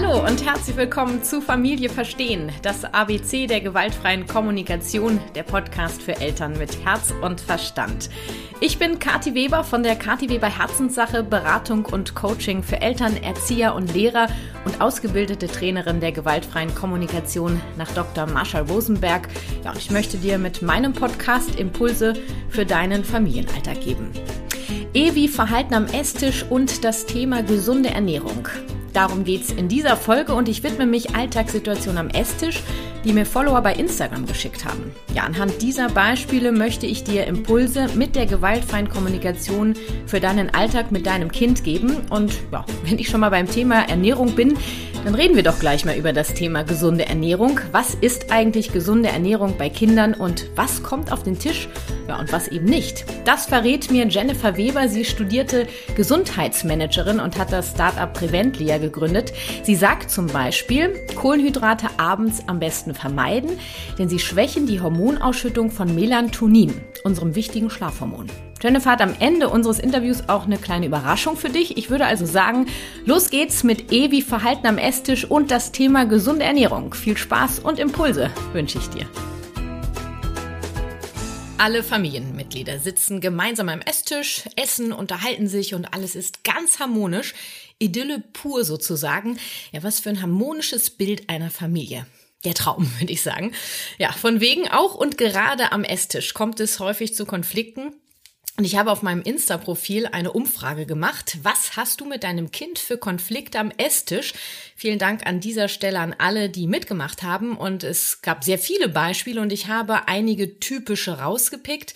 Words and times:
Hallo 0.00 0.24
und 0.24 0.46
herzlich 0.46 0.76
willkommen 0.76 1.24
zu 1.24 1.40
Familie 1.40 1.88
Verstehen, 1.88 2.52
das 2.62 2.84
ABC 2.84 3.48
der 3.48 3.60
gewaltfreien 3.60 4.28
Kommunikation, 4.28 5.18
der 5.34 5.42
Podcast 5.42 6.00
für 6.00 6.20
Eltern 6.20 6.56
mit 6.56 6.84
Herz 6.84 7.12
und 7.20 7.40
Verstand. 7.40 8.08
Ich 8.60 8.78
bin 8.78 9.00
Kati 9.00 9.34
Weber 9.34 9.64
von 9.64 9.82
der 9.82 9.96
Kati 9.96 10.28
Weber 10.30 10.56
Herzenssache, 10.56 11.24
Beratung 11.24 11.84
und 11.84 12.14
Coaching 12.14 12.62
für 12.62 12.80
Eltern, 12.80 13.16
Erzieher 13.16 13.74
und 13.74 13.92
Lehrer 13.92 14.28
und 14.64 14.80
ausgebildete 14.80 15.48
Trainerin 15.48 15.98
der 15.98 16.12
gewaltfreien 16.12 16.72
Kommunikation 16.76 17.60
nach 17.76 17.90
Dr. 17.90 18.26
Marshall 18.26 18.70
Rosenberg. 18.70 19.26
Ja, 19.64 19.72
und 19.72 19.78
ich 19.78 19.90
möchte 19.90 20.18
dir 20.18 20.38
mit 20.38 20.62
meinem 20.62 20.92
Podcast 20.92 21.56
Impulse 21.56 22.12
für 22.50 22.64
deinen 22.64 23.02
Familienalltag 23.02 23.80
geben. 23.80 24.12
E 24.94 25.16
wie 25.16 25.26
Verhalten 25.26 25.74
am 25.74 25.86
Esstisch 25.86 26.44
und 26.48 26.84
das 26.84 27.04
Thema 27.04 27.42
gesunde 27.42 27.88
Ernährung. 27.88 28.46
Darum 28.98 29.22
geht's 29.22 29.52
in 29.52 29.68
dieser 29.68 29.96
Folge 29.96 30.34
und 30.34 30.48
ich 30.48 30.64
widme 30.64 30.84
mich 30.84 31.14
Alltagssituationen 31.14 31.98
am 31.98 32.08
Esstisch, 32.08 32.64
die 33.04 33.12
mir 33.12 33.26
Follower 33.26 33.60
bei 33.60 33.74
Instagram 33.74 34.26
geschickt 34.26 34.64
haben. 34.64 34.92
Ja, 35.14 35.24
anhand 35.24 35.62
dieser 35.62 35.88
Beispiele 35.88 36.52
möchte 36.52 36.86
ich 36.86 37.04
dir 37.04 37.26
Impulse 37.26 37.88
mit 37.94 38.16
der 38.16 38.26
gewaltfreien 38.26 38.88
Kommunikation 38.88 39.74
für 40.06 40.20
deinen 40.20 40.54
Alltag 40.54 40.92
mit 40.92 41.06
deinem 41.06 41.30
Kind 41.30 41.64
geben. 41.64 41.96
Und 42.10 42.32
ja, 42.52 42.64
wenn 42.84 42.98
ich 42.98 43.08
schon 43.08 43.20
mal 43.20 43.30
beim 43.30 43.48
Thema 43.48 43.88
Ernährung 43.88 44.34
bin, 44.34 44.56
dann 45.04 45.14
reden 45.14 45.36
wir 45.36 45.42
doch 45.42 45.58
gleich 45.58 45.84
mal 45.84 45.96
über 45.96 46.12
das 46.12 46.34
Thema 46.34 46.64
gesunde 46.64 47.06
Ernährung. 47.06 47.60
Was 47.72 47.94
ist 47.94 48.30
eigentlich 48.32 48.72
gesunde 48.72 49.08
Ernährung 49.08 49.54
bei 49.56 49.70
Kindern 49.70 50.12
und 50.14 50.46
was 50.56 50.82
kommt 50.82 51.12
auf 51.12 51.22
den 51.22 51.38
Tisch? 51.38 51.68
Ja, 52.08 52.18
und 52.18 52.32
was 52.32 52.48
eben 52.48 52.64
nicht. 52.64 53.04
Das 53.24 53.46
verrät 53.46 53.90
mir 53.90 54.06
Jennifer 54.08 54.56
Weber. 54.56 54.88
Sie 54.88 55.04
studierte 55.04 55.66
Gesundheitsmanagerin 55.94 57.20
und 57.20 57.38
hat 57.38 57.52
das 57.52 57.70
Startup 57.70 58.12
Preventlia 58.12 58.78
gegründet. 58.78 59.32
Sie 59.62 59.74
sagt 59.74 60.10
zum 60.10 60.26
Beispiel, 60.26 60.94
Kohlenhydrate 61.14 61.86
abends 61.98 62.42
am 62.46 62.58
besten 62.60 62.94
vermeiden, 62.98 63.58
denn 63.98 64.08
sie 64.08 64.18
schwächen 64.18 64.66
die 64.66 64.80
Hormonausschüttung 64.80 65.70
von 65.70 65.94
Melatonin, 65.94 66.74
unserem 67.04 67.34
wichtigen 67.34 67.70
Schlafhormon. 67.70 68.26
Jennifer 68.60 68.90
hat 68.90 69.02
am 69.02 69.14
Ende 69.20 69.48
unseres 69.48 69.78
Interviews 69.78 70.24
auch 70.26 70.44
eine 70.44 70.58
kleine 70.58 70.86
Überraschung 70.86 71.36
für 71.36 71.48
dich. 71.48 71.76
Ich 71.76 71.90
würde 71.90 72.06
also 72.06 72.26
sagen, 72.26 72.66
los 73.04 73.30
geht's 73.30 73.62
mit 73.62 73.92
E 73.92 74.10
wie 74.10 74.22
Verhalten 74.22 74.66
am 74.66 74.78
Esstisch 74.78 75.24
und 75.24 75.50
das 75.50 75.70
Thema 75.70 76.06
gesunde 76.06 76.44
Ernährung. 76.44 76.92
Viel 76.92 77.16
Spaß 77.16 77.60
und 77.60 77.78
Impulse 77.78 78.30
wünsche 78.52 78.78
ich 78.78 78.88
dir. 78.88 79.06
Alle 81.60 81.82
Familienmitglieder 81.82 82.78
sitzen 82.78 83.20
gemeinsam 83.20 83.68
am 83.68 83.80
Esstisch, 83.80 84.44
essen, 84.54 84.92
unterhalten 84.92 85.48
sich 85.48 85.74
und 85.74 85.92
alles 85.92 86.14
ist 86.14 86.44
ganz 86.44 86.78
harmonisch. 86.78 87.34
Idylle 87.80 88.22
pur 88.32 88.64
sozusagen. 88.64 89.38
Ja, 89.72 89.82
was 89.82 89.98
für 89.98 90.10
ein 90.10 90.22
harmonisches 90.22 90.90
Bild 90.90 91.28
einer 91.28 91.50
Familie. 91.50 92.06
Der 92.44 92.54
Traum, 92.54 92.90
würde 92.98 93.12
ich 93.12 93.22
sagen. 93.22 93.52
Ja, 93.98 94.12
von 94.12 94.40
wegen 94.40 94.68
auch 94.68 94.94
und 94.94 95.18
gerade 95.18 95.72
am 95.72 95.84
Esstisch 95.84 96.34
kommt 96.34 96.60
es 96.60 96.80
häufig 96.80 97.14
zu 97.14 97.26
Konflikten. 97.26 97.92
Und 98.56 98.64
ich 98.64 98.76
habe 98.76 98.90
auf 98.90 99.02
meinem 99.02 99.22
Insta-Profil 99.22 100.06
eine 100.06 100.32
Umfrage 100.32 100.84
gemacht. 100.84 101.38
Was 101.42 101.76
hast 101.76 102.00
du 102.00 102.04
mit 102.04 102.24
deinem 102.24 102.50
Kind 102.50 102.80
für 102.80 102.98
Konflikte 102.98 103.60
am 103.60 103.70
Esstisch? 103.76 104.34
Vielen 104.74 104.98
Dank 104.98 105.24
an 105.28 105.38
dieser 105.38 105.68
Stelle 105.68 106.00
an 106.00 106.12
alle, 106.18 106.50
die 106.50 106.66
mitgemacht 106.66 107.22
haben. 107.22 107.56
Und 107.56 107.84
es 107.84 108.20
gab 108.20 108.42
sehr 108.42 108.58
viele 108.58 108.88
Beispiele 108.88 109.40
und 109.40 109.52
ich 109.52 109.68
habe 109.68 110.08
einige 110.08 110.58
typische 110.58 111.20
rausgepickt 111.20 111.94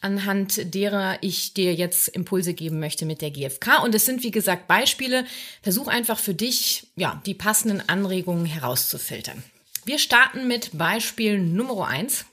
anhand 0.00 0.74
derer 0.74 1.18
ich 1.20 1.54
dir 1.54 1.74
jetzt 1.74 2.08
Impulse 2.08 2.54
geben 2.54 2.80
möchte 2.80 3.06
mit 3.06 3.20
der 3.20 3.30
GfK. 3.30 3.82
Und 3.82 3.94
es 3.94 4.06
sind, 4.06 4.22
wie 4.22 4.30
gesagt, 4.30 4.66
Beispiele. 4.66 5.24
Versuch 5.62 5.88
einfach 5.88 6.18
für 6.18 6.34
dich, 6.34 6.86
ja, 6.96 7.20
die 7.26 7.34
passenden 7.34 7.86
Anregungen 7.88 8.46
herauszufiltern. 8.46 9.42
Wir 9.84 9.98
starten 9.98 10.46
mit 10.46 10.76
Beispiel 10.76 11.38
Nummer 11.38 11.88
eins. 11.88 12.26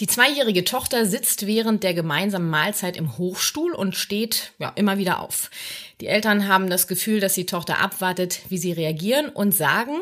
Die 0.00 0.06
zweijährige 0.06 0.64
Tochter 0.64 1.04
sitzt 1.04 1.46
während 1.46 1.82
der 1.82 1.94
gemeinsamen 1.94 2.48
Mahlzeit 2.48 2.96
im 2.96 3.18
Hochstuhl 3.18 3.72
und 3.72 3.96
steht 3.96 4.52
ja, 4.58 4.70
immer 4.76 4.98
wieder 4.98 5.20
auf. 5.20 5.50
Die 6.00 6.06
Eltern 6.06 6.48
haben 6.48 6.70
das 6.70 6.86
Gefühl, 6.86 7.20
dass 7.20 7.34
die 7.34 7.46
Tochter 7.46 7.78
abwartet, 7.78 8.40
wie 8.48 8.58
sie 8.58 8.72
reagieren 8.72 9.28
und 9.28 9.52
sagen, 9.52 10.00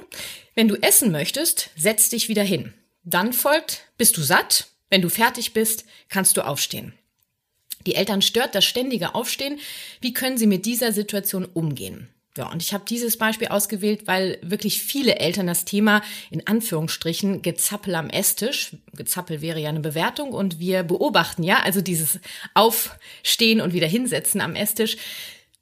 wenn 0.55 0.69
du 0.69 0.77
essen 0.77 1.11
möchtest, 1.11 1.71
setz 1.77 2.11
dich 2.11 2.29
wieder 2.29 2.45
hin. 2.45 2.75
Dann 3.03 3.33
folgt, 3.33 3.87
bist 3.99 4.17
du 4.17 4.23
satt? 4.23 4.69
Wenn 4.89 5.03
du 5.03 5.09
fertig 5.09 5.53
bist, 5.53 5.85
kannst 6.09 6.37
du 6.37 6.45
aufstehen. 6.45 6.93
Die 7.87 7.95
Eltern 7.95 8.23
stört 8.23 8.55
das 8.55 8.65
ständige 8.65 9.15
Aufstehen. 9.15 9.59
Wie 10.01 10.13
können 10.13 10.37
sie 10.37 10.47
mit 10.47 10.67
dieser 10.67 10.93
Situation 10.93 11.45
umgehen? 11.45 12.09
Ja, 12.37 12.49
und 12.51 12.63
ich 12.63 12.73
habe 12.73 12.85
dieses 12.89 13.17
Beispiel 13.17 13.49
ausgewählt, 13.49 14.07
weil 14.07 14.39
wirklich 14.43 14.83
viele 14.83 15.17
Eltern 15.17 15.49
das 15.49 15.65
Thema 15.65 16.01
in 16.31 16.47
Anführungsstrichen 16.47 17.43
Gezappel 17.43 17.97
am 17.97 18.09
Esstisch, 18.09 18.77
Gezappel 18.93 19.41
wäre 19.41 19.59
ja 19.59 19.69
eine 19.69 19.81
Bewertung 19.81 20.33
und 20.33 20.61
wir 20.61 20.85
beobachten 20.85 21.43
ja, 21.43 21.61
also 21.61 21.81
dieses 21.81 22.21
Aufstehen 22.55 23.61
und 23.61 23.73
wieder 23.73 23.89
hinsetzen 23.89 24.41
am 24.41 24.55
Esstisch, 24.55 24.97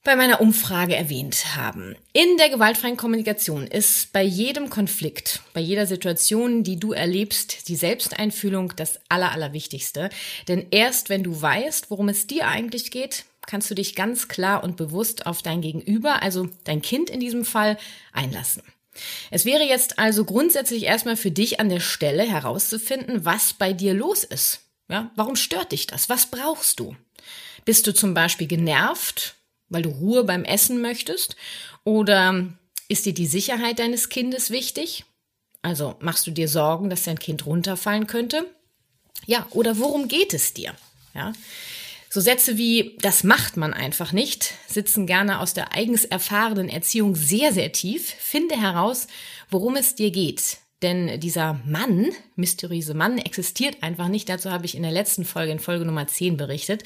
bei 0.04 0.14
meiner 0.14 0.40
Umfrage 0.40 0.94
erwähnt 0.94 1.56
haben. 1.56 1.96
In 2.12 2.36
der 2.36 2.50
gewaltfreien 2.50 2.96
Kommunikation 2.96 3.66
ist 3.66 4.12
bei 4.12 4.22
jedem 4.22 4.70
Konflikt, 4.70 5.42
bei 5.54 5.60
jeder 5.60 5.86
Situation, 5.86 6.64
die 6.64 6.78
du 6.78 6.92
erlebst, 6.92 7.68
die 7.68 7.76
Selbsteinfühlung 7.76 8.74
das 8.76 9.00
Aller, 9.08 9.32
Allerwichtigste. 9.32 10.10
Denn 10.48 10.66
erst 10.70 11.08
wenn 11.08 11.22
du 11.22 11.40
weißt, 11.40 11.90
worum 11.90 12.08
es 12.08 12.26
dir 12.26 12.46
eigentlich 12.46 12.90
geht, 12.90 13.24
kannst 13.48 13.70
du 13.70 13.74
dich 13.74 13.96
ganz 13.96 14.28
klar 14.28 14.62
und 14.62 14.76
bewusst 14.76 15.26
auf 15.26 15.42
dein 15.42 15.62
Gegenüber, 15.62 16.22
also 16.22 16.48
dein 16.64 16.82
Kind 16.82 17.10
in 17.10 17.18
diesem 17.18 17.44
Fall, 17.44 17.78
einlassen. 18.12 18.62
Es 19.30 19.44
wäre 19.44 19.64
jetzt 19.64 19.98
also 19.98 20.24
grundsätzlich 20.24 20.84
erstmal 20.84 21.16
für 21.16 21.30
dich 21.30 21.58
an 21.58 21.68
der 21.68 21.80
Stelle 21.80 22.24
herauszufinden, 22.24 23.24
was 23.24 23.54
bei 23.54 23.72
dir 23.72 23.94
los 23.94 24.22
ist. 24.22 24.60
Ja, 24.90 25.10
warum 25.16 25.34
stört 25.34 25.72
dich 25.72 25.86
das? 25.86 26.08
Was 26.08 26.26
brauchst 26.26 26.78
du? 26.78 26.94
Bist 27.64 27.86
du 27.86 27.94
zum 27.94 28.14
Beispiel 28.14 28.46
genervt, 28.46 29.36
weil 29.68 29.82
du 29.82 29.90
Ruhe 29.90 30.24
beim 30.24 30.44
Essen 30.44 30.80
möchtest? 30.80 31.36
Oder 31.84 32.46
ist 32.88 33.06
dir 33.06 33.14
die 33.14 33.26
Sicherheit 33.26 33.78
deines 33.78 34.08
Kindes 34.08 34.50
wichtig? 34.50 35.04
Also 35.62 35.96
machst 36.00 36.26
du 36.26 36.30
dir 36.30 36.48
Sorgen, 36.48 36.90
dass 36.90 37.04
dein 37.04 37.18
Kind 37.18 37.46
runterfallen 37.46 38.06
könnte? 38.06 38.46
Ja, 39.26 39.46
oder 39.50 39.78
worum 39.78 40.08
geht 40.08 40.34
es 40.34 40.54
dir? 40.54 40.74
Ja. 41.14 41.32
So 42.10 42.20
Sätze 42.20 42.56
wie 42.56 42.96
das 43.00 43.22
macht 43.22 43.56
man 43.56 43.74
einfach 43.74 44.12
nicht 44.12 44.54
sitzen 44.66 45.06
gerne 45.06 45.40
aus 45.40 45.54
der 45.54 45.74
eigens 45.74 46.04
erfahrenen 46.04 46.68
Erziehung 46.68 47.14
sehr, 47.14 47.52
sehr 47.52 47.72
tief. 47.72 48.14
Finde 48.18 48.60
heraus, 48.60 49.08
worum 49.50 49.76
es 49.76 49.94
dir 49.94 50.10
geht. 50.10 50.58
Denn 50.82 51.18
dieser 51.18 51.60
Mann, 51.66 52.12
mysteriöse 52.36 52.94
Mann, 52.94 53.18
existiert 53.18 53.82
einfach 53.82 54.08
nicht. 54.08 54.28
Dazu 54.28 54.50
habe 54.50 54.66
ich 54.66 54.76
in 54.76 54.82
der 54.82 54.92
letzten 54.92 55.24
Folge, 55.24 55.52
in 55.52 55.58
Folge 55.58 55.84
Nummer 55.84 56.06
10 56.06 56.36
berichtet. 56.36 56.84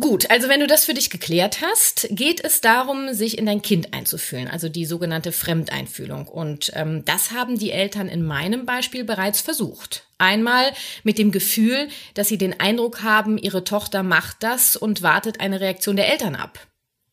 Gut, 0.00 0.30
also 0.30 0.48
wenn 0.48 0.60
du 0.60 0.66
das 0.66 0.86
für 0.86 0.94
dich 0.94 1.10
geklärt 1.10 1.60
hast, 1.60 2.08
geht 2.10 2.42
es 2.42 2.62
darum, 2.62 3.12
sich 3.12 3.36
in 3.36 3.44
dein 3.44 3.60
Kind 3.60 3.92
einzufühlen, 3.92 4.48
also 4.48 4.70
die 4.70 4.86
sogenannte 4.86 5.32
Fremdeinfühlung. 5.32 6.28
Und 6.28 6.72
ähm, 6.74 7.04
das 7.04 7.32
haben 7.32 7.58
die 7.58 7.72
Eltern 7.72 8.08
in 8.08 8.24
meinem 8.24 8.64
Beispiel 8.64 9.04
bereits 9.04 9.42
versucht. 9.42 10.06
Einmal 10.16 10.72
mit 11.02 11.18
dem 11.18 11.30
Gefühl, 11.30 11.88
dass 12.14 12.28
sie 12.28 12.38
den 12.38 12.58
Eindruck 12.58 13.02
haben, 13.02 13.36
ihre 13.36 13.64
Tochter 13.64 14.02
macht 14.02 14.38
das 14.40 14.76
und 14.76 15.02
wartet 15.02 15.40
eine 15.40 15.60
Reaktion 15.60 15.96
der 15.96 16.10
Eltern 16.10 16.36
ab. 16.36 16.58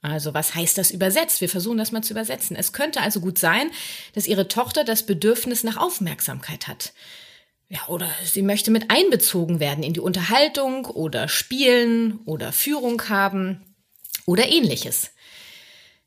Also 0.02 0.34
was 0.34 0.56
heißt 0.56 0.78
das 0.78 0.92
übersetzt? 0.92 1.42
Wir 1.42 1.50
versuchen 1.50 1.78
das 1.78 1.92
mal 1.92 2.02
zu 2.02 2.14
übersetzen. 2.14 2.56
Es 2.56 2.72
könnte 2.72 3.02
also 3.02 3.20
gut 3.20 3.38
sein, 3.38 3.70
dass 4.14 4.26
ihre 4.26 4.48
Tochter 4.48 4.86
das 4.86 5.04
Bedürfnis 5.06 5.66
nach 5.66 5.76
Aufmerksamkeit 5.76 6.70
hat. 6.70 6.94
Ja, 7.70 7.88
oder 7.88 8.10
sie 8.24 8.42
möchte 8.42 8.72
mit 8.72 8.90
einbezogen 8.90 9.60
werden 9.60 9.84
in 9.84 9.94
die 9.94 10.00
Unterhaltung 10.00 10.86
oder 10.86 11.28
Spielen 11.28 12.20
oder 12.26 12.52
Führung 12.52 13.10
haben 13.10 13.62
oder 14.26 14.50
ähnliches. 14.50 15.12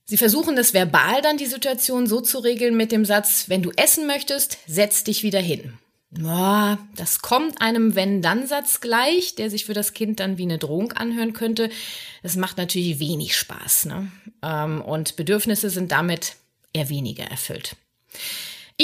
Sie 0.05 0.17
versuchen 0.17 0.57
das 0.57 0.75
verbal 0.75 1.23
dann 1.23 1.37
die 1.37 1.47
Situation 1.47 2.09
so 2.09 2.21
zu 2.21 2.41
regeln 2.41 2.77
mit 2.77 2.91
dem 2.91 3.05
Satz, 3.05 3.49
wenn 3.49 3.63
du 3.63 3.71
essen 3.77 4.09
möchtest, 4.09 4.59
setz 4.67 5.05
dich 5.05 5.23
wieder 5.23 5.41
hin. 5.41 5.79
Ja, 6.19 6.79
das 6.97 7.23
kommt 7.23 7.63
einem 7.63 7.95
Wenn-Dann-Satz 7.95 8.81
gleich, 8.81 9.37
der 9.37 9.49
sich 9.49 9.65
für 9.65 9.73
das 9.73 9.95
Kind 9.95 10.21
dann 10.21 10.37
wie 10.37 10.43
eine 10.43 10.59
Drohung 10.59 10.93
anhören 10.93 11.33
könnte. 11.33 11.71
Das 12.23 12.37
macht 12.37 12.59
natürlich 12.59 12.99
wenig 12.99 13.37
Spaß. 13.37 13.87
Ne? 13.87 14.13
Ähm, 14.43 14.83
und 14.83 15.17
Bedürfnisse 15.17 15.71
sind 15.71 15.93
damit 15.93 16.35
eher 16.75 16.91
weniger 16.91 17.25
erfüllt. 17.25 17.77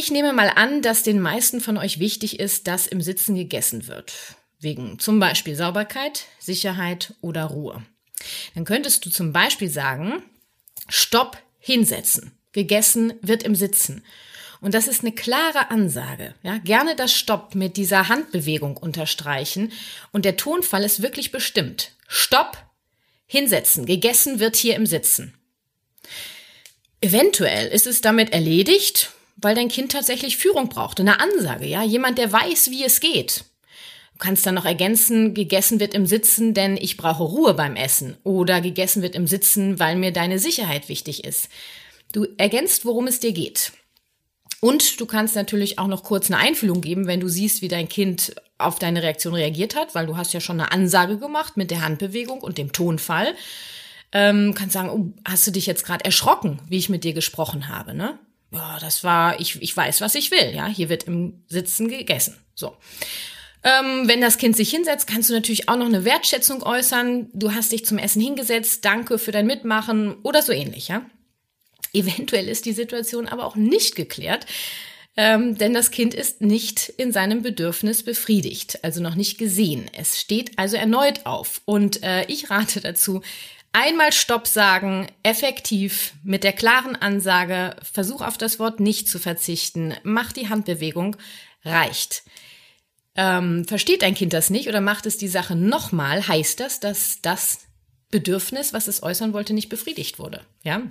Ich 0.01 0.13
nehme 0.13 0.33
mal 0.33 0.49
an, 0.55 0.81
dass 0.81 1.03
den 1.03 1.19
meisten 1.19 1.61
von 1.61 1.77
euch 1.77 1.99
wichtig 1.99 2.39
ist, 2.39 2.69
dass 2.69 2.87
im 2.87 3.01
Sitzen 3.01 3.35
gegessen 3.35 3.89
wird. 3.89 4.15
Wegen 4.61 5.01
zum 5.01 5.19
Beispiel 5.19 5.57
Sauberkeit, 5.57 6.27
Sicherheit 6.39 7.15
oder 7.21 7.47
Ruhe. 7.47 7.85
Dann 8.55 8.65
könntest 8.65 9.05
du 9.05 9.11
zum 9.11 9.33
Beispiel 9.33 9.69
sagen, 9.69 10.23
Stopp, 10.89 11.37
hinsetzen. 11.59 12.31
Gegessen 12.53 13.15
wird 13.23 13.43
im 13.43 13.57
Sitzen. 13.57 14.05
Und 14.61 14.73
das 14.73 14.87
ist 14.87 15.03
eine 15.03 15.11
klare 15.11 15.73
Ansage. 15.73 16.37
Ja, 16.45 16.59
gerne 16.59 16.95
das 16.95 17.13
Stopp 17.13 17.57
mit 17.57 17.77
dieser 17.77 18.07
Handbewegung 18.07 18.77
unterstreichen. 18.77 19.73
Und 20.13 20.25
der 20.25 20.37
Tonfall 20.37 20.85
ist 20.85 21.03
wirklich 21.03 21.33
bestimmt. 21.33 21.91
Stopp, 22.07 22.57
hinsetzen. 23.27 23.85
Gegessen 23.85 24.39
wird 24.39 24.55
hier 24.55 24.77
im 24.77 24.87
Sitzen. 24.87 25.35
Eventuell 27.01 27.67
ist 27.67 27.89
es 27.89 28.01
damit 28.01 28.33
erledigt, 28.33 29.13
weil 29.41 29.55
dein 29.55 29.69
Kind 29.69 29.93
tatsächlich 29.93 30.37
Führung 30.37 30.69
braucht, 30.69 31.01
eine 31.01 31.21
Ansage, 31.21 31.67
ja, 31.67 31.83
jemand, 31.83 32.19
der 32.19 32.33
weiß, 32.33 32.71
wie 32.71 32.85
es 32.85 33.01
geht. 33.01 33.45
Du 34.13 34.19
kannst 34.19 34.45
dann 34.45 34.57
noch 34.57 34.65
ergänzen, 34.65 35.33
gegessen 35.33 35.79
wird 35.79 35.95
im 35.95 36.05
Sitzen, 36.05 36.53
denn 36.53 36.77
ich 36.77 36.97
brauche 36.97 37.23
Ruhe 37.23 37.55
beim 37.55 37.77
Essen 37.77 38.17
oder 38.25 38.61
gegessen 38.61 39.01
wird 39.01 39.15
im 39.15 39.29
Sitzen, 39.29 39.79
weil 39.79 39.95
mir 39.95 40.13
deine 40.13 40.41
Sicherheit 40.41 40.89
wichtig 40.89 41.25
ist. 41.25 41.49
Du 42.13 42.27
ergänzt, 42.37 42.85
worum 42.85 43.07
es 43.07 43.21
dir 43.21 43.33
geht. 43.33 43.73
Und 44.61 44.99
du 44.99 45.07
kannst 45.07 45.37
natürlich 45.37 45.79
auch 45.79 45.87
noch 45.87 46.03
kurz 46.03 46.31
eine 46.31 46.41
Einfühlung 46.41 46.81
geben, 46.81 47.07
wenn 47.07 47.21
du 47.21 47.29
siehst, 47.29 47.63
wie 47.63 47.69
dein 47.69 47.89
Kind 47.89 48.35
auf 48.59 48.81
deine 48.81 49.05
Reaktion 49.05 49.35
reagiert 49.35 49.77
hat, 49.77 49.95
weil 49.95 50.07
du 50.07 50.17
hast 50.17 50.35
ja 50.35 50.41
schon 50.41 50.61
eine 50.61 50.73
Ansage 50.73 51.19
gemacht 51.19 51.57
mit 51.57 51.71
der 51.71 51.83
Handbewegung 51.83 52.41
und 52.41 52.59
dem 52.59 52.73
Tonfall. 52.73 53.37
Ähm, 54.11 54.55
kannst 54.55 54.73
sagen, 54.73 54.91
oh, 54.91 55.13
hast 55.25 55.47
du 55.47 55.53
dich 55.53 55.67
jetzt 55.67 55.85
gerade 55.85 56.05
erschrocken, 56.05 56.61
wie 56.69 56.79
ich 56.79 56.89
mit 56.89 57.05
dir 57.05 57.13
gesprochen 57.13 57.69
habe, 57.69 57.95
ne? 57.95 58.19
Ja, 58.51 58.79
das 58.81 59.05
war, 59.05 59.39
ich, 59.41 59.61
ich 59.61 59.77
weiß, 59.77 60.01
was 60.01 60.15
ich 60.15 60.31
will, 60.31 60.55
ja. 60.55 60.67
Hier 60.67 60.89
wird 60.89 61.05
im 61.05 61.45
Sitzen 61.49 61.89
gegessen. 61.89 62.37
So. 62.55 62.77
Ähm, 63.63 64.09
wenn 64.09 64.21
das 64.21 64.39
Kind 64.39 64.57
sich 64.57 64.71
hinsetzt, 64.71 65.07
kannst 65.07 65.29
du 65.29 65.35
natürlich 65.35 65.69
auch 65.69 65.77
noch 65.77 65.87
eine 65.87 66.05
Wertschätzung 66.05 66.63
äußern. 66.63 67.29
Du 67.33 67.53
hast 67.53 67.73
dich 67.73 67.85
zum 67.85 67.99
Essen 67.99 68.23
hingesetzt, 68.23 68.85
danke 68.85 69.19
für 69.19 69.33
dein 69.33 69.47
Mitmachen 69.47 70.15
oder 70.23 70.43
so 70.43 70.53
ähnlich, 70.53 70.89
ja. 70.89 71.05
Eventuell 71.93 72.49
ist 72.49 72.67
die 72.67 72.73
Situation 72.73 73.29
aber 73.29 73.47
auch 73.47 73.57
nicht 73.57 73.97
geklärt, 73.97 74.47
ähm, 75.17 75.57
denn 75.59 75.75
das 75.75 75.91
Kind 75.91 76.15
ist 76.15 76.43
nicht 76.43 76.89
in 76.97 77.13
seinem 77.13 77.43
Bedürfnis 77.43 78.05
befriedigt, 78.05 78.85
also 78.85 79.03
noch 79.03 79.17
nicht 79.17 79.39
gesehen. 79.39 79.91
Es 79.93 80.21
steht 80.21 80.59
also 80.59 80.77
erneut 80.77 81.27
auf. 81.27 81.61
Und 81.65 82.03
äh, 82.05 82.25
ich 82.27 82.51
rate 82.51 82.81
dazu, 82.81 83.23
einmal 83.73 84.13
Stopp 84.13 84.47
sagen, 84.47 85.07
effektiv, 85.23 86.15
mit 86.23 86.45
der 86.45 86.53
klaren 86.53 86.97
Ansage, 86.97 87.77
versuch 87.83 88.21
auf 88.21 88.39
das 88.39 88.59
Wort 88.59 88.81
nicht 88.81 89.09
zu 89.09 89.19
verzichten, 89.19 89.95
mach 90.03 90.33
die 90.33 90.49
Handbewegung, 90.49 91.17
reicht. 91.65 92.23
Ähm, 93.15 93.65
versteht 93.65 94.05
ein 94.05 94.15
Kind 94.15 94.33
das 94.33 94.51
nicht 94.51 94.69
oder 94.69 94.81
macht 94.81 95.07
es 95.07 95.17
die 95.17 95.29
Sache 95.29 95.57
nochmal, 95.57 96.27
heißt 96.27 96.61
das, 96.61 96.81
dass 96.81 97.21
das 97.21 97.61
Bedürfnis, 98.11 98.73
was 98.73 98.89
es 98.89 99.03
äußern 99.03 99.33
wollte, 99.33 99.55
nicht 99.55 99.69
befriedigt 99.69 100.19
wurde. 100.19 100.41
Ja? 100.63 100.83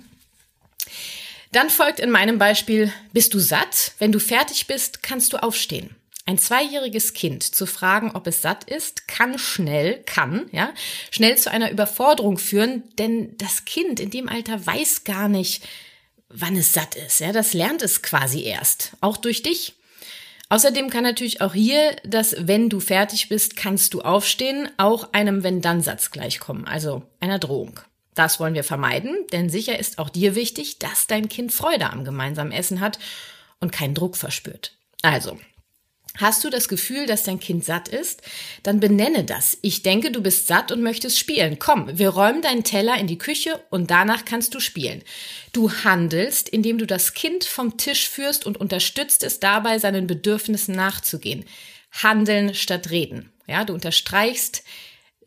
Dann 1.52 1.70
folgt 1.70 2.00
in 2.00 2.10
meinem 2.10 2.38
Beispiel, 2.38 2.92
bist 3.12 3.32
du 3.34 3.38
satt? 3.38 3.92
Wenn 3.98 4.12
du 4.12 4.20
fertig 4.20 4.66
bist, 4.66 5.02
kannst 5.02 5.32
du 5.32 5.38
aufstehen. 5.38 5.96
Ein 6.28 6.36
zweijähriges 6.36 7.14
Kind 7.14 7.42
zu 7.42 7.64
fragen, 7.64 8.10
ob 8.12 8.26
es 8.26 8.42
satt 8.42 8.64
ist, 8.64 9.08
kann 9.08 9.38
schnell, 9.38 10.02
kann, 10.04 10.46
ja, 10.52 10.74
schnell 11.10 11.38
zu 11.38 11.50
einer 11.50 11.70
Überforderung 11.70 12.36
führen, 12.36 12.82
denn 12.98 13.34
das 13.38 13.64
Kind 13.64 13.98
in 13.98 14.10
dem 14.10 14.28
Alter 14.28 14.66
weiß 14.66 15.04
gar 15.04 15.30
nicht, 15.30 15.66
wann 16.28 16.54
es 16.54 16.74
satt 16.74 16.96
ist, 16.96 17.20
ja, 17.20 17.32
das 17.32 17.54
lernt 17.54 17.80
es 17.80 18.02
quasi 18.02 18.42
erst, 18.42 18.92
auch 19.00 19.16
durch 19.16 19.42
dich. 19.42 19.76
Außerdem 20.50 20.90
kann 20.90 21.02
natürlich 21.02 21.40
auch 21.40 21.54
hier 21.54 21.96
das 22.04 22.36
wenn 22.38 22.68
du 22.68 22.80
fertig 22.80 23.30
bist, 23.30 23.56
kannst 23.56 23.94
du 23.94 24.02
aufstehen, 24.02 24.68
auch 24.76 25.14
einem 25.14 25.42
wenn-dann-Satz 25.42 26.10
gleichkommen, 26.10 26.66
also 26.66 27.04
einer 27.20 27.38
Drohung. 27.38 27.80
Das 28.14 28.38
wollen 28.38 28.52
wir 28.52 28.64
vermeiden, 28.64 29.16
denn 29.32 29.48
sicher 29.48 29.78
ist 29.78 29.98
auch 29.98 30.10
dir 30.10 30.34
wichtig, 30.34 30.78
dass 30.78 31.06
dein 31.06 31.30
Kind 31.30 31.52
Freude 31.52 31.88
am 31.88 32.04
gemeinsamen 32.04 32.52
Essen 32.52 32.80
hat 32.80 32.98
und 33.60 33.72
keinen 33.72 33.94
Druck 33.94 34.18
verspürt. 34.18 34.76
Also, 35.00 35.38
Hast 36.18 36.42
du 36.42 36.50
das 36.50 36.68
Gefühl, 36.68 37.06
dass 37.06 37.22
dein 37.22 37.38
Kind 37.38 37.64
satt 37.64 37.86
ist? 37.86 38.22
Dann 38.64 38.80
benenne 38.80 39.22
das. 39.22 39.56
Ich 39.62 39.82
denke, 39.82 40.10
du 40.10 40.20
bist 40.20 40.48
satt 40.48 40.72
und 40.72 40.82
möchtest 40.82 41.16
spielen. 41.16 41.60
Komm, 41.60 41.96
wir 41.96 42.10
räumen 42.10 42.42
deinen 42.42 42.64
Teller 42.64 42.98
in 42.98 43.06
die 43.06 43.18
Küche 43.18 43.60
und 43.70 43.92
danach 43.92 44.24
kannst 44.24 44.52
du 44.54 44.60
spielen. 44.60 45.02
Du 45.52 45.70
handelst, 45.70 46.48
indem 46.48 46.76
du 46.76 46.86
das 46.86 47.14
Kind 47.14 47.44
vom 47.44 47.76
Tisch 47.76 48.08
führst 48.08 48.46
und 48.46 48.58
unterstützt 48.58 49.22
es 49.22 49.38
dabei, 49.38 49.78
seinen 49.78 50.08
Bedürfnissen 50.08 50.74
nachzugehen. 50.74 51.44
Handeln 51.92 52.52
statt 52.52 52.90
reden. 52.90 53.30
Ja, 53.46 53.64
du 53.64 53.72
unterstreichst 53.72 54.64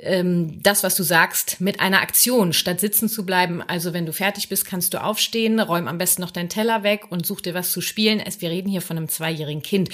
ähm, 0.02 0.62
das, 0.62 0.84
was 0.84 0.96
du 0.96 1.04
sagst, 1.04 1.62
mit 1.62 1.80
einer 1.80 2.02
Aktion, 2.02 2.52
statt 2.52 2.82
sitzen 2.82 3.08
zu 3.08 3.26
bleiben. 3.26 3.62
Also 3.62 3.94
wenn 3.94 4.06
du 4.06 4.12
fertig 4.12 4.50
bist, 4.50 4.66
kannst 4.66 4.94
du 4.94 5.02
aufstehen, 5.02 5.60
räum 5.60 5.88
am 5.88 5.98
besten 5.98 6.22
noch 6.22 6.32
deinen 6.32 6.50
Teller 6.50 6.84
weg 6.84 7.06
und 7.10 7.26
such 7.26 7.42
dir 7.42 7.54
was 7.54 7.72
zu 7.72 7.80
spielen. 7.80 8.22
wir 8.40 8.50
reden 8.50 8.70
hier 8.70 8.82
von 8.82 8.98
einem 8.98 9.10
zweijährigen 9.10 9.62
Kind. 9.62 9.90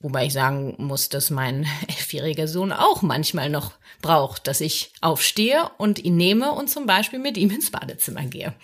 Wobei 0.00 0.26
ich 0.26 0.32
sagen 0.32 0.74
muss, 0.78 1.08
dass 1.08 1.30
mein 1.30 1.66
elfjähriger 1.88 2.48
Sohn 2.48 2.72
auch 2.72 3.02
manchmal 3.02 3.50
noch 3.50 3.72
braucht, 4.02 4.46
dass 4.46 4.60
ich 4.60 4.92
aufstehe 5.00 5.70
und 5.78 5.98
ihn 5.98 6.16
nehme 6.16 6.52
und 6.52 6.68
zum 6.68 6.86
Beispiel 6.86 7.18
mit 7.18 7.36
ihm 7.36 7.50
ins 7.50 7.70
Badezimmer 7.70 8.24
gehe. 8.24 8.54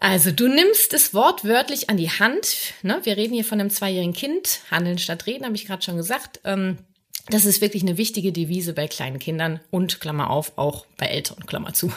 Also 0.00 0.32
du 0.32 0.48
nimmst 0.48 0.92
es 0.94 1.14
wortwörtlich 1.14 1.88
an 1.88 1.96
die 1.96 2.10
Hand. 2.10 2.74
Ne? 2.82 3.00
Wir 3.04 3.16
reden 3.16 3.34
hier 3.34 3.44
von 3.44 3.60
einem 3.60 3.70
zweijährigen 3.70 4.12
Kind. 4.12 4.60
Handeln 4.70 4.98
statt 4.98 5.26
reden, 5.26 5.44
habe 5.44 5.54
ich 5.54 5.64
gerade 5.64 5.82
schon 5.82 5.96
gesagt. 5.96 6.40
Ähm, 6.44 6.78
das 7.28 7.44
ist 7.44 7.60
wirklich 7.60 7.82
eine 7.82 7.96
wichtige 7.96 8.32
Devise 8.32 8.74
bei 8.74 8.88
kleinen 8.88 9.20
Kindern 9.20 9.60
und 9.70 10.00
Klammer 10.00 10.30
auf, 10.30 10.58
auch 10.58 10.86
bei 10.96 11.06
Eltern, 11.06 11.46
Klammer 11.46 11.72
zu. 11.72 11.92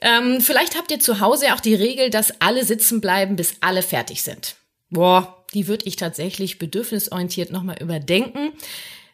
Ähm, 0.00 0.40
vielleicht 0.40 0.76
habt 0.76 0.90
ihr 0.90 0.98
zu 0.98 1.20
Hause 1.20 1.54
auch 1.54 1.60
die 1.60 1.74
Regel, 1.74 2.10
dass 2.10 2.40
alle 2.40 2.64
sitzen 2.64 3.00
bleiben, 3.00 3.36
bis 3.36 3.54
alle 3.60 3.82
fertig 3.82 4.22
sind. 4.22 4.56
Boah, 4.90 5.41
die 5.54 5.68
würde 5.68 5.86
ich 5.86 5.96
tatsächlich 5.96 6.58
bedürfnisorientiert 6.58 7.50
nochmal 7.50 7.80
überdenken. 7.80 8.52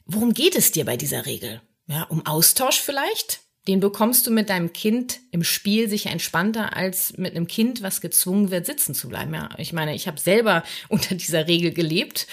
Worum 0.06 0.34
geht 0.34 0.56
es 0.56 0.72
dir 0.72 0.84
bei 0.84 0.96
dieser 0.96 1.26
Regel? 1.26 1.60
Ja, 1.86 2.04
um 2.04 2.24
Austausch 2.26 2.80
vielleicht? 2.80 3.40
Den 3.68 3.80
bekommst 3.80 4.26
du 4.26 4.30
mit 4.30 4.48
deinem 4.48 4.72
Kind 4.72 5.20
im 5.30 5.44
Spiel 5.44 5.90
sicher 5.90 6.10
entspannter 6.10 6.74
als 6.74 7.18
mit 7.18 7.36
einem 7.36 7.46
Kind, 7.46 7.82
was 7.82 8.00
gezwungen 8.00 8.50
wird, 8.50 8.64
sitzen 8.64 8.94
zu 8.94 9.10
bleiben. 9.10 9.34
Ja, 9.34 9.50
ich 9.58 9.74
meine, 9.74 9.94
ich 9.94 10.06
habe 10.06 10.18
selber 10.18 10.62
unter 10.88 11.14
dieser 11.14 11.46
Regel 11.46 11.72
gelebt. 11.72 12.26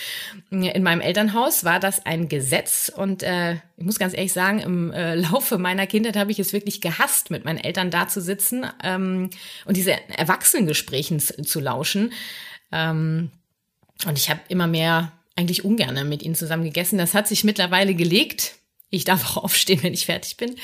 In 0.50 0.82
meinem 0.82 1.02
Elternhaus 1.02 1.66
war 1.66 1.82
das 1.82 2.06
ein 2.06 2.30
Gesetz 2.30 2.90
und 2.96 3.22
äh, 3.22 3.56
ich 3.76 3.84
muss 3.84 4.00
ganz 4.00 4.14
ehrlich 4.14 4.32
sagen, 4.32 4.60
im 4.60 4.94
äh, 4.94 5.16
Laufe 5.30 5.58
meiner 5.58 5.88
Kindheit 5.88 6.16
habe 6.16 6.32
ich 6.32 6.40
es 6.40 6.54
wirklich 6.54 6.80
gehasst, 6.80 7.32
mit 7.32 7.44
meinen 7.44 7.60
Eltern 7.60 7.92
da 7.92 8.08
zu 8.08 8.22
sitzen 8.22 8.66
ähm, 8.82 9.30
und 9.66 9.76
diese 9.76 9.92
Erwachsenengesprächen 10.18 11.20
zu 11.20 11.60
lauschen. 11.60 12.14
Ähm, 12.72 13.32
und 14.06 14.18
ich 14.18 14.30
habe 14.30 14.42
immer 14.50 14.68
mehr 14.68 15.12
eigentlich 15.36 15.66
ungern 15.66 16.08
mit 16.08 16.24
ihnen 16.24 16.36
zusammen 16.36 16.64
gegessen. 16.64 16.98
Das 16.98 17.14
hat 17.14 17.28
sich 17.28 17.44
mittlerweile 17.44 17.94
gelegt 17.94 18.56
ich 18.96 19.04
darf 19.04 19.38
auch 19.38 19.44
aufstehen, 19.44 19.84
wenn 19.84 19.94
ich 19.94 20.06
fertig 20.06 20.38
bin. 20.38 20.56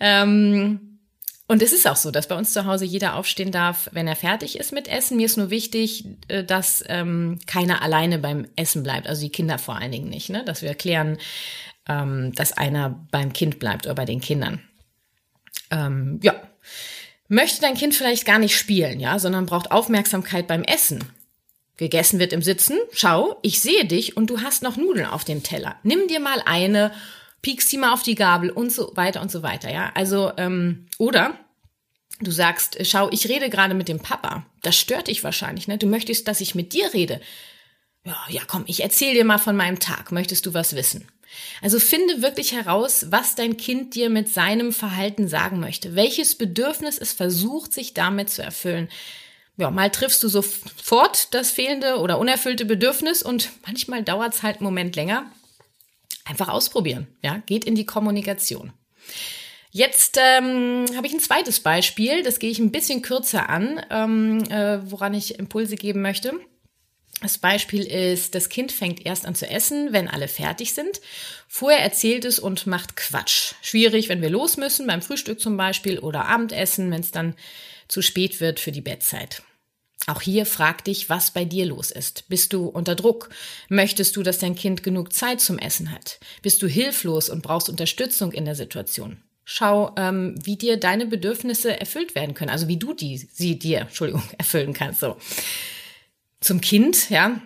Ähm, 0.00 1.00
und 1.46 1.60
es 1.60 1.72
ist 1.72 1.86
auch 1.86 1.96
so, 1.96 2.10
dass 2.10 2.28
bei 2.28 2.36
uns 2.36 2.54
zu 2.54 2.64
Hause 2.64 2.86
jeder 2.86 3.16
aufstehen 3.16 3.52
darf, 3.52 3.90
wenn 3.92 4.08
er 4.08 4.16
fertig 4.16 4.58
ist 4.58 4.72
mit 4.72 4.88
Essen. 4.88 5.18
Mir 5.18 5.26
ist 5.26 5.36
nur 5.36 5.50
wichtig, 5.50 6.06
äh, 6.28 6.42
dass 6.42 6.82
ähm, 6.88 7.38
keiner 7.46 7.82
alleine 7.82 8.18
beim 8.18 8.46
Essen 8.56 8.82
bleibt, 8.82 9.06
also 9.06 9.22
die 9.22 9.32
Kinder 9.32 9.58
vor 9.58 9.76
allen 9.76 9.92
Dingen 9.92 10.08
nicht, 10.08 10.30
ne? 10.30 10.42
dass 10.44 10.62
wir 10.62 10.70
erklären, 10.70 11.18
ähm, 11.86 12.32
dass 12.32 12.52
einer 12.52 13.06
beim 13.10 13.32
Kind 13.32 13.58
bleibt 13.58 13.84
oder 13.86 13.94
bei 13.94 14.06
den 14.06 14.20
Kindern. 14.20 14.60
Ähm, 15.70 16.20
ja. 16.22 16.34
Möchte 17.28 17.60
dein 17.60 17.74
Kind 17.74 17.94
vielleicht 17.94 18.26
gar 18.26 18.38
nicht 18.38 18.56
spielen, 18.56 19.00
ja, 19.00 19.18
sondern 19.18 19.46
braucht 19.46 19.70
Aufmerksamkeit 19.70 20.46
beim 20.46 20.62
Essen. 20.62 21.04
Gegessen 21.76 22.18
wird 22.18 22.32
im 22.32 22.42
Sitzen. 22.42 22.78
Schau, 22.92 23.38
ich 23.42 23.60
sehe 23.60 23.84
dich 23.84 24.16
und 24.16 24.30
du 24.30 24.40
hast 24.40 24.62
noch 24.62 24.76
Nudeln 24.76 25.06
auf 25.06 25.24
dem 25.24 25.42
Teller. 25.42 25.76
Nimm 25.82 26.06
dir 26.08 26.20
mal 26.20 26.42
eine 26.44 26.92
piekst 27.44 27.70
die 27.70 27.78
mal 27.78 27.92
auf 27.92 28.02
die 28.02 28.16
Gabel 28.16 28.50
und 28.50 28.72
so 28.72 28.90
weiter 28.96 29.20
und 29.20 29.30
so 29.30 29.42
weiter, 29.44 29.70
ja. 29.70 29.92
Also, 29.94 30.32
ähm, 30.38 30.86
oder 30.98 31.38
du 32.20 32.30
sagst, 32.30 32.78
schau, 32.86 33.10
ich 33.12 33.28
rede 33.28 33.50
gerade 33.50 33.74
mit 33.74 33.86
dem 33.86 34.00
Papa. 34.00 34.46
Das 34.62 34.76
stört 34.76 35.08
dich 35.08 35.22
wahrscheinlich, 35.22 35.68
ne? 35.68 35.78
Du 35.78 35.86
möchtest, 35.86 36.26
dass 36.26 36.40
ich 36.40 36.54
mit 36.54 36.72
dir 36.72 36.92
rede. 36.94 37.20
Ja, 38.04 38.16
ja, 38.28 38.42
komm, 38.46 38.64
ich 38.66 38.82
erzähl 38.82 39.14
dir 39.14 39.24
mal 39.24 39.38
von 39.38 39.56
meinem 39.56 39.78
Tag. 39.78 40.10
Möchtest 40.10 40.46
du 40.46 40.54
was 40.54 40.74
wissen? 40.74 41.06
Also 41.60 41.78
finde 41.78 42.22
wirklich 42.22 42.52
heraus, 42.52 43.06
was 43.10 43.34
dein 43.34 43.56
Kind 43.56 43.94
dir 43.94 44.08
mit 44.08 44.32
seinem 44.32 44.72
Verhalten 44.72 45.28
sagen 45.28 45.60
möchte. 45.60 45.94
Welches 45.94 46.36
Bedürfnis 46.36 46.96
es 46.96 47.12
versucht, 47.12 47.72
sich 47.72 47.92
damit 47.92 48.30
zu 48.30 48.42
erfüllen. 48.42 48.88
Ja, 49.56 49.70
mal 49.70 49.90
triffst 49.90 50.22
du 50.22 50.28
sofort 50.28 51.32
das 51.32 51.50
fehlende 51.50 51.98
oder 51.98 52.18
unerfüllte 52.18 52.64
Bedürfnis 52.64 53.22
und 53.22 53.50
manchmal 53.66 54.02
dauert 54.02 54.34
es 54.34 54.42
halt 54.42 54.56
einen 54.56 54.64
Moment 54.64 54.96
länger. 54.96 55.30
Einfach 56.24 56.48
ausprobieren. 56.48 57.06
Ja, 57.22 57.42
geht 57.46 57.64
in 57.64 57.74
die 57.74 57.86
Kommunikation. 57.86 58.72
Jetzt 59.70 60.18
ähm, 60.20 60.86
habe 60.96 61.06
ich 61.06 61.12
ein 61.12 61.20
zweites 61.20 61.60
Beispiel, 61.60 62.22
das 62.22 62.38
gehe 62.38 62.50
ich 62.50 62.58
ein 62.58 62.70
bisschen 62.70 63.02
kürzer 63.02 63.48
an, 63.48 63.84
ähm, 63.90 64.44
äh, 64.50 64.78
woran 64.90 65.14
ich 65.14 65.38
Impulse 65.38 65.76
geben 65.76 66.00
möchte. 66.00 66.32
Das 67.20 67.38
Beispiel 67.38 67.84
ist, 67.84 68.34
das 68.34 68.48
Kind 68.48 68.70
fängt 68.70 69.04
erst 69.04 69.26
an 69.26 69.34
zu 69.34 69.48
essen, 69.48 69.92
wenn 69.92 70.08
alle 70.08 70.28
fertig 70.28 70.74
sind. 70.74 71.00
Vorher 71.48 71.80
erzählt 71.80 72.24
es 72.24 72.38
und 72.38 72.66
macht 72.66 72.96
Quatsch. 72.96 73.54
Schwierig, 73.62 74.08
wenn 74.08 74.22
wir 74.22 74.30
los 74.30 74.56
müssen, 74.56 74.86
beim 74.86 75.02
Frühstück 75.02 75.40
zum 75.40 75.56
Beispiel 75.56 75.98
oder 75.98 76.26
Abendessen, 76.26 76.90
wenn 76.90 77.00
es 77.00 77.12
dann 77.12 77.34
zu 77.88 78.02
spät 78.02 78.40
wird 78.40 78.60
für 78.60 78.72
die 78.72 78.80
Bettzeit. 78.80 79.42
Auch 80.06 80.20
hier 80.20 80.44
frag 80.44 80.84
dich, 80.84 81.08
was 81.08 81.30
bei 81.30 81.44
dir 81.44 81.64
los 81.64 81.90
ist. 81.90 82.28
Bist 82.28 82.52
du 82.52 82.66
unter 82.66 82.94
Druck? 82.94 83.30
Möchtest 83.68 84.16
du, 84.16 84.22
dass 84.22 84.38
dein 84.38 84.54
Kind 84.54 84.82
genug 84.82 85.12
Zeit 85.12 85.40
zum 85.40 85.58
Essen 85.58 85.90
hat? 85.90 86.20
Bist 86.42 86.60
du 86.60 86.66
hilflos 86.66 87.30
und 87.30 87.42
brauchst 87.42 87.70
Unterstützung 87.70 88.32
in 88.32 88.44
der 88.44 88.54
Situation? 88.54 89.22
Schau, 89.46 89.94
ähm, 89.96 90.34
wie 90.42 90.56
dir 90.56 90.78
deine 90.78 91.06
Bedürfnisse 91.06 91.78
erfüllt 91.78 92.14
werden 92.14 92.34
können. 92.34 92.50
Also 92.50 92.68
wie 92.68 92.76
du 92.76 92.92
die, 92.92 93.16
sie 93.16 93.58
dir, 93.58 93.80
Entschuldigung, 93.80 94.22
erfüllen 94.38 94.74
kannst. 94.74 95.00
So. 95.00 95.16
Zum 96.40 96.60
Kind, 96.60 97.08
ja. 97.08 97.40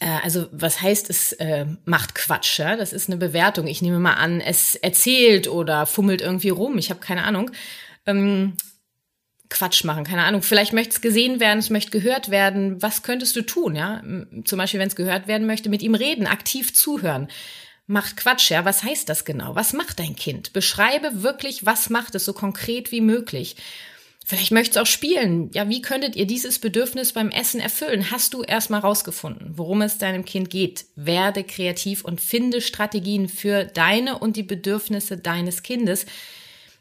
Äh, 0.00 0.18
also 0.22 0.46
was 0.52 0.80
heißt, 0.80 1.10
es 1.10 1.32
äh, 1.34 1.66
macht 1.84 2.14
Quatsch, 2.14 2.58
ja? 2.58 2.76
Das 2.76 2.94
ist 2.94 3.08
eine 3.08 3.18
Bewertung. 3.18 3.66
Ich 3.66 3.82
nehme 3.82 3.98
mal 3.98 4.14
an, 4.14 4.40
es 4.40 4.74
erzählt 4.74 5.48
oder 5.48 5.84
fummelt 5.84 6.22
irgendwie 6.22 6.50
rum. 6.50 6.78
Ich 6.78 6.88
habe 6.88 7.00
keine 7.00 7.24
Ahnung. 7.24 7.50
Ähm, 8.06 8.54
Quatsch 9.50 9.84
machen, 9.84 10.04
keine 10.04 10.24
Ahnung. 10.24 10.42
Vielleicht 10.42 10.72
möchte 10.72 10.90
es 10.90 11.00
gesehen 11.00 11.40
werden, 11.40 11.58
es 11.58 11.70
möchte 11.70 11.90
gehört 11.90 12.30
werden. 12.30 12.82
Was 12.82 13.02
könntest 13.02 13.34
du 13.36 13.42
tun, 13.42 13.74
ja? 13.74 14.02
Zum 14.44 14.58
Beispiel, 14.58 14.80
wenn 14.80 14.88
es 14.88 14.96
gehört 14.96 15.26
werden 15.26 15.46
möchte, 15.46 15.68
mit 15.68 15.82
ihm 15.82 15.94
reden, 15.94 16.26
aktiv 16.26 16.74
zuhören 16.74 17.28
macht 17.88 18.18
Quatsch, 18.18 18.50
ja. 18.50 18.64
Was 18.64 18.84
heißt 18.84 19.08
das 19.08 19.24
genau? 19.24 19.56
Was 19.56 19.72
macht 19.72 19.98
dein 19.98 20.14
Kind? 20.14 20.52
Beschreibe 20.52 21.22
wirklich, 21.22 21.66
was 21.66 21.90
macht 21.90 22.14
es 22.14 22.24
so 22.24 22.32
konkret 22.32 22.92
wie 22.92 23.00
möglich. 23.00 23.56
Vielleicht 24.24 24.52
möchtest 24.52 24.76
du 24.76 24.80
auch 24.82 24.86
spielen. 24.86 25.50
Ja, 25.54 25.70
wie 25.70 25.80
könntet 25.80 26.14
ihr 26.14 26.26
dieses 26.26 26.58
Bedürfnis 26.58 27.14
beim 27.14 27.30
Essen 27.30 27.60
erfüllen? 27.60 28.10
Hast 28.10 28.34
du 28.34 28.42
erstmal 28.42 28.80
rausgefunden, 28.80 29.52
worum 29.56 29.80
es 29.80 29.96
deinem 29.96 30.26
Kind 30.26 30.50
geht? 30.50 30.84
Werde 30.96 31.44
kreativ 31.44 32.04
und 32.04 32.20
finde 32.20 32.60
Strategien 32.60 33.30
für 33.30 33.64
deine 33.64 34.18
und 34.18 34.36
die 34.36 34.42
Bedürfnisse 34.42 35.16
deines 35.16 35.62
Kindes. 35.62 36.04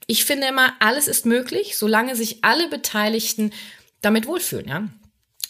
Ich 0.08 0.26
finde 0.26 0.48
immer, 0.48 0.74
alles 0.80 1.08
ist 1.08 1.26
möglich, 1.26 1.78
solange 1.78 2.16
sich 2.16 2.44
alle 2.44 2.70
Beteiligten 2.70 3.52
damit 4.02 4.26
wohlfühlen, 4.26 4.68
ja. 4.68 4.88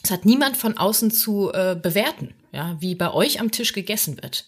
Es 0.04 0.12
hat 0.12 0.26
niemand 0.26 0.58
von 0.58 0.78
außen 0.78 1.12
zu 1.12 1.52
äh, 1.54 1.76
bewerten, 1.76 2.34
ja, 2.52 2.78
wie 2.80 2.96
bei 2.96 3.12
euch 3.12 3.40
am 3.40 3.52
Tisch 3.52 3.74
gegessen 3.74 4.22
wird. 4.22 4.46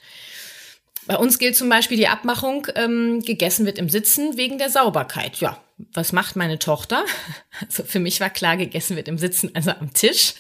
Bei 1.06 1.18
uns 1.18 1.40
gilt 1.40 1.56
zum 1.56 1.70
Beispiel 1.70 1.98
die 1.98 2.08
Abmachung, 2.08 2.68
ähm, 2.76 3.22
gegessen 3.22 3.66
wird 3.66 3.78
im 3.78 3.90
Sitzen 3.90 4.38
wegen 4.38 4.58
der 4.58 4.70
Sauberkeit. 4.70 5.38
Ja, 5.38 5.62
was 5.94 6.12
macht 6.12 6.36
meine 6.36 6.60
Tochter? 6.60 7.04
Also 7.62 7.84
für 7.84 8.00
mich 8.00 8.22
war 8.22 8.30
klar, 8.30 8.58
gegessen 8.58 8.96
wird 8.96 9.08
im 9.08 9.18
Sitzen, 9.18 9.52
also 9.54 9.72
am 9.72 9.94
Tisch. 9.94 10.36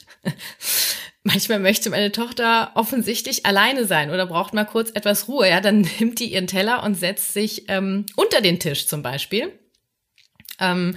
Manchmal 1.24 1.60
möchte 1.60 1.90
meine 1.90 2.12
Tochter 2.12 2.72
offensichtlich 2.76 3.46
alleine 3.46 3.86
sein 3.86 4.10
oder 4.10 4.26
braucht 4.26 4.54
mal 4.54 4.66
kurz 4.66 4.90
etwas 4.92 5.28
Ruhe. 5.28 5.50
Ja, 5.50 5.60
dann 5.60 5.82
nimmt 6.00 6.20
die 6.20 6.34
ihren 6.34 6.48
Teller 6.48 6.84
und 6.84 6.96
setzt 6.96 7.34
sich 7.34 7.66
ähm, 7.68 8.06
unter 8.16 8.42
den 8.42 8.60
Tisch 8.60 8.88
zum 8.88 9.04
Beispiel. 9.04 9.52
Ähm, 10.60 10.96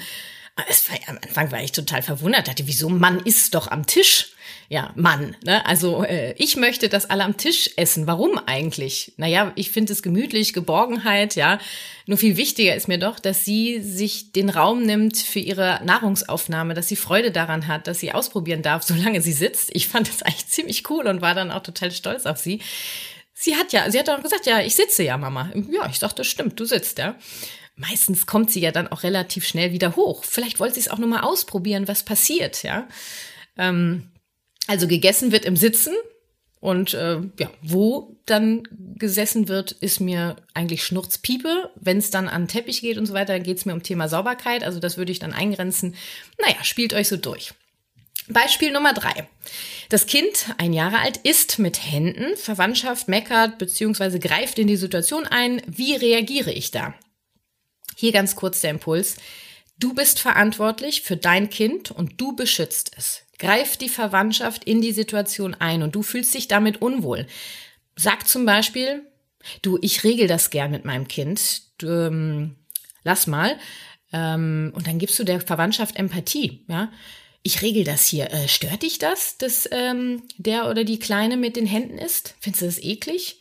war, 0.57 0.99
am 1.09 1.19
Anfang 1.23 1.51
war 1.51 1.63
ich 1.63 1.73
total 1.73 2.03
verwundert, 2.03 2.49
dachte, 2.49 2.67
wieso 2.67 2.89
Mann 2.89 3.21
isst 3.21 3.55
doch 3.55 3.69
am 3.69 3.87
Tisch? 3.87 4.33
Ja, 4.69 4.91
Mann. 4.95 5.37
Ne? 5.45 5.65
Also 5.67 6.05
äh, 6.05 6.35
ich 6.39 6.57
möchte, 6.57 6.89
dass 6.89 7.09
alle 7.11 7.25
am 7.25 7.37
Tisch 7.37 7.71
essen. 7.77 8.07
Warum 8.07 8.39
eigentlich? 8.47 9.13
Naja, 9.17 9.53
ich 9.55 9.71
finde 9.71 9.93
es 9.93 10.03
gemütlich, 10.03 10.53
Geborgenheit, 10.53 11.37
ja. 11.37 11.59
Nur 12.07 12.19
viel 12.19 12.37
wichtiger 12.37 12.75
ist 12.75 12.89
mir 12.89 12.99
doch, 12.99 13.19
dass 13.19 13.45
sie 13.45 13.81
sich 13.83 14.33
den 14.33 14.49
Raum 14.49 14.83
nimmt 14.85 15.19
für 15.19 15.41
ihre 15.41 15.81
Nahrungsaufnahme, 15.85 16.75
dass 16.75 16.89
sie 16.89 16.97
Freude 16.97 17.31
daran 17.31 17.67
hat, 17.67 17.87
dass 17.87 18.01
sie 18.01 18.13
ausprobieren 18.13 18.63
darf, 18.63 18.83
solange 18.83 19.21
sie 19.21 19.33
sitzt. 19.33 19.71
Ich 19.75 19.89
fand 19.89 20.09
das 20.09 20.23
eigentlich 20.23 20.49
ziemlich 20.49 20.89
cool 20.91 21.07
und 21.07 21.23
war 21.23 21.35
dann 21.35 21.51
auch 21.51 21.63
total 21.63 21.91
stolz 21.91 22.27
auf 22.27 22.39
sie. 22.39 22.61
Sie 23.35 23.57
hat 23.57 23.73
ja, 23.73 23.91
sie 23.91 23.99
hat 23.99 24.09
auch 24.09 24.23
gesagt, 24.23 24.47
ja, 24.47 24.61
ich 24.61 24.75
sitze 24.75 25.03
ja, 25.03 25.17
Mama. 25.17 25.51
Ja, 25.71 25.89
ich 25.91 25.99
dachte, 25.99 26.25
stimmt, 26.25 26.61
du 26.61 26.65
sitzt, 26.65 26.99
ja 26.99 27.17
meistens 27.89 28.27
kommt 28.27 28.51
sie 28.51 28.61
ja 28.61 28.73
dann 28.73 28.89
auch 28.89 29.03
relativ 29.03 29.47
schnell 29.47 29.73
wieder 29.73 29.97
hoch. 29.97 30.25
Vielleicht 30.25 30.61
wollte 30.61 30.75
sie 30.75 30.81
es 30.81 30.89
auch 30.89 30.99
nur 30.99 31.09
mal 31.09 31.21
ausprobieren, 31.21 31.89
was 31.89 32.05
passiert, 32.05 32.63
ja. 32.63 32.89
Ähm, 33.59 34.11
also 34.67 34.89
gegessen 34.89 35.33
wird 35.33 35.45
im 35.45 35.57
Sitzen 35.57 35.95
und 36.63 36.95
äh, 36.95 37.19
ja, 37.41 37.51
wo 37.61 38.17
dann 38.25 38.63
gesessen 38.97 39.49
wird, 39.49 39.73
ist 39.73 39.99
mir 39.99 40.37
eigentlich 40.55 40.85
Schnurzpiepe. 40.85 41.73
Wenn 41.75 41.99
es 41.99 42.11
dann 42.11 42.29
an 42.29 42.47
Teppich 42.47 42.81
geht 42.81 42.99
und 42.99 43.07
so 43.07 43.15
weiter, 43.15 43.41
geht 43.41 43.59
es 43.59 43.65
mir 43.67 43.73
um 43.73 43.83
Thema 43.83 44.09
Sauberkeit. 44.09 44.63
Also 44.63 44.79
das 44.79 44.97
würde 44.97 45.11
ich 45.11 45.19
dann 45.19 45.33
eingrenzen. 45.33 45.97
Naja, 46.41 46.63
spielt 46.63 46.95
euch 46.95 47.09
so 47.09 47.17
durch. 47.17 47.53
Beispiel 48.29 48.73
Nummer 48.73 48.93
drei. 48.95 49.29
Das 49.89 50.07
Kind, 50.07 50.55
ein 50.59 50.73
Jahre 50.73 51.01
alt, 51.01 51.17
isst 51.19 51.59
mit 51.59 51.85
Händen, 51.85 52.37
Verwandtschaft 52.37 53.09
meckert 53.09 53.59
bzw. 53.59 54.21
greift 54.21 54.61
in 54.61 54.69
die 54.69 54.77
Situation 54.77 55.27
ein. 55.27 55.61
Wie 55.67 55.97
reagiere 55.97 56.53
ich 56.53 56.71
da? 56.71 56.95
Hier 57.97 58.13
ganz 58.13 58.37
kurz 58.37 58.61
der 58.61 58.71
Impuls. 58.71 59.17
Du 59.79 59.95
bist 59.95 60.21
verantwortlich 60.21 61.03
für 61.03 61.17
dein 61.17 61.51
Kind 61.51 61.91
und 61.91 62.21
du 62.21 62.37
beschützt 62.37 62.93
es. 62.97 63.23
Greif 63.39 63.77
die 63.77 63.89
Verwandtschaft 63.89 64.65
in 64.65 64.81
die 64.81 64.93
Situation 64.93 65.55
ein 65.55 65.83
und 65.83 65.95
du 65.95 66.03
fühlst 66.03 66.35
dich 66.35 66.47
damit 66.47 66.81
unwohl. 66.81 67.27
Sag 67.97 68.29
zum 68.29 68.47
Beispiel, 68.47 69.03
du, 69.63 69.79
ich 69.83 70.05
regel 70.05 70.29
das 70.29 70.51
gern 70.51 70.71
mit 70.71 70.85
meinem 70.85 71.09
Kind. 71.09 71.63
Du, 71.79 71.89
ähm, 71.89 72.55
lass 73.03 73.27
mal. 73.27 73.59
Ähm, 74.13 74.73
und 74.77 74.87
dann 74.87 74.99
gibst 74.99 75.19
du 75.19 75.25
der 75.25 75.41
Verwandtschaft 75.41 75.97
Empathie, 75.97 76.65
ja. 76.69 76.93
Ich 77.43 77.61
regel 77.61 77.83
das 77.83 78.07
hier. 78.07 78.31
Äh, 78.31 78.47
stört 78.47 78.83
dich 78.83 78.99
das, 78.99 79.37
dass 79.37 79.69
ähm, 79.73 80.23
der 80.37 80.71
oder 80.71 80.85
die 80.85 81.01
Kleine 81.01 81.37
mit 81.37 81.57
den 81.57 81.67
Händen 81.67 81.99
isst? 81.99 82.37
Findest 82.39 82.63
du 82.63 82.67
das 82.67 82.79
eklig? 82.79 83.41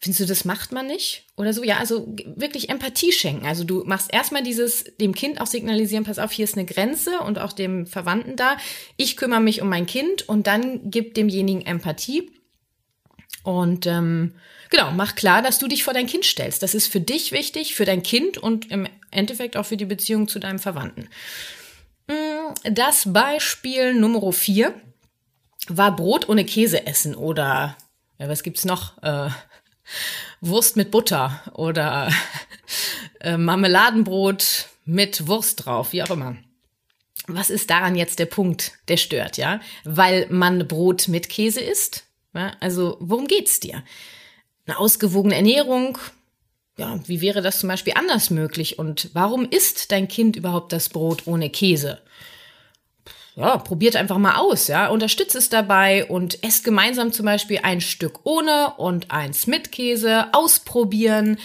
Findest 0.00 0.20
du, 0.20 0.26
das 0.26 0.44
macht 0.44 0.72
man 0.72 0.86
nicht? 0.86 1.24
Oder 1.36 1.54
so? 1.54 1.64
Ja, 1.64 1.78
also 1.78 2.14
wirklich 2.36 2.68
Empathie 2.68 3.12
schenken. 3.12 3.46
Also 3.46 3.64
du 3.64 3.82
machst 3.84 4.12
erstmal 4.12 4.42
dieses, 4.42 4.84
dem 5.00 5.14
Kind 5.14 5.40
auch 5.40 5.46
signalisieren, 5.46 6.04
pass 6.04 6.18
auf, 6.18 6.32
hier 6.32 6.44
ist 6.44 6.56
eine 6.56 6.66
Grenze 6.66 7.20
und 7.20 7.38
auch 7.38 7.52
dem 7.52 7.86
Verwandten 7.86 8.36
da. 8.36 8.58
Ich 8.96 9.16
kümmere 9.16 9.40
mich 9.40 9.62
um 9.62 9.70
mein 9.70 9.86
Kind 9.86 10.28
und 10.28 10.46
dann 10.46 10.90
gib 10.90 11.14
demjenigen 11.14 11.64
Empathie. 11.64 12.30
Und 13.42 13.86
ähm, 13.86 14.34
genau, 14.70 14.90
mach 14.90 15.14
klar, 15.14 15.40
dass 15.40 15.58
du 15.58 15.66
dich 15.66 15.82
vor 15.82 15.94
dein 15.94 16.06
Kind 16.06 16.26
stellst. 16.26 16.62
Das 16.62 16.74
ist 16.74 16.92
für 16.92 17.00
dich 17.00 17.32
wichtig, 17.32 17.74
für 17.74 17.84
dein 17.86 18.02
Kind 18.02 18.36
und 18.36 18.70
im 18.70 18.86
Endeffekt 19.10 19.56
auch 19.56 19.64
für 19.64 19.78
die 19.78 19.84
Beziehung 19.86 20.28
zu 20.28 20.38
deinem 20.38 20.58
Verwandten. 20.58 21.08
Mm, 22.08 22.52
das 22.70 23.12
Beispiel 23.12 23.94
Nummer 23.94 24.30
vier 24.32 24.74
war 25.68 25.96
Brot 25.96 26.28
ohne 26.28 26.44
Käse 26.44 26.86
essen 26.86 27.14
oder 27.14 27.76
ja, 28.18 28.28
was 28.28 28.42
gibt's 28.42 28.64
noch? 28.64 29.02
Äh, 29.02 29.30
Wurst 30.40 30.76
mit 30.76 30.90
Butter 30.90 31.42
oder 31.54 32.10
äh, 33.20 33.36
Marmeladenbrot 33.36 34.68
mit 34.84 35.26
Wurst 35.26 35.64
drauf, 35.66 35.92
wie 35.92 36.02
auch 36.02 36.10
immer. 36.10 36.36
Was 37.28 37.50
ist 37.50 37.70
daran 37.70 37.96
jetzt 37.96 38.18
der 38.18 38.26
Punkt, 38.26 38.72
der 38.88 38.96
stört, 38.96 39.36
ja? 39.36 39.60
Weil 39.84 40.26
man 40.30 40.68
Brot 40.68 41.08
mit 41.08 41.28
Käse 41.28 41.60
isst? 41.60 42.04
Ja? 42.34 42.52
Also, 42.60 42.96
worum 43.00 43.26
geht's 43.26 43.58
dir? 43.58 43.82
Eine 44.66 44.78
ausgewogene 44.78 45.34
Ernährung? 45.34 45.98
Ja, 46.78 47.00
wie 47.06 47.20
wäre 47.20 47.42
das 47.42 47.60
zum 47.60 47.68
Beispiel 47.68 47.94
anders 47.96 48.30
möglich? 48.30 48.78
Und 48.78 49.10
warum 49.14 49.48
isst 49.48 49.90
dein 49.90 50.08
Kind 50.08 50.36
überhaupt 50.36 50.72
das 50.72 50.88
Brot 50.88 51.26
ohne 51.26 51.50
Käse? 51.50 52.00
Ja, 53.36 53.58
probiert 53.58 53.96
einfach 53.96 54.16
mal 54.16 54.36
aus, 54.36 54.66
ja, 54.66 54.88
unterstützt 54.88 55.36
es 55.36 55.50
dabei 55.50 56.06
und 56.06 56.42
esst 56.42 56.64
gemeinsam 56.64 57.12
zum 57.12 57.26
Beispiel 57.26 57.60
ein 57.62 57.82
Stück 57.82 58.20
ohne 58.24 58.72
und 58.78 59.10
eins 59.10 59.46
mit 59.46 59.70
Käse, 59.72 60.32
ausprobieren. 60.32 61.38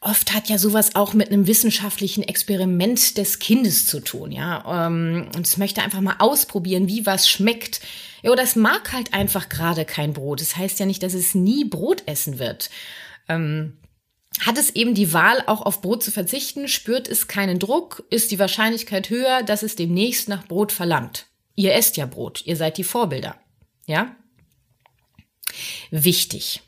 Oft 0.00 0.32
hat 0.32 0.48
ja 0.48 0.58
sowas 0.58 0.94
auch 0.94 1.12
mit 1.12 1.32
einem 1.32 1.48
wissenschaftlichen 1.48 2.22
Experiment 2.22 3.18
des 3.18 3.40
Kindes 3.40 3.86
zu 3.86 3.98
tun, 3.98 4.30
ja, 4.30 4.86
ähm, 4.86 5.28
und 5.34 5.44
es 5.44 5.56
möchte 5.56 5.82
einfach 5.82 6.00
mal 6.00 6.16
ausprobieren, 6.20 6.86
wie 6.86 7.04
was 7.04 7.28
schmeckt. 7.28 7.80
Ja, 8.22 8.30
oder 8.30 8.44
es 8.44 8.54
mag 8.54 8.92
halt 8.92 9.12
einfach 9.12 9.48
gerade 9.48 9.84
kein 9.84 10.12
Brot. 10.12 10.40
Das 10.40 10.56
heißt 10.56 10.78
ja 10.78 10.86
nicht, 10.86 11.02
dass 11.02 11.14
es 11.14 11.34
nie 11.34 11.64
Brot 11.64 12.04
essen 12.06 12.38
wird. 12.38 12.70
Ähm, 13.28 13.76
hat 14.40 14.58
es 14.58 14.70
eben 14.70 14.94
die 14.94 15.12
Wahl, 15.12 15.42
auch 15.46 15.62
auf 15.62 15.80
Brot 15.80 16.02
zu 16.02 16.10
verzichten, 16.10 16.68
spürt 16.68 17.08
es 17.08 17.28
keinen 17.28 17.58
Druck, 17.58 18.04
ist 18.10 18.30
die 18.30 18.38
Wahrscheinlichkeit 18.38 19.10
höher, 19.10 19.42
dass 19.42 19.62
es 19.62 19.76
demnächst 19.76 20.28
nach 20.28 20.46
Brot 20.46 20.72
verlangt. 20.72 21.26
Ihr 21.54 21.74
esst 21.74 21.96
ja 21.96 22.06
Brot, 22.06 22.42
ihr 22.44 22.56
seid 22.56 22.76
die 22.76 22.84
Vorbilder. 22.84 23.36
Ja? 23.86 24.14
Wichtig. 25.90 26.60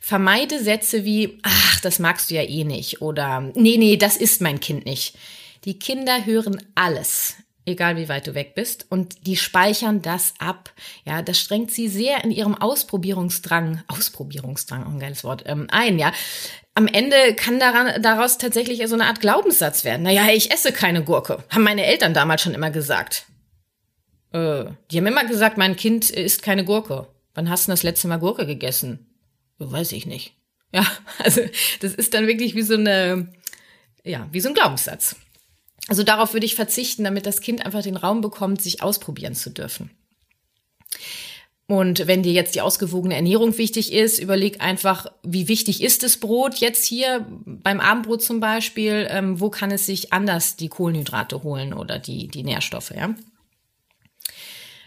Vermeide 0.00 0.62
Sätze 0.62 1.04
wie, 1.04 1.38
ach, 1.42 1.80
das 1.80 1.98
magst 1.98 2.30
du 2.30 2.34
ja 2.34 2.42
eh 2.42 2.64
nicht 2.64 3.00
oder 3.00 3.40
nee, 3.54 3.78
nee, 3.78 3.96
das 3.96 4.16
ist 4.16 4.42
mein 4.42 4.60
Kind 4.60 4.84
nicht. 4.84 5.16
Die 5.64 5.78
Kinder 5.78 6.26
hören 6.26 6.62
alles 6.74 7.36
egal 7.64 7.96
wie 7.96 8.08
weit 8.08 8.26
du 8.26 8.34
weg 8.34 8.54
bist, 8.54 8.86
und 8.88 9.26
die 9.26 9.36
speichern 9.36 10.02
das 10.02 10.34
ab. 10.38 10.72
Ja, 11.04 11.22
das 11.22 11.38
strengt 11.38 11.70
sie 11.70 11.88
sehr 11.88 12.24
in 12.24 12.30
ihrem 12.30 12.54
Ausprobierungsdrang, 12.54 13.82
Ausprobierungsdrang, 13.88 14.84
ein 14.84 14.98
geiles 14.98 15.24
Wort, 15.24 15.44
ähm, 15.46 15.68
ein, 15.70 15.98
ja. 15.98 16.12
Am 16.74 16.86
Ende 16.86 17.34
kann 17.34 17.60
daran, 17.60 18.02
daraus 18.02 18.38
tatsächlich 18.38 18.86
so 18.88 18.94
eine 18.94 19.04
Art 19.04 19.20
Glaubenssatz 19.20 19.84
werden. 19.84 20.02
Naja, 20.02 20.28
ich 20.32 20.50
esse 20.50 20.72
keine 20.72 21.04
Gurke. 21.04 21.44
Haben 21.50 21.64
meine 21.64 21.84
Eltern 21.84 22.14
damals 22.14 22.42
schon 22.42 22.54
immer 22.54 22.70
gesagt. 22.70 23.26
Äh, 24.32 24.64
die 24.90 24.98
haben 24.98 25.06
immer 25.06 25.26
gesagt, 25.26 25.58
mein 25.58 25.76
Kind 25.76 26.10
isst 26.10 26.42
keine 26.42 26.64
Gurke. 26.64 27.08
Wann 27.34 27.50
hast 27.50 27.66
du 27.66 27.72
das 27.72 27.82
letzte 27.82 28.08
Mal 28.08 28.18
Gurke 28.18 28.46
gegessen? 28.46 29.06
Weiß 29.58 29.92
ich 29.92 30.06
nicht. 30.06 30.34
Ja, 30.72 30.86
also 31.18 31.42
das 31.80 31.94
ist 31.94 32.14
dann 32.14 32.26
wirklich 32.26 32.54
wie 32.54 32.62
so 32.62 32.74
eine, 32.74 33.28
ja, 34.02 34.26
wie 34.32 34.40
so 34.40 34.48
ein 34.48 34.54
Glaubenssatz. 34.54 35.16
Also 35.88 36.04
darauf 36.04 36.32
würde 36.32 36.46
ich 36.46 36.54
verzichten, 36.54 37.04
damit 37.04 37.26
das 37.26 37.40
Kind 37.40 37.66
einfach 37.66 37.82
den 37.82 37.96
Raum 37.96 38.20
bekommt, 38.20 38.62
sich 38.62 38.82
ausprobieren 38.82 39.34
zu 39.34 39.50
dürfen. 39.50 39.90
Und 41.72 42.06
wenn 42.06 42.22
dir 42.22 42.34
jetzt 42.34 42.54
die 42.54 42.60
ausgewogene 42.60 43.14
Ernährung 43.14 43.56
wichtig 43.56 43.94
ist, 43.94 44.18
überleg 44.18 44.60
einfach, 44.60 45.06
wie 45.22 45.48
wichtig 45.48 45.82
ist 45.82 46.02
das 46.02 46.18
Brot 46.18 46.56
jetzt 46.56 46.84
hier 46.84 47.24
beim 47.46 47.80
Abendbrot 47.80 48.22
zum 48.22 48.40
Beispiel? 48.40 49.06
Ähm, 49.08 49.40
wo 49.40 49.48
kann 49.48 49.70
es 49.70 49.86
sich 49.86 50.12
anders 50.12 50.56
die 50.56 50.68
Kohlenhydrate 50.68 51.42
holen 51.42 51.72
oder 51.72 51.98
die, 51.98 52.28
die 52.28 52.42
Nährstoffe, 52.42 52.90
ja? 52.90 53.14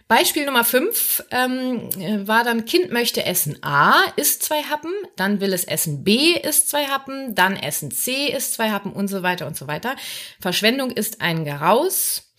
Beispiel 0.08 0.46
Nummer 0.46 0.64
5 0.64 1.24
ähm, 1.32 1.90
war 2.28 2.44
dann, 2.44 2.66
Kind 2.66 2.92
möchte 2.92 3.26
Essen 3.26 3.58
A, 3.64 4.04
isst 4.16 4.44
zwei 4.44 4.62
Happen, 4.62 4.92
dann 5.16 5.42
will 5.42 5.54
es 5.54 5.64
Essen 5.64 6.04
B, 6.04 6.36
isst 6.36 6.70
zwei 6.70 6.86
Happen, 6.86 7.34
dann 7.34 7.56
Essen 7.56 7.90
C, 7.90 8.28
isst 8.28 8.54
zwei 8.54 8.70
Happen 8.70 8.94
und 8.94 9.08
so 9.08 9.24
weiter 9.24 9.48
und 9.48 9.58
so 9.58 9.66
weiter. 9.66 9.96
Verschwendung 10.40 10.92
ist 10.92 11.20
ein 11.22 11.46
Geraus. 11.46 12.32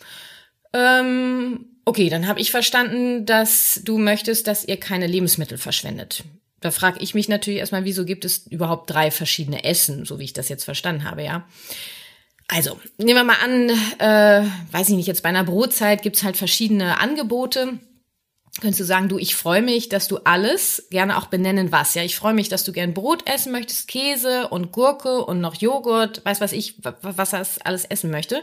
Ähm, 0.73 1.75
okay, 1.87 2.11
dann 2.11 2.26
habe 2.26 2.40
ich 2.40 2.50
verstanden, 2.50 3.25
dass 3.25 3.81
du 3.85 3.97
möchtest, 3.97 4.47
dass 4.47 4.64
ihr 4.64 4.78
keine 4.78 5.07
Lebensmittel 5.07 5.57
verschwendet. 5.57 6.25
Da 6.61 6.71
frage 6.71 6.99
ich 7.00 7.14
mich 7.14 7.28
natürlich 7.28 7.61
erstmal, 7.61 7.85
wieso 7.85 8.05
gibt 8.05 8.25
es 8.25 8.47
überhaupt 8.49 8.90
drei 8.90 9.11
verschiedene 9.11 9.64
Essen, 9.64 10.05
so 10.05 10.19
wie 10.19 10.25
ich 10.25 10.33
das 10.33 10.49
jetzt 10.49 10.64
verstanden 10.64 11.05
habe, 11.05 11.23
ja. 11.23 11.47
Also, 12.49 12.78
nehmen 12.99 13.19
wir 13.19 13.25
mal 13.25 13.37
an, 13.43 13.71
äh, 13.99 14.49
weiß 14.73 14.88
ich 14.90 14.97
nicht, 14.97 15.07
jetzt 15.07 15.23
bei 15.23 15.28
einer 15.28 15.45
Brotzeit 15.45 16.02
gibt's 16.02 16.23
halt 16.23 16.37
verschiedene 16.37 17.00
Angebote. 17.00 17.78
Könntest 18.61 18.81
du 18.81 18.85
sagen, 18.85 19.09
du, 19.09 19.19
ich 19.19 19.37
freue 19.37 19.62
mich, 19.62 19.88
dass 19.88 20.09
du 20.09 20.19
alles 20.19 20.87
gerne 20.90 21.19
auch 21.19 21.26
benennen 21.26 21.73
was. 21.73 21.95
Ja, 21.95 22.02
ich 22.02 22.16
freue 22.16 22.35
mich, 22.35 22.49
dass 22.49 22.64
du 22.64 22.73
gern 22.73 22.95
Brot 22.95 23.28
essen 23.28 23.52
möchtest, 23.52 23.88
Käse 23.88 24.49
und 24.49 24.73
Gurke 24.73 25.25
und 25.25 25.40
noch 25.40 25.57
Joghurt, 25.57 26.25
weiß 26.25 26.40
was 26.40 26.52
ich, 26.52 26.76
was 26.83 27.31
das 27.31 27.59
alles 27.61 27.85
essen 27.85 28.11
möchte. 28.11 28.43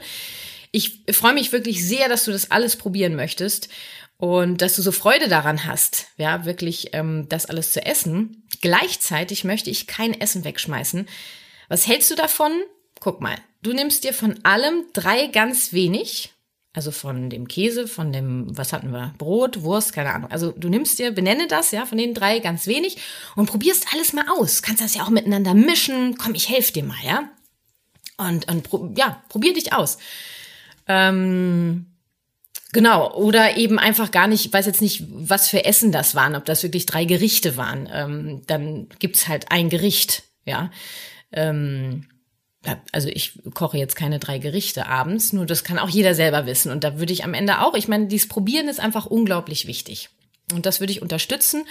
Ich 0.73 1.05
freue 1.11 1.33
mich 1.33 1.53
wirklich 1.53 1.87
sehr, 1.87 2.09
dass 2.09 2.25
du 2.25 2.31
das 2.31 2.51
alles 2.51 2.75
probieren 2.75 3.15
möchtest 3.15 3.69
und 4.17 4.61
dass 4.61 4.75
du 4.75 4.81
so 4.81 4.91
Freude 4.91 5.29
daran 5.29 5.65
hast, 5.65 6.07
ja, 6.17 6.43
wirklich 6.43 6.89
ähm, 6.91 7.27
das 7.29 7.45
alles 7.45 7.71
zu 7.71 7.85
essen. 7.85 8.43
Gleichzeitig 8.59 9.45
möchte 9.45 9.69
ich 9.69 9.87
kein 9.87 10.19
Essen 10.19 10.43
wegschmeißen. 10.43 11.07
Was 11.69 11.87
hältst 11.87 12.11
du 12.11 12.15
davon? 12.15 12.51
Guck 12.99 13.21
mal, 13.21 13.37
Du 13.63 13.71
nimmst 13.71 14.03
dir 14.03 14.13
von 14.13 14.43
allem 14.43 14.83
drei 14.91 15.27
ganz 15.27 15.71
wenig, 15.71 16.33
also 16.73 16.91
von 16.91 17.29
dem 17.29 17.47
Käse, 17.47 17.87
von 17.87 18.11
dem, 18.11 18.45
was 18.57 18.73
hatten 18.73 18.91
wir, 18.91 19.13
Brot, 19.17 19.61
Wurst, 19.61 19.93
keine 19.93 20.13
Ahnung. 20.13 20.29
Also 20.31 20.51
du 20.51 20.67
nimmst 20.67 20.99
dir, 20.99 21.11
benenne 21.11 21.47
das, 21.47 21.71
ja, 21.71 21.85
von 21.85 21.97
den 21.97 22.13
drei 22.13 22.39
ganz 22.39 22.67
wenig 22.67 22.97
und 23.37 23.45
probierst 23.45 23.87
alles 23.93 24.11
mal 24.11 24.25
aus. 24.27 24.63
Kannst 24.63 24.83
das 24.83 24.95
ja 24.95 25.03
auch 25.03 25.09
miteinander 25.09 25.53
mischen. 25.53 26.17
Komm, 26.17 26.35
ich 26.35 26.49
helfe 26.49 26.73
dir 26.73 26.83
mal, 26.83 26.97
ja. 27.05 27.29
Und, 28.17 28.49
und 28.49 28.97
ja, 28.97 29.23
probier 29.29 29.53
dich 29.53 29.71
aus. 29.71 29.97
Ähm, 30.87 31.87
Genau, 32.73 33.13
oder 33.13 33.55
eben 33.55 33.77
einfach 33.77 34.09
gar 34.09 34.25
nicht, 34.25 34.47
ich 34.47 34.51
weiß 34.51 34.65
jetzt 34.65 34.81
nicht, 34.81 35.03
was 35.07 35.47
für 35.47 35.63
Essen 35.63 35.91
das 35.91 36.15
waren, 36.15 36.35
ob 36.35 36.43
das 36.45 36.63
wirklich 36.63 36.87
drei 36.87 37.05
Gerichte 37.05 37.55
waren. 37.55 37.87
Ähm, 37.93 38.41
dann 38.47 38.87
gibt's 38.97 39.27
halt 39.27 39.51
ein 39.51 39.69
Gericht, 39.69 40.23
ja. 40.43 40.71
Ähm, 41.31 42.07
also 42.91 43.09
ich 43.09 43.39
koche 43.53 43.77
jetzt 43.77 43.95
keine 43.95 44.17
drei 44.17 44.39
Gerichte 44.39 44.87
abends, 44.87 45.33
nur 45.33 45.45
das 45.45 45.63
kann 45.63 45.77
auch 45.77 45.89
jeder 45.89 46.15
selber 46.15 46.47
wissen. 46.47 46.71
Und 46.71 46.83
da 46.83 46.97
würde 46.97 47.13
ich 47.13 47.23
am 47.23 47.35
Ende 47.35 47.61
auch, 47.61 47.75
ich 47.75 47.87
meine, 47.87 48.07
dieses 48.07 48.27
Probieren 48.27 48.67
ist 48.67 48.79
einfach 48.79 49.05
unglaublich 49.05 49.67
wichtig. 49.67 50.09
Und 50.51 50.65
das 50.65 50.79
würde 50.79 50.93
ich 50.93 51.01
unterstützen. 51.03 51.65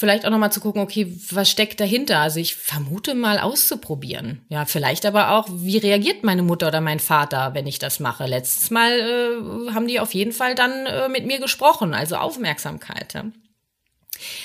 Vielleicht 0.00 0.24
auch 0.24 0.30
nochmal 0.30 0.52
zu 0.52 0.60
gucken, 0.60 0.80
okay, 0.80 1.12
was 1.32 1.50
steckt 1.50 1.80
dahinter? 1.80 2.20
Also 2.20 2.38
ich 2.38 2.54
vermute 2.54 3.16
mal 3.16 3.40
auszuprobieren. 3.40 4.46
Ja, 4.48 4.64
vielleicht 4.64 5.04
aber 5.04 5.32
auch, 5.32 5.48
wie 5.50 5.76
reagiert 5.76 6.22
meine 6.22 6.44
Mutter 6.44 6.68
oder 6.68 6.80
mein 6.80 7.00
Vater, 7.00 7.52
wenn 7.54 7.66
ich 7.66 7.80
das 7.80 7.98
mache? 7.98 8.26
Letztes 8.26 8.70
Mal 8.70 8.92
äh, 8.92 9.72
haben 9.72 9.88
die 9.88 9.98
auf 9.98 10.14
jeden 10.14 10.30
Fall 10.30 10.54
dann 10.54 10.86
äh, 10.86 11.08
mit 11.08 11.26
mir 11.26 11.40
gesprochen, 11.40 11.94
also 11.94 12.14
Aufmerksamkeit. 12.14 13.14
Ja. 13.14 13.24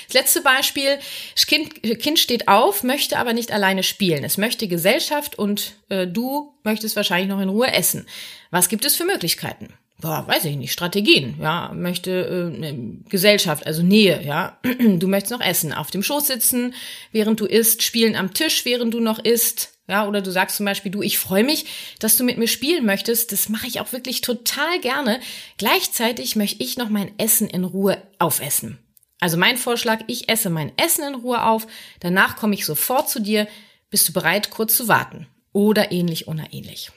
Das 0.06 0.14
letzte 0.14 0.40
Beispiel, 0.40 0.98
kind, 1.46 1.84
kind 2.00 2.18
steht 2.18 2.48
auf, 2.48 2.82
möchte 2.82 3.16
aber 3.16 3.32
nicht 3.32 3.52
alleine 3.52 3.84
spielen. 3.84 4.24
Es 4.24 4.38
möchte 4.38 4.66
Gesellschaft 4.66 5.38
und 5.38 5.76
äh, 5.88 6.08
du 6.08 6.52
möchtest 6.64 6.96
wahrscheinlich 6.96 7.28
noch 7.28 7.40
in 7.40 7.48
Ruhe 7.48 7.72
essen. 7.72 8.08
Was 8.50 8.68
gibt 8.68 8.84
es 8.84 8.96
für 8.96 9.04
Möglichkeiten? 9.04 9.72
Boah, 10.00 10.26
weiß 10.26 10.44
ich 10.46 10.56
nicht, 10.56 10.72
Strategien, 10.72 11.36
ja, 11.40 11.72
möchte 11.72 12.10
äh, 12.10 12.58
ne, 12.58 12.98
Gesellschaft, 13.08 13.66
also 13.66 13.82
Nähe, 13.82 14.22
ja. 14.22 14.58
Du 14.78 15.06
möchtest 15.06 15.32
noch 15.32 15.40
essen, 15.40 15.72
auf 15.72 15.90
dem 15.90 16.02
Schoß 16.02 16.26
sitzen, 16.26 16.74
während 17.12 17.40
du 17.40 17.46
isst, 17.46 17.82
spielen 17.82 18.16
am 18.16 18.34
Tisch, 18.34 18.64
während 18.64 18.92
du 18.92 19.00
noch 19.00 19.18
isst, 19.18 19.74
ja, 19.86 20.06
oder 20.06 20.22
du 20.22 20.30
sagst 20.30 20.56
zum 20.56 20.66
Beispiel, 20.66 20.90
du, 20.90 21.02
ich 21.02 21.18
freue 21.18 21.44
mich, 21.44 21.66
dass 21.98 22.16
du 22.16 22.24
mit 22.24 22.38
mir 22.38 22.48
spielen 22.48 22.86
möchtest. 22.86 23.32
Das 23.32 23.50
mache 23.50 23.66
ich 23.66 23.80
auch 23.80 23.92
wirklich 23.92 24.22
total 24.22 24.80
gerne. 24.80 25.20
Gleichzeitig 25.58 26.36
möchte 26.36 26.62
ich 26.62 26.78
noch 26.78 26.88
mein 26.88 27.12
Essen 27.18 27.48
in 27.48 27.64
Ruhe 27.64 28.02
aufessen. 28.18 28.78
Also 29.20 29.36
mein 29.36 29.58
Vorschlag, 29.58 30.00
ich 30.06 30.28
esse 30.28 30.48
mein 30.48 30.72
Essen 30.78 31.04
in 31.04 31.14
Ruhe 31.14 31.44
auf, 31.44 31.66
danach 32.00 32.36
komme 32.36 32.54
ich 32.54 32.64
sofort 32.64 33.10
zu 33.10 33.20
dir, 33.20 33.46
bist 33.90 34.08
du 34.08 34.12
bereit, 34.12 34.50
kurz 34.50 34.76
zu 34.76 34.88
warten? 34.88 35.26
Oder 35.52 35.92
ähnlich 35.92 36.28
oder 36.28 36.44
ähnlich. 36.50 36.90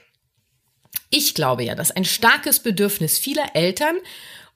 Ich 1.10 1.34
glaube 1.34 1.64
ja, 1.64 1.74
dass 1.74 1.90
ein 1.90 2.04
starkes 2.04 2.60
Bedürfnis 2.60 3.18
vieler 3.18 3.54
Eltern 3.54 3.96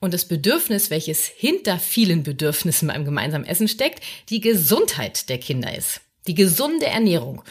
und 0.01 0.13
das 0.13 0.25
Bedürfnis, 0.25 0.91
welches 0.91 1.27
hinter 1.27 1.79
vielen 1.79 2.23
Bedürfnissen 2.23 2.89
beim 2.89 3.05
gemeinsamen 3.05 3.47
Essen 3.47 3.69
steckt, 3.69 4.03
die 4.29 4.41
Gesundheit 4.41 5.29
der 5.29 5.39
Kinder 5.39 5.77
ist. 5.77 6.01
Die 6.27 6.35
gesunde 6.35 6.87
Ernährung. 6.87 7.43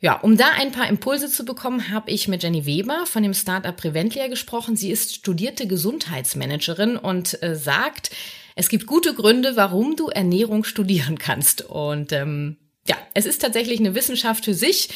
Ja, 0.00 0.14
um 0.20 0.36
da 0.36 0.50
ein 0.50 0.70
paar 0.70 0.88
Impulse 0.88 1.28
zu 1.28 1.44
bekommen, 1.44 1.90
habe 1.90 2.10
ich 2.10 2.28
mit 2.28 2.44
Jenny 2.44 2.66
Weber 2.66 3.04
von 3.06 3.24
dem 3.24 3.34
Startup 3.34 3.76
Preventlia 3.76 4.28
gesprochen. 4.28 4.76
Sie 4.76 4.92
ist 4.92 5.14
studierte 5.14 5.66
Gesundheitsmanagerin 5.66 6.96
und 6.96 7.42
äh, 7.42 7.56
sagt, 7.56 8.10
es 8.54 8.68
gibt 8.68 8.86
gute 8.86 9.14
Gründe, 9.14 9.56
warum 9.56 9.96
du 9.96 10.08
Ernährung 10.08 10.62
studieren 10.62 11.18
kannst. 11.18 11.62
Und 11.62 12.12
ähm, 12.12 12.58
ja, 12.86 12.96
es 13.14 13.26
ist 13.26 13.40
tatsächlich 13.40 13.80
eine 13.80 13.96
Wissenschaft 13.96 14.44
für 14.44 14.54
sich. 14.54 14.88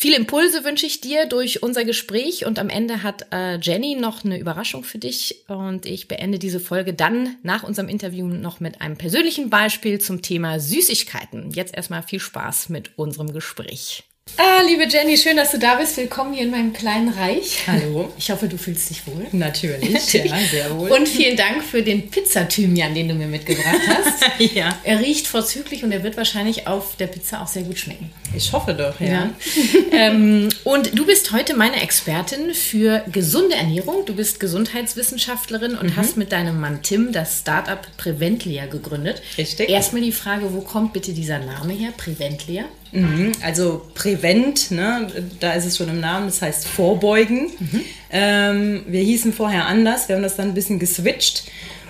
Viele 0.00 0.14
Impulse 0.14 0.62
wünsche 0.62 0.86
ich 0.86 1.00
dir 1.00 1.26
durch 1.26 1.64
unser 1.64 1.84
Gespräch 1.84 2.46
und 2.46 2.60
am 2.60 2.68
Ende 2.68 3.02
hat 3.02 3.26
äh, 3.32 3.58
Jenny 3.58 3.96
noch 3.96 4.24
eine 4.24 4.38
Überraschung 4.38 4.84
für 4.84 4.98
dich 4.98 5.42
und 5.48 5.86
ich 5.86 6.06
beende 6.06 6.38
diese 6.38 6.60
Folge 6.60 6.94
dann 6.94 7.34
nach 7.42 7.64
unserem 7.64 7.88
Interview 7.88 8.28
noch 8.28 8.60
mit 8.60 8.80
einem 8.80 8.96
persönlichen 8.96 9.50
Beispiel 9.50 10.00
zum 10.00 10.22
Thema 10.22 10.60
Süßigkeiten. 10.60 11.50
Jetzt 11.50 11.74
erstmal 11.74 12.04
viel 12.04 12.20
Spaß 12.20 12.68
mit 12.68 12.96
unserem 12.96 13.32
Gespräch. 13.32 14.04
Ah, 14.36 14.62
liebe 14.66 14.86
Jenny, 14.88 15.16
schön, 15.16 15.36
dass 15.36 15.50
du 15.50 15.58
da 15.58 15.76
bist. 15.76 15.96
Willkommen 15.96 16.32
hier 16.32 16.44
in 16.44 16.50
meinem 16.50 16.72
kleinen 16.72 17.08
Reich. 17.08 17.66
Hallo. 17.66 18.12
Ich 18.18 18.30
hoffe, 18.30 18.48
du 18.48 18.56
fühlst 18.56 18.90
dich 18.90 19.06
wohl. 19.06 19.26
Natürlich, 19.32 19.90
Natürlich. 19.90 20.30
ja, 20.30 20.38
sehr 20.38 20.78
wohl. 20.78 20.90
Und 20.90 21.08
vielen 21.08 21.36
Dank 21.36 21.64
für 21.64 21.82
den 21.82 22.08
Pizzathymian, 22.10 22.94
den 22.94 23.08
du 23.08 23.14
mir 23.14 23.26
mitgebracht 23.26 23.80
hast. 23.88 24.24
ja. 24.54 24.78
Er 24.84 25.00
riecht 25.00 25.26
vorzüglich 25.26 25.82
und 25.82 25.92
er 25.92 26.02
wird 26.04 26.16
wahrscheinlich 26.16 26.66
auf 26.66 26.96
der 26.96 27.08
Pizza 27.08 27.42
auch 27.42 27.48
sehr 27.48 27.62
gut 27.62 27.78
schmecken. 27.78 28.12
Ich 28.34 28.52
hoffe 28.52 28.74
doch, 28.74 29.00
ja. 29.00 29.06
ja. 29.06 29.30
ähm, 29.92 30.48
und 30.64 30.96
du 30.96 31.06
bist 31.06 31.32
heute 31.32 31.56
meine 31.56 31.82
Expertin 31.82 32.54
für 32.54 33.04
gesunde 33.10 33.56
Ernährung. 33.56 34.04
Du 34.06 34.14
bist 34.14 34.38
Gesundheitswissenschaftlerin 34.38 35.74
und 35.76 35.90
mhm. 35.90 35.96
hast 35.96 36.16
mit 36.16 36.32
deinem 36.32 36.60
Mann 36.60 36.82
Tim 36.82 37.12
das 37.12 37.40
Startup 37.40 37.80
Preventlia 37.96 38.66
gegründet. 38.66 39.22
Richtig. 39.36 39.68
Erstmal 39.68 40.02
die 40.02 40.12
Frage, 40.12 40.52
wo 40.52 40.60
kommt 40.60 40.92
bitte 40.92 41.12
dieser 41.12 41.38
Name 41.38 41.72
her, 41.72 41.92
Preventlia? 41.96 42.64
Mhm. 42.92 43.32
Also 43.42 43.86
Prevent, 43.94 44.70
ne, 44.70 45.08
da 45.40 45.52
ist 45.52 45.64
es 45.64 45.76
schon 45.76 45.88
im 45.88 46.00
Namen, 46.00 46.26
das 46.26 46.42
heißt 46.42 46.66
vorbeugen. 46.66 47.50
Mhm. 47.58 47.80
Ähm, 48.10 48.82
wir 48.86 49.02
hießen 49.02 49.32
vorher 49.32 49.66
anders, 49.66 50.08
wir 50.08 50.16
haben 50.16 50.22
das 50.22 50.36
dann 50.36 50.48
ein 50.48 50.54
bisschen 50.54 50.78
geswitcht. 50.78 51.44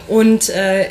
Und 0.08 0.48
äh, 0.48 0.88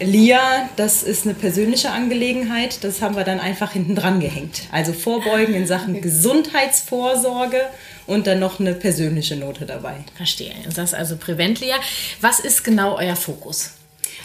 Lia, 0.00 0.68
das 0.76 1.02
ist 1.02 1.24
eine 1.24 1.34
persönliche 1.34 1.90
Angelegenheit, 1.90 2.84
das 2.84 3.00
haben 3.00 3.16
wir 3.16 3.24
dann 3.24 3.40
einfach 3.40 3.72
hinten 3.72 3.94
dran 3.94 4.20
gehängt. 4.20 4.62
Also 4.70 4.92
vorbeugen 4.92 5.54
in 5.54 5.66
Sachen. 5.66 6.00
Gesundheitsvorsorge 6.06 7.60
und 8.06 8.26
dann 8.26 8.38
noch 8.38 8.60
eine 8.60 8.74
persönliche 8.74 9.36
Note 9.36 9.64
dabei. 9.64 9.96
Verstehe. 10.14 10.52
Das 10.74 10.90
ist 10.90 10.94
also 10.94 11.16
Preventlia. 11.16 11.76
Was 12.20 12.40
ist 12.40 12.62
genau 12.62 12.96
euer 12.96 13.16
Fokus? 13.16 13.72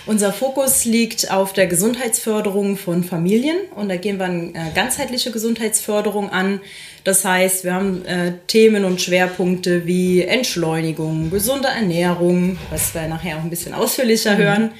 Unser 0.07 0.33
Fokus 0.33 0.85
liegt 0.85 1.29
auf 1.29 1.53
der 1.53 1.67
Gesundheitsförderung 1.67 2.75
von 2.75 3.03
Familien 3.03 3.57
und 3.75 3.87
da 3.87 3.97
gehen 3.97 4.17
wir 4.17 4.25
eine 4.25 4.47
äh, 4.47 4.71
ganzheitliche 4.73 5.31
Gesundheitsförderung 5.31 6.31
an. 6.31 6.59
Das 7.03 7.23
heißt, 7.23 7.63
wir 7.63 7.75
haben 7.75 8.03
äh, 8.05 8.33
Themen 8.47 8.83
und 8.83 8.99
Schwerpunkte 8.99 9.85
wie 9.85 10.23
Entschleunigung, 10.23 11.29
gesunde 11.29 11.67
Ernährung, 11.67 12.57
was 12.71 12.95
wir 12.95 13.07
nachher 13.07 13.37
auch 13.37 13.43
ein 13.43 13.51
bisschen 13.51 13.75
ausführlicher 13.75 14.33
mhm. 14.33 14.37
hören, 14.37 14.71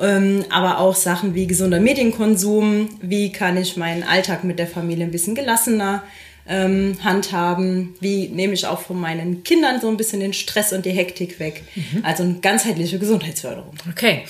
ähm, 0.00 0.44
aber 0.48 0.78
auch 0.78 0.94
Sachen 0.94 1.34
wie 1.34 1.46
gesunder 1.46 1.78
Medienkonsum, 1.78 2.88
wie 3.02 3.30
kann 3.30 3.58
ich 3.58 3.76
meinen 3.76 4.02
Alltag 4.02 4.42
mit 4.42 4.58
der 4.58 4.66
Familie 4.66 5.04
ein 5.04 5.12
bisschen 5.12 5.34
gelassener 5.34 6.02
ähm, 6.46 6.96
handhaben? 7.02 7.94
Wie 8.00 8.28
nehme 8.28 8.54
ich 8.54 8.66
auch 8.66 8.80
von 8.80 9.00
meinen 9.00 9.44
Kindern 9.44 9.80
so 9.80 9.88
ein 9.88 9.96
bisschen 9.96 10.20
den 10.20 10.32
Stress 10.32 10.72
und 10.72 10.84
die 10.84 10.90
Hektik 10.90 11.38
weg? 11.38 11.62
Mhm. 11.74 12.04
Also 12.04 12.22
eine 12.22 12.34
ganzheitliche 12.34 12.98
Gesundheitsförderung. 12.98 13.74
Okay. 13.90 14.24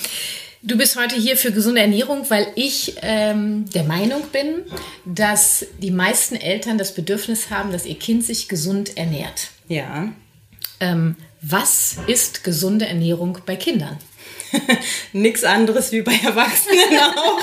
Du 0.65 0.79
bist 0.79 0.97
heute 0.97 1.17
hier 1.17 1.37
für 1.37 1.51
gesunde 1.51 1.81
Ernährung, 1.81 2.31
weil 2.31 2.47
ich 2.55 2.95
ähm, 3.03 3.69
der 3.71 3.83
Meinung 3.83 4.23
bin, 4.31 4.63
dass 5.05 5.67
die 5.81 5.91
meisten 5.91 6.37
Eltern 6.37 6.79
das 6.79 6.95
Bedürfnis 6.95 7.51
haben, 7.51 7.73
dass 7.73 7.85
ihr 7.85 7.97
Kind 7.97 8.25
sich 8.25 8.49
gesund 8.49 8.97
ernährt. 8.97 9.49
Ja. 9.67 10.13
Ähm, 10.79 11.17
was 11.41 11.97
ist 12.07 12.45
gesunde 12.45 12.87
Ernährung 12.87 13.39
bei 13.45 13.57
Kindern? 13.57 13.99
Nichts 15.13 15.45
anderes 15.45 15.93
wie 15.93 16.03
bei 16.03 16.13
Erwachsenen 16.13 16.99
auch. 17.17 17.41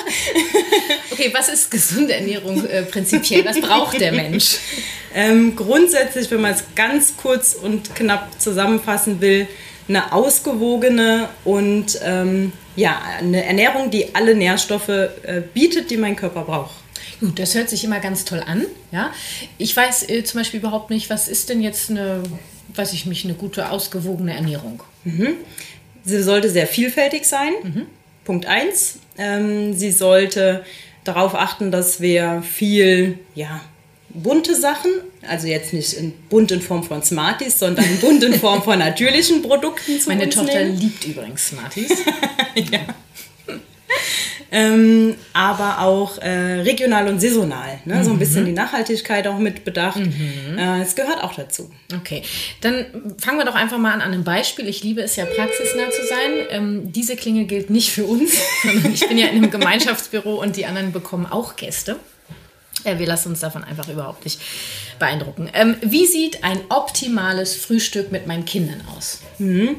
okay, 1.12 1.32
was 1.34 1.50
ist 1.50 1.72
gesunde 1.72 2.14
Ernährung 2.14 2.66
äh, 2.66 2.84
prinzipiell? 2.84 3.46
Was 3.46 3.60
braucht 3.60 4.00
der 4.00 4.12
Mensch? 4.12 4.58
Ähm, 5.14 5.56
grundsätzlich, 5.56 6.30
wenn 6.32 6.42
man 6.42 6.54
es 6.54 6.64
ganz 6.76 7.16
kurz 7.18 7.54
und 7.54 7.96
knapp 7.96 8.40
zusammenfassen 8.40 9.22
will, 9.22 9.48
eine 9.88 10.14
ausgewogene 10.14 11.30
und 11.44 12.00
ähm, 12.04 12.54
ja, 12.76 13.02
eine 13.18 13.44
Ernährung, 13.44 13.90
die 13.90 14.14
alle 14.16 14.36
Nährstoffe 14.36 14.90
äh, 14.90 15.42
bietet, 15.54 15.90
die 15.90 15.98
mein 15.98 16.16
Körper 16.16 16.44
braucht. 16.44 16.76
Gut, 17.20 17.38
das 17.40 17.56
hört 17.56 17.70
sich 17.70 17.84
immer 17.84 18.00
ganz 18.00 18.24
toll 18.24 18.42
an. 18.46 18.66
Ja? 18.92 19.12
Ich 19.58 19.76
weiß 19.76 20.10
äh, 20.10 20.24
zum 20.24 20.40
Beispiel 20.40 20.60
überhaupt 20.60 20.90
nicht, 20.90 21.10
was 21.10 21.28
ist 21.28 21.50
denn 21.50 21.62
jetzt 21.62 21.90
eine, 21.90 22.24
weiß 22.76 22.94
ich 22.94 23.06
mich, 23.06 23.26
eine 23.26 23.34
gute, 23.34 23.70
ausgewogene 23.70 24.34
Ernährung? 24.34 24.84
Mhm. 25.04 25.36
Sie 26.10 26.24
sollte 26.24 26.50
sehr 26.50 26.68
vielfältig 26.68 27.26
sein. 27.26 27.54
Mhm. 27.64 27.86
Punkt 28.26 28.46
1. 28.46 29.00
Ähm, 29.18 29.74
sie 29.74 29.92
sollte 29.92 30.64
darauf 31.04 31.36
achten, 31.36 31.72
dass 31.72 32.02
wir 32.02 32.44
viel, 32.44 33.20
ja, 33.36 33.62
bunte 34.10 34.56
Sachen, 34.56 34.92
also 35.28 35.48
jetzt 35.48 35.74
nicht 35.74 35.94
in 35.94 36.14
bunt 36.30 36.52
in 36.52 36.62
Form 36.62 36.84
von 36.84 37.04
Smarties, 37.04 37.60
sondern 37.60 37.86
bunt 38.02 38.24
in 38.24 38.34
Form 38.34 38.64
von 38.64 38.80
natürlichen 38.80 39.42
Produkten 39.42 40.00
zu 40.00 40.10
Meine 40.10 40.30
Tochter 40.30 40.64
nehmen. 40.64 40.80
liebt 40.80 41.06
übrigens 41.06 41.48
Smarties. 41.48 41.92
ja 42.56 42.80
ähm, 44.52 45.16
aber 45.34 45.82
auch 45.82 46.18
äh, 46.18 46.62
regional 46.62 47.08
und 47.08 47.20
saisonal. 47.20 47.80
Ne? 47.86 48.04
So 48.04 48.12
ein 48.12 48.20
bisschen 48.20 48.42
mhm. 48.42 48.48
die 48.48 48.52
Nachhaltigkeit 48.54 49.28
auch 49.28 49.38
mit 49.38 49.64
bedacht. 49.64 49.98
Mhm. 50.00 50.58
Äh, 50.58 50.82
es 50.82 50.96
gehört 50.96 51.24
auch 51.24 51.34
dazu. 51.36 51.72
Okay, 51.96 52.24
dann 52.62 52.86
fangen 53.18 53.38
wir 53.38 53.46
doch 53.46 53.56
einfach 53.56 53.78
mal 53.78 53.94
an 53.94 54.02
an 54.02 54.14
einem 54.14 54.24
Beispiel. 54.24 54.68
Ich 54.68 54.84
liebe 54.84 55.02
es 55.02 55.16
ja, 55.16 55.26
praxisnah 55.26 55.90
zu 55.92 56.06
sein. 56.06 56.32
Ähm, 56.50 56.92
diese 56.92 57.16
Klinge 57.16 57.46
gilt 57.46 57.70
nicht 57.70 57.92
für 57.92 58.06
uns, 58.06 58.34
sondern 58.64 58.94
ich 58.94 59.08
bin 59.08 59.18
ja 59.18 59.28
in 59.28 59.38
einem 59.38 59.52
Gemeinschaftsbüro 59.52 60.42
und 60.42 60.56
die 60.56 60.66
anderen 60.66 60.92
bekommen 60.92 61.26
auch 61.26 61.56
Gäste. 61.56 61.98
Äh, 62.84 63.00
wir 63.00 63.08
lassen 63.08 63.30
uns 63.30 63.40
davon 63.40 63.64
einfach 63.64 63.88
überhaupt 63.88 64.26
nicht 64.26 64.40
beeindrucken. 64.98 65.50
Ähm, 65.54 65.76
wie 65.82 66.06
sieht 66.06 66.44
ein 66.44 66.60
optimales 66.70 67.56
Frühstück 67.56 68.12
mit 68.12 68.28
meinen 68.28 68.46
Kindern 68.46 68.82
aus? 68.96 69.22
Mhm. 69.38 69.78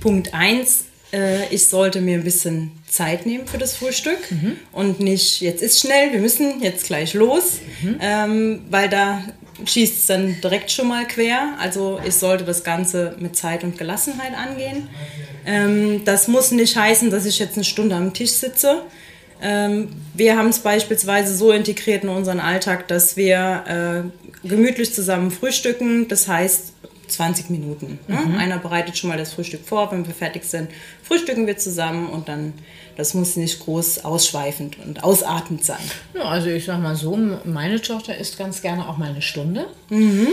Punkt 0.00 0.32
1, 0.32 0.84
äh, 1.12 1.48
ich 1.54 1.68
sollte 1.68 2.00
mir 2.00 2.16
ein 2.16 2.24
bisschen 2.24 2.72
Zeit 2.90 3.24
nehmen 3.24 3.46
für 3.46 3.58
das 3.58 3.76
Frühstück 3.76 4.18
mhm. 4.30 4.56
und 4.72 5.00
nicht, 5.00 5.40
jetzt 5.40 5.62
ist 5.62 5.80
schnell, 5.80 6.12
wir 6.12 6.20
müssen 6.20 6.60
jetzt 6.60 6.86
gleich 6.86 7.14
los, 7.14 7.60
mhm. 7.82 7.96
ähm, 8.00 8.60
weil 8.68 8.88
da 8.88 9.22
schießt 9.64 10.00
es 10.00 10.06
dann 10.06 10.40
direkt 10.40 10.70
schon 10.70 10.88
mal 10.88 11.06
quer. 11.06 11.54
Also 11.60 12.00
ich 12.04 12.14
sollte 12.14 12.44
das 12.44 12.64
Ganze 12.64 13.14
mit 13.18 13.36
Zeit 13.36 13.62
und 13.62 13.78
Gelassenheit 13.78 14.34
angehen. 14.34 14.88
Ähm, 15.46 16.02
das 16.04 16.28
muss 16.28 16.50
nicht 16.50 16.76
heißen, 16.76 17.10
dass 17.10 17.26
ich 17.26 17.38
jetzt 17.38 17.56
eine 17.56 17.64
Stunde 17.64 17.94
am 17.94 18.12
Tisch 18.12 18.32
sitze. 18.32 18.82
Ähm, 19.42 19.88
wir 20.14 20.36
haben 20.36 20.48
es 20.48 20.58
beispielsweise 20.58 21.34
so 21.34 21.52
integriert 21.52 22.04
in 22.04 22.10
unseren 22.10 22.40
Alltag, 22.40 22.88
dass 22.88 23.16
wir 23.16 24.10
äh, 24.44 24.48
gemütlich 24.48 24.92
zusammen 24.94 25.30
frühstücken. 25.30 26.08
Das 26.08 26.28
heißt, 26.28 26.72
20 27.10 27.50
Minuten. 27.50 27.98
Ne? 28.08 28.16
Mhm. 28.16 28.36
Einer 28.36 28.58
bereitet 28.58 28.96
schon 28.96 29.10
mal 29.10 29.18
das 29.18 29.34
Frühstück 29.34 29.66
vor, 29.66 29.90
wenn 29.92 30.06
wir 30.06 30.14
fertig 30.14 30.44
sind, 30.44 30.70
frühstücken 31.02 31.46
wir 31.46 31.58
zusammen 31.58 32.08
und 32.08 32.28
dann, 32.28 32.54
das 33.00 33.14
muss 33.14 33.36
nicht 33.36 33.60
groß 33.60 34.04
ausschweifend 34.04 34.76
und 34.78 35.02
ausatmend 35.02 35.64
sein. 35.64 35.80
Ja, 36.14 36.24
also 36.24 36.48
ich 36.50 36.66
sag 36.66 36.80
mal 36.80 36.94
so, 36.94 37.18
meine 37.44 37.80
Tochter 37.80 38.14
isst 38.14 38.36
ganz 38.36 38.60
gerne 38.60 38.86
auch 38.86 38.98
mal 38.98 39.08
eine 39.08 39.22
Stunde. 39.22 39.66
Mhm. 39.88 40.28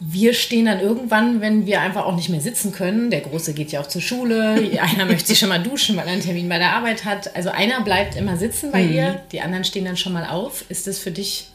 Wir 0.00 0.32
stehen 0.32 0.64
dann 0.64 0.80
irgendwann, 0.80 1.42
wenn 1.42 1.66
wir 1.66 1.82
einfach 1.82 2.06
auch 2.06 2.16
nicht 2.16 2.30
mehr 2.30 2.40
sitzen 2.40 2.72
können. 2.72 3.10
Der 3.10 3.20
Große 3.20 3.52
geht 3.52 3.70
ja 3.70 3.80
auch 3.80 3.86
zur 3.86 4.00
Schule. 4.00 4.54
Einer 4.80 5.04
möchte 5.04 5.28
sich 5.28 5.38
schon 5.38 5.50
mal 5.50 5.62
duschen, 5.62 5.94
weil 5.96 6.06
er 6.06 6.14
einen 6.14 6.22
Termin 6.22 6.48
bei 6.48 6.58
der 6.58 6.72
Arbeit 6.72 7.04
hat. 7.04 7.36
Also 7.36 7.50
einer 7.50 7.82
bleibt 7.82 8.16
immer 8.16 8.38
sitzen 8.38 8.72
bei 8.72 8.82
mhm. 8.82 8.92
ihr, 8.94 9.20
die 9.32 9.42
anderen 9.42 9.64
stehen 9.64 9.84
dann 9.84 9.98
schon 9.98 10.14
mal 10.14 10.24
auf. 10.24 10.64
Ist 10.70 10.86
das 10.86 10.98
für 10.98 11.10
dich 11.10 11.48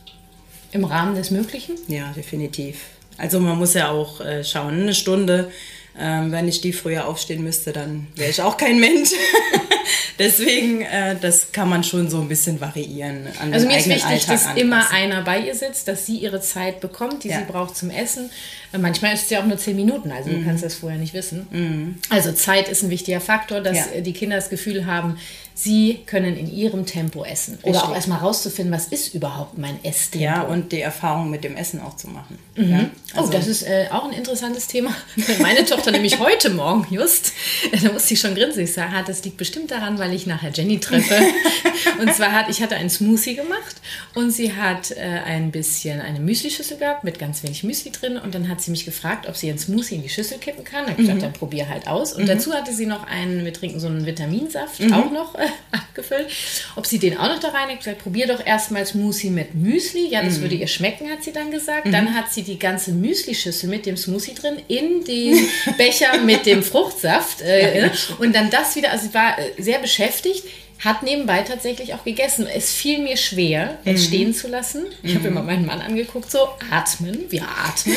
im 0.71 0.85
Rahmen 0.85 1.15
des 1.15 1.31
Möglichen? 1.31 1.75
Ja, 1.87 2.13
definitiv. 2.15 2.81
Also 3.17 3.39
man 3.39 3.57
muss 3.57 3.73
ja 3.73 3.89
auch 3.89 4.21
äh, 4.21 4.43
schauen, 4.43 4.81
eine 4.81 4.93
Stunde. 4.93 5.51
Ähm, 5.99 6.31
wenn 6.31 6.47
ich 6.47 6.61
die 6.61 6.71
früher 6.71 7.07
aufstehen 7.07 7.43
müsste, 7.43 7.73
dann 7.73 8.07
wäre 8.15 8.29
ich 8.29 8.41
auch 8.41 8.57
kein 8.57 8.79
Mensch. 8.79 9.09
Deswegen, 10.19 10.81
äh, 10.81 11.15
das 11.19 11.51
kann 11.51 11.69
man 11.69 11.83
schon 11.83 12.09
so 12.09 12.21
ein 12.21 12.27
bisschen 12.27 12.59
variieren. 12.59 13.27
also 13.39 13.67
mir 13.67 13.77
ist 13.77 13.87
wichtig, 13.87 14.05
Alltag 14.05 14.27
dass 14.27 14.45
anpassen. 14.45 14.57
immer 14.57 14.91
einer 14.91 15.21
bei 15.23 15.39
ihr 15.39 15.55
sitzt, 15.55 15.87
dass 15.87 16.05
sie 16.05 16.17
ihre 16.17 16.41
Zeit 16.41 16.79
bekommt, 16.79 17.23
die 17.23 17.29
ja. 17.29 17.39
sie 17.39 17.45
braucht 17.45 17.75
zum 17.75 17.89
Essen. 17.89 18.29
Äh, 18.73 18.77
manchmal 18.77 19.13
ist 19.13 19.23
es 19.23 19.29
ja 19.29 19.41
auch 19.41 19.45
nur 19.45 19.57
zehn 19.57 19.75
Minuten, 19.75 20.11
also 20.11 20.29
mhm. 20.29 20.39
du 20.39 20.45
kannst 20.45 20.63
das 20.63 20.75
vorher 20.75 20.99
nicht 20.99 21.13
wissen. 21.13 21.47
Mhm. 21.51 21.95
Also 22.09 22.31
Zeit 22.31 22.69
ist 22.69 22.83
ein 22.83 22.89
wichtiger 22.89 23.21
Faktor, 23.21 23.61
dass 23.61 23.77
ja. 23.77 24.01
die 24.01 24.13
Kinder 24.13 24.35
das 24.35 24.49
Gefühl 24.49 24.85
haben, 24.85 25.17
Sie 25.63 25.99
können 26.07 26.35
in 26.37 26.51
ihrem 26.51 26.87
Tempo 26.87 27.23
essen. 27.23 27.59
Oder 27.61 27.73
Richtig. 27.73 27.83
auch 27.83 27.93
erstmal 27.93 28.17
rauszufinden, 28.17 28.73
was 28.73 28.87
ist 28.87 29.13
überhaupt 29.13 29.59
mein 29.59 29.77
Esstempo. 29.83 30.25
Ja, 30.25 30.41
und 30.41 30.71
die 30.71 30.81
Erfahrung 30.81 31.29
mit 31.29 31.43
dem 31.43 31.55
Essen 31.55 31.79
auch 31.81 31.95
zu 31.95 32.07
machen. 32.07 32.39
Mhm. 32.55 32.69
Ja? 32.71 32.89
Oh, 33.13 33.19
also 33.19 33.29
oh, 33.29 33.31
das 33.33 33.45
ist 33.45 33.61
äh, 33.61 33.85
auch 33.91 34.05
ein 34.05 34.13
interessantes 34.13 34.65
Thema. 34.65 34.89
Meine 35.39 35.63
Tochter 35.63 35.91
nämlich 35.91 36.17
heute 36.17 36.49
Morgen 36.49 36.87
just, 36.89 37.33
da 37.83 37.91
musste 37.91 38.15
ich 38.15 38.19
schon 38.19 38.33
grinsen. 38.33 38.63
Ich 38.63 38.73
sage, 38.73 38.91
das 39.05 39.23
liegt 39.23 39.37
bestimmt 39.37 39.69
daran, 39.69 39.99
weil 39.99 40.15
ich 40.15 40.25
nachher 40.25 40.49
Jenny 40.51 40.79
treffe. 40.79 41.15
und 42.01 42.11
zwar 42.15 42.31
hat, 42.31 42.49
ich 42.49 42.63
hatte 42.63 42.75
einen 42.75 42.89
Smoothie 42.89 43.35
gemacht 43.35 43.75
und 44.15 44.31
sie 44.31 44.55
hat 44.55 44.89
äh, 44.89 44.99
ein 44.99 45.51
bisschen 45.51 46.01
eine 46.01 46.19
Müsli-Schüssel 46.19 46.77
gehabt 46.77 47.03
mit 47.03 47.19
ganz 47.19 47.43
wenig 47.43 47.63
Müsli 47.63 47.91
drin. 47.91 48.17
Und 48.17 48.33
dann 48.33 48.47
hat 48.47 48.61
sie 48.61 48.71
mich 48.71 48.85
gefragt, 48.85 49.29
ob 49.29 49.37
sie 49.37 49.49
ihren 49.49 49.59
Smoothie 49.59 49.93
in 49.93 50.01
die 50.01 50.09
Schüssel 50.09 50.39
kippen 50.39 50.63
kann. 50.63 50.85
Da 50.85 50.93
habe 50.93 51.03
ich 51.03 51.07
mhm. 51.07 51.19
dann 51.19 51.33
probier 51.33 51.69
halt 51.69 51.87
aus. 51.87 52.13
Und 52.13 52.23
mhm. 52.23 52.29
dazu 52.29 52.51
hatte 52.51 52.73
sie 52.73 52.87
noch 52.87 53.05
einen, 53.05 53.45
wir 53.45 53.53
trinken 53.53 53.79
so 53.79 53.85
einen 53.85 54.07
Vitaminsaft, 54.07 54.79
mhm. 54.79 54.93
auch 54.93 55.11
noch 55.11 55.35
äh, 55.35 55.50
abgefüllt. 55.71 56.27
Ob 56.75 56.85
sie 56.85 56.99
den 56.99 57.17
auch 57.17 57.27
noch 57.27 57.39
da 57.39 57.49
rein 57.49 57.77
gesagt, 57.77 57.99
probier 57.99 58.27
doch 58.27 58.45
erstmal 58.45 58.85
Smoothie 58.85 59.29
mit 59.29 59.55
Müsli. 59.55 60.07
Ja, 60.09 60.21
das 60.21 60.37
mhm. 60.37 60.41
würde 60.41 60.55
ihr 60.55 60.67
schmecken, 60.67 61.09
hat 61.09 61.23
sie 61.23 61.31
dann 61.31 61.51
gesagt. 61.51 61.85
Mhm. 61.85 61.91
Dann 61.91 62.13
hat 62.15 62.31
sie 62.31 62.43
die 62.43 62.59
ganze 62.59 62.91
Müsli-Schüssel 62.91 63.69
mit 63.69 63.85
dem 63.85 63.97
Smoothie 63.97 64.35
drin 64.35 64.61
in 64.67 65.03
den 65.03 65.47
Becher 65.77 66.17
mit 66.19 66.45
dem 66.45 66.63
Fruchtsaft. 66.63 67.41
Äh, 67.41 67.81
ja, 67.81 67.91
und 68.19 68.35
dann 68.35 68.49
das 68.49 68.75
wieder, 68.75 68.91
also 68.91 69.07
sie 69.07 69.13
war 69.13 69.37
äh, 69.37 69.61
sehr 69.61 69.79
beschäftigt 69.79 70.43
hat 70.83 71.03
nebenbei 71.03 71.41
tatsächlich 71.43 71.93
auch 71.93 72.03
gegessen. 72.03 72.47
Es 72.47 72.73
fiel 72.73 72.99
mir 72.99 73.15
schwer, 73.15 73.77
es 73.85 74.01
mhm. 74.01 74.05
stehen 74.05 74.33
zu 74.33 74.47
lassen. 74.47 74.85
Ich 75.03 75.13
mhm. 75.13 75.19
habe 75.19 75.27
immer 75.27 75.43
meinen 75.43 75.65
Mann 75.65 75.79
angeguckt, 75.79 76.29
so 76.31 76.39
atmen, 76.71 77.17
wir 77.29 77.43
atmen. 77.43 77.95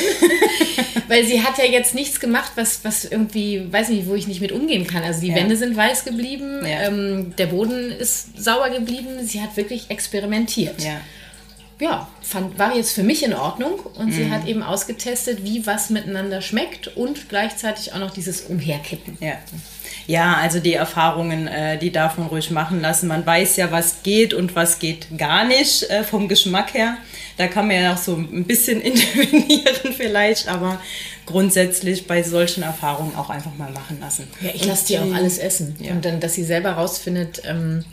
Weil 1.09 1.25
sie 1.25 1.43
hat 1.43 1.59
ja 1.59 1.65
jetzt 1.65 1.95
nichts 1.95 2.21
gemacht, 2.21 2.53
was, 2.57 2.85
was 2.85 3.05
irgendwie, 3.05 3.73
weiß 3.73 3.89
nicht, 3.89 4.07
wo 4.07 4.15
ich 4.15 4.27
nicht 4.27 4.41
mit 4.41 4.53
umgehen 4.53 4.87
kann. 4.87 5.03
Also 5.03 5.21
die 5.21 5.29
ja. 5.29 5.35
Wände 5.35 5.57
sind 5.57 5.77
weiß 5.77 6.05
geblieben, 6.05 6.61
ja. 6.63 6.89
ähm, 6.89 7.35
der 7.37 7.47
Boden 7.47 7.91
ist 7.91 8.43
sauer 8.43 8.71
geblieben. 8.71 9.27
Sie 9.27 9.41
hat 9.41 9.57
wirklich 9.57 9.91
experimentiert. 9.91 10.83
Ja 10.83 11.01
ja, 11.81 12.09
fand, 12.23 12.59
war 12.59 12.77
jetzt 12.77 12.93
für 12.93 13.03
mich 13.03 13.25
in 13.25 13.35
Ordnung 13.35 13.81
und 13.81 14.07
mhm. 14.07 14.13
sie 14.13 14.31
hat 14.31 14.47
eben 14.47 14.63
ausgetestet, 14.63 15.45
wie 15.45 15.67
was 15.67 15.91
miteinander 15.91 16.41
schmeckt 16.41 16.97
und 16.97 17.29
gleichzeitig 17.29 17.93
auch 17.93 17.99
noch 17.99 18.13
dieses 18.13 18.43
Umherkippen. 18.43 19.19
Ja. 19.21 19.39
Ja, 20.07 20.35
also 20.35 20.61
die 20.61 20.75
Erfahrungen, 20.75 21.47
äh, 21.47 21.79
die 21.79 21.91
darf 21.91 22.19
man 22.19 22.29
ruhig 22.29 22.51
machen 22.51 22.81
lassen. 22.81 23.09
Man 23.09 23.25
weiß 23.25 23.57
ja, 23.57 23.71
was 23.73 24.03
geht 24.03 24.35
und 24.35 24.55
was 24.55 24.79
geht 24.79 25.07
gar 25.17 25.45
nicht 25.45 25.89
äh, 25.91 26.05
vom 26.05 26.29
Geschmack 26.29 26.75
her. 26.75 26.97
Da 27.37 27.49
kann 27.49 27.67
man 27.67 27.77
ja 27.77 27.95
auch 27.95 27.99
so 27.99 28.15
ein 28.15 28.45
bisschen 28.45 28.81
intervenieren 28.83 29.95
vielleicht, 29.97 30.49
aber 30.49 30.81
grundsätzlich 31.27 32.07
bei 32.07 32.23
solchen 32.23 32.63
Erfahrungen 32.63 33.17
auch 33.17 33.31
einfach 33.31 33.55
mal 33.57 33.71
machen 33.71 33.99
lassen. 34.01 34.29
Ja, 34.41 34.51
ich 34.55 34.65
lasse 34.65 34.87
die 34.87 34.99
auch 34.99 35.15
alles 35.15 35.39
essen. 35.39 35.77
Ja. 35.81 35.93
Und 35.93 36.05
dann, 36.05 36.21
dass 36.21 36.35
sie 36.35 36.45
selber 36.45 36.73
rausfindet, 36.73 37.43
ähm, 37.47 37.85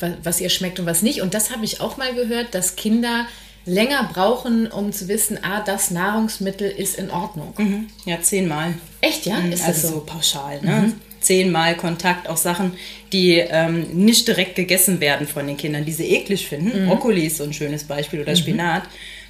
was, 0.00 0.12
was 0.24 0.40
ihr 0.40 0.50
schmeckt 0.50 0.80
und 0.80 0.86
was 0.86 1.02
nicht. 1.02 1.22
Und 1.22 1.34
das 1.34 1.52
habe 1.52 1.64
ich 1.64 1.80
auch 1.80 1.96
mal 1.96 2.12
gehört, 2.14 2.54
dass 2.54 2.74
Kinder 2.74 3.26
länger 3.64 4.10
brauchen, 4.12 4.66
um 4.66 4.92
zu 4.92 5.08
wissen, 5.08 5.38
ah, 5.42 5.62
das 5.64 5.90
Nahrungsmittel 5.90 6.68
ist 6.68 6.98
in 6.98 7.10
Ordnung. 7.10 7.54
Mhm. 7.56 7.86
Ja, 8.04 8.20
zehnmal. 8.20 8.74
Echt, 9.00 9.24
ja? 9.24 9.38
Mhm, 9.38 9.52
ist 9.52 9.64
also 9.64 9.72
das 9.72 9.82
so? 9.82 9.88
so 9.94 10.00
pauschal, 10.04 10.60
ne? 10.60 10.72
Mhm 10.72 11.13
zehnmal 11.24 11.76
Kontakt, 11.76 12.28
auch 12.28 12.36
Sachen, 12.36 12.72
die 13.12 13.36
ähm, 13.36 13.86
nicht 13.92 14.28
direkt 14.28 14.56
gegessen 14.56 15.00
werden 15.00 15.26
von 15.26 15.46
den 15.46 15.56
Kindern, 15.56 15.84
die 15.84 15.92
sie 15.92 16.10
eklig 16.10 16.46
finden. 16.46 16.84
Mhm. 16.84 16.88
Brokkoli 16.88 17.26
ist 17.26 17.38
so 17.38 17.44
ein 17.44 17.52
schönes 17.52 17.84
Beispiel 17.84 18.20
oder 18.20 18.32
mhm. 18.32 18.36
Spinat. 18.36 18.82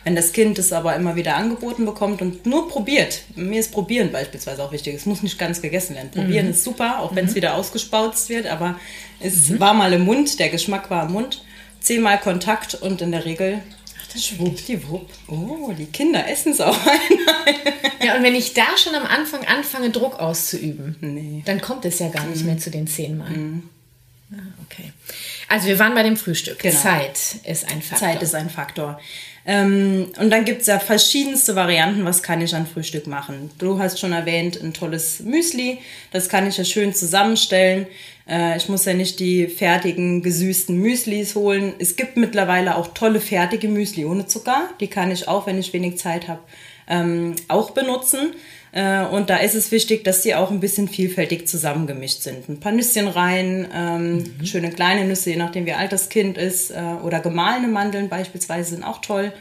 Wenn 0.05 0.15
das 0.15 0.33
Kind 0.33 0.59
es 0.59 0.73
aber 0.73 0.95
immer 0.97 1.17
wieder 1.17 1.37
angeboten 1.37 1.87
bekommt 1.87 2.21
und 2.21 2.45
nur 2.45 2.69
probiert, 2.69 3.23
mir 3.37 3.59
ist 3.59 3.73
Probieren 3.73 4.13
beispielsweise 4.13 4.63
auch 4.63 4.71
wichtig, 4.71 4.95
es 4.95 5.07
muss 5.07 5.23
nicht 5.23 5.39
ganz 5.39 5.63
gegessen 5.63 5.97
werden. 5.97 6.11
Probieren 6.11 6.47
mhm. 6.47 6.53
ist 6.53 6.63
super, 6.63 7.01
auch 7.01 7.15
wenn 7.15 7.25
es 7.25 7.31
mhm. 7.31 7.37
wieder 7.37 7.55
ausgespautzt 7.55 8.29
wird, 8.29 8.47
aber 8.47 8.79
es 9.21 9.49
mhm. 9.49 9.61
war 9.61 9.73
mal 9.73 9.93
im 9.95 10.05
Mund, 10.05 10.39
der 10.39 10.51
Geschmack 10.51 10.91
war 10.91 11.07
im 11.07 11.13
Mund. 11.13 11.43
Zehnmal 11.81 12.19
Kontakt 12.19 12.75
und 12.75 13.03
in 13.03 13.13
der 13.13 13.25
Regel 13.25 13.61
Schwuppdiwupp. 14.17 15.09
Oh, 15.29 15.73
die 15.77 15.87
Kinder 15.87 16.29
essen 16.29 16.53
es 16.53 16.61
auch 16.61 16.77
einmal. 16.87 17.75
ja, 18.05 18.17
und 18.17 18.23
wenn 18.23 18.35
ich 18.35 18.55
da 18.55 18.77
schon 18.77 18.95
am 18.95 19.07
Anfang 19.07 19.45
anfange, 19.45 19.91
Druck 19.91 20.19
auszuüben, 20.19 20.97
nee. 21.01 21.43
dann 21.45 21.61
kommt 21.61 21.85
es 21.85 21.99
ja 21.99 22.09
gar 22.09 22.25
nicht 22.27 22.41
mhm. 22.41 22.47
mehr 22.47 22.59
zu 22.59 22.71
den 22.71 22.87
zehnmal. 22.87 23.31
Mhm. 23.31 23.69
Ah, 24.33 24.37
okay. 24.65 24.93
Also 25.49 25.67
wir 25.67 25.79
waren 25.79 25.95
bei 25.95 26.03
dem 26.03 26.17
Frühstück. 26.17 26.59
Genau. 26.59 26.79
Zeit 26.79 27.37
ist 27.45 27.71
ein 27.71 27.83
Faktor. 27.83 28.09
Zeit 28.09 28.23
ist 28.23 28.35
ein 28.35 28.51
Faktor. 28.51 29.01
Ähm, 29.47 30.07
und 30.19 30.31
dann 30.31 30.45
gibt 30.45 30.63
es 30.63 30.69
ja 30.69 30.79
verschiedenste 30.79 31.55
Varianten, 31.55 32.05
was 32.05 32.23
kann 32.23 32.41
ich 32.41 32.55
an 32.55 32.67
Frühstück 32.67 33.07
machen. 33.07 33.51
Du 33.59 33.79
hast 33.79 34.01
schon 34.01 34.13
erwähnt, 34.13 34.61
ein 34.63 34.73
tolles 34.73 35.21
Müsli, 35.21 35.79
das 36.13 36.29
kann 36.29 36.47
ich 36.47 36.57
ja 36.57 36.65
schön 36.65 36.95
zusammenstellen. 36.95 37.87
Äh, 38.27 38.57
ich 38.57 38.69
muss 38.69 38.87
ja 38.87 38.95
nicht 38.95 39.21
die 39.21 39.47
fertigen, 39.49 40.23
gesüßten 40.23 40.79
Müslis 40.79 41.35
holen. 41.35 41.75
Es 41.79 41.97
gibt 41.97 42.17
mittlerweile 42.17 42.77
auch 42.77 42.95
tolle 42.95 43.21
fertige 43.21 43.69
Müsli 43.69 44.07
ohne 44.07 44.27
Zucker. 44.27 44.71
Die 44.81 44.89
kann 44.89 45.11
ich 45.11 45.29
auch, 45.29 45.47
wenn 45.47 45.59
ich 45.59 45.73
wenig 45.75 45.99
Zeit 45.99 46.27
habe, 46.27 46.41
ähm, 46.89 47.35
auch 47.49 47.73
benutzen. 47.73 48.35
Äh, 48.75 49.05
und 49.05 49.31
da 49.31 49.37
ist 49.37 49.55
es 49.55 49.71
wichtig, 49.71 50.03
dass 50.03 50.23
die 50.23 50.35
auch 50.35 50.51
ein 50.51 50.59
bisschen 50.59 50.89
vielfältig 50.89 51.47
zusammengemischt 51.47 52.23
sind. 52.23 52.49
Ein 52.49 52.59
paar 52.59 52.73
Nüsschen 52.73 53.07
rein, 53.07 53.69
ähm, 53.73 54.17
mhm. 54.17 54.45
schöne 54.45 54.71
kleine 54.71 55.05
Nüsse, 55.05 55.31
je 55.31 55.37
nachdem 55.37 55.65
wie 55.65 55.75
alt 55.75 55.93
das 55.93 56.09
Kind 56.09 56.37
ist, 56.37 56.73
äh, 56.73 56.83
oder 57.05 57.21
gemahlene 57.21 57.69
Mandeln 57.69 58.09
beispielsweise 58.09 58.71
sind 58.71 58.83
auch 58.83 59.01
toll. 59.01 59.33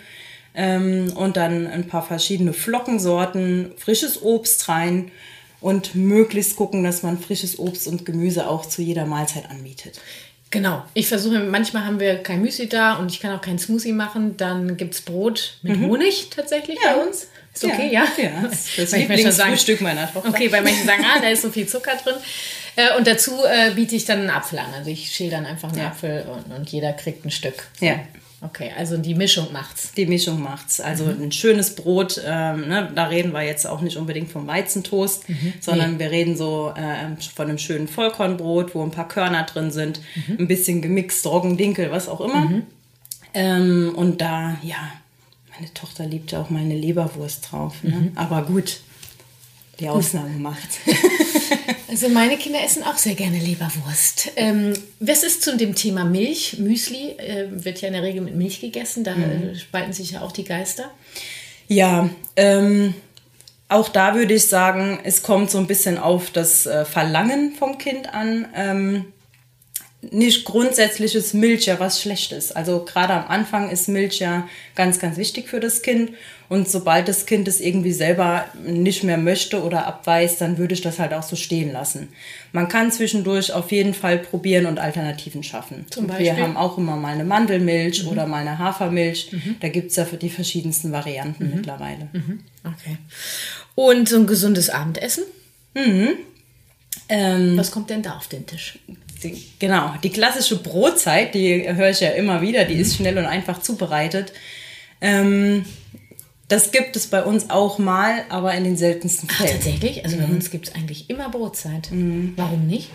Ähm, 0.53 1.11
und 1.15 1.35
dann 1.35 1.65
ein 1.65 1.87
paar 1.87 2.05
verschiedene 2.05 2.53
Flockensorten, 2.53 3.71
frisches 3.75 4.21
Obst 4.21 4.69
rein 4.69 5.09
und 5.61 5.95
möglichst 5.95 6.55
gucken, 6.55 6.83
dass 6.83 7.01
man 7.01 7.17
frisches 7.17 7.57
Obst 7.57 7.87
und 7.87 8.05
Gemüse 8.05 8.47
auch 8.47 8.67
zu 8.67 8.83
jeder 8.83 9.07
Mahlzeit 9.07 9.49
anbietet. 9.49 9.99
Genau. 10.51 10.83
Ich 10.93 11.07
versuche, 11.07 11.39
manchmal 11.39 11.85
haben 11.85 11.99
wir 11.99 12.17
kein 12.17 12.43
Müsli 12.43 12.69
da 12.69 12.97
und 12.97 13.11
ich 13.11 13.19
kann 13.19 13.35
auch 13.35 13.41
kein 13.41 13.57
Smoothie 13.57 13.93
machen. 13.93 14.37
Dann 14.37 14.77
gibt 14.77 14.93
es 14.93 15.01
Brot 15.01 15.57
mit 15.63 15.79
mhm. 15.79 15.87
Honig 15.87 16.29
tatsächlich 16.29 16.77
ja. 16.83 16.93
bei 16.93 17.03
uns. 17.03 17.25
Ist 17.53 17.65
okay, 17.65 17.89
ja? 17.91 18.05
Ja, 18.17 18.23
ja. 18.23 18.47
das, 18.49 18.67
das 18.75 18.91
Lieblingsfrühstück 18.93 19.81
meiner 19.81 20.11
Tochter. 20.11 20.29
Okay, 20.29 20.47
bei 20.47 20.61
manchen 20.61 20.85
sagen, 20.85 21.03
ah, 21.05 21.19
da 21.21 21.29
ist 21.29 21.43
so 21.43 21.51
viel 21.51 21.67
Zucker 21.67 21.95
drin. 22.03 22.15
Äh, 22.75 22.97
und 22.97 23.05
dazu 23.05 23.43
äh, 23.45 23.71
biete 23.75 23.95
ich 23.95 24.05
dann 24.05 24.19
einen 24.19 24.29
Apfel 24.31 24.59
an. 24.59 24.73
Also 24.75 24.89
ich 24.89 25.11
schäle 25.11 25.31
dann 25.31 25.45
einfach 25.45 25.69
einen 25.69 25.79
ja. 25.79 25.87
Apfel 25.87 26.23
und, 26.23 26.51
und, 26.55 26.69
jeder 26.69 26.93
kriegt 26.93 27.25
ein 27.25 27.31
Stück. 27.31 27.67
Ja. 27.79 27.99
Okay, 28.41 28.71
also 28.77 28.97
die 28.97 29.15
Mischung 29.15 29.53
macht's. 29.53 29.93
Die 29.93 30.05
Mischung 30.05 30.41
macht's. 30.41 30.81
Also 30.81 31.05
mhm. 31.05 31.23
ein 31.23 31.31
schönes 31.31 31.75
Brot, 31.75 32.21
ähm, 32.25 32.67
ne, 32.67 32.91
da 32.93 33.05
reden 33.05 33.31
wir 33.31 33.43
jetzt 33.43 33.65
auch 33.65 33.79
nicht 33.79 33.95
unbedingt 33.95 34.31
vom 34.31 34.47
Weizentoast, 34.47 35.29
mhm. 35.29 35.53
sondern 35.61 35.93
nee. 35.93 35.99
wir 35.99 36.11
reden 36.11 36.35
so 36.35 36.73
äh, 36.75 37.21
von 37.35 37.47
einem 37.47 37.57
schönen 37.57 37.87
Vollkornbrot, 37.87 38.75
wo 38.75 38.83
ein 38.83 38.91
paar 38.91 39.07
Körner 39.07 39.43
drin 39.43 39.71
sind, 39.71 40.01
mhm. 40.27 40.39
ein 40.39 40.47
bisschen 40.47 40.81
gemixt, 40.81 41.25
Roggendinkel, 41.25 41.91
was 41.91 42.09
auch 42.09 42.19
immer. 42.19 42.41
Mhm. 42.41 42.63
Ähm, 43.33 43.93
und 43.95 44.19
da, 44.19 44.57
ja, 44.61 44.91
meine 45.55 45.73
Tochter 45.73 46.05
liebt 46.05 46.31
ja 46.31 46.41
auch 46.41 46.49
mal 46.49 46.61
eine 46.61 46.75
Leberwurst 46.75 47.51
drauf. 47.51 47.83
Ne? 47.83 47.91
Mhm. 47.91 48.11
Aber 48.15 48.43
gut, 48.43 48.81
die 49.79 49.89
Ausnahme 49.89 50.37
macht. 50.37 50.69
Also 51.93 52.09
meine 52.09 52.37
Kinder 52.37 52.57
essen 52.65 52.81
auch 52.81 52.97
sehr 52.97 53.13
gerne 53.13 53.37
Leberwurst. 53.37 54.31
Ähm, 54.35 54.73
was 54.99 55.21
ist 55.21 55.43
zu 55.43 55.55
dem 55.55 55.75
Thema 55.75 56.05
Milch? 56.05 56.57
Müsli 56.57 57.11
äh, 57.19 57.45
wird 57.51 57.81
ja 57.81 57.89
in 57.89 57.93
der 57.93 58.01
Regel 58.01 58.21
mit 58.21 58.35
Milch 58.35 58.61
gegessen. 58.61 59.03
Da 59.03 59.13
mhm. 59.13 59.53
spalten 59.55 59.93
sich 59.93 60.09
ja 60.09 60.21
auch 60.21 60.31
die 60.31 60.43
Geister. 60.43 60.89
Ja, 61.67 62.09
ähm, 62.35 62.95
auch 63.69 63.89
da 63.89 64.15
würde 64.15 64.33
ich 64.33 64.47
sagen, 64.47 65.01
es 65.03 65.21
kommt 65.21 65.51
so 65.51 65.59
ein 65.59 65.67
bisschen 65.67 65.99
auf 65.99 66.31
das 66.31 66.65
äh, 66.65 66.83
Verlangen 66.83 67.53
vom 67.53 67.77
Kind 67.77 68.11
an. 68.11 68.47
Ähm, 68.55 69.12
nicht 70.11 70.45
grundsätzlich 70.45 71.15
ist 71.15 71.33
Milch 71.33 71.65
ja 71.65 71.79
was 71.79 72.01
Schlechtes. 72.01 72.51
Also 72.51 72.83
gerade 72.83 73.13
am 73.13 73.27
Anfang 73.27 73.69
ist 73.69 73.87
Milch 73.87 74.19
ja 74.19 74.47
ganz, 74.75 74.99
ganz 74.99 75.17
wichtig 75.17 75.47
für 75.47 75.59
das 75.59 75.81
Kind. 75.81 76.11
Und 76.49 76.69
sobald 76.69 77.07
das 77.07 77.25
Kind 77.25 77.47
es 77.47 77.61
irgendwie 77.61 77.93
selber 77.93 78.45
nicht 78.63 79.03
mehr 79.03 79.17
möchte 79.17 79.63
oder 79.63 79.87
abweist, 79.87 80.41
dann 80.41 80.57
würde 80.57 80.73
ich 80.73 80.81
das 80.81 80.99
halt 80.99 81.13
auch 81.13 81.23
so 81.23 81.35
stehen 81.35 81.71
lassen. 81.71 82.09
Man 82.51 82.67
kann 82.67 82.91
zwischendurch 82.91 83.53
auf 83.53 83.71
jeden 83.71 83.93
Fall 83.93 84.19
probieren 84.19 84.65
und 84.65 84.77
Alternativen 84.77 85.41
schaffen. 85.41 85.85
Zum 85.89 86.05
Beispiel? 86.05 86.27
Wir 86.27 86.37
haben 86.37 86.57
auch 86.57 86.77
immer 86.77 86.95
mal 86.95 87.13
eine 87.13 87.23
Mandelmilch 87.23 88.03
mhm. 88.03 88.09
oder 88.09 88.27
mal 88.27 88.41
eine 88.41 88.59
Hafermilch. 88.59 89.31
Mhm. 89.31 89.55
Da 89.61 89.69
gibt 89.69 89.91
es 89.91 89.95
ja 89.95 90.05
für 90.05 90.17
die 90.17 90.29
verschiedensten 90.29 90.91
Varianten 90.91 91.47
mhm. 91.47 91.55
mittlerweile. 91.55 92.09
Mhm. 92.11 92.41
Okay. 92.63 92.97
Und 93.75 94.09
so 94.09 94.17
ein 94.17 94.27
gesundes 94.27 94.69
Abendessen? 94.69 95.23
Mhm. 95.73 96.09
Ähm, 97.09 97.57
Was 97.57 97.71
kommt 97.71 97.89
denn 97.89 98.03
da 98.03 98.17
auf 98.17 98.27
den 98.27 98.45
Tisch? 98.45 98.77
Die, 99.23 99.43
genau, 99.59 99.93
die 100.03 100.09
klassische 100.09 100.61
Brotzeit, 100.61 101.33
die 101.33 101.67
höre 101.73 101.89
ich 101.89 101.99
ja 101.99 102.09
immer 102.09 102.41
wieder, 102.41 102.65
die 102.65 102.75
ist 102.75 102.95
schnell 102.95 103.17
und 103.17 103.25
einfach 103.25 103.61
zubereitet. 103.61 104.33
Ähm, 105.01 105.65
das 106.47 106.71
gibt 106.71 106.95
es 106.95 107.07
bei 107.07 107.23
uns 107.23 107.49
auch 107.49 107.79
mal, 107.79 108.23
aber 108.29 108.53
in 108.53 108.63
den 108.63 108.77
seltensten 108.77 109.29
Fällen. 109.29 109.49
Ach, 109.51 109.55
tatsächlich? 109.55 110.03
Also 110.03 110.17
bei 110.17 110.27
mhm. 110.27 110.35
uns 110.35 110.51
gibt 110.51 110.67
es 110.67 110.75
eigentlich 110.75 111.09
immer 111.09 111.29
Brotzeit. 111.29 111.89
Mhm. 111.91 112.33
Warum 112.35 112.67
nicht? 112.67 112.89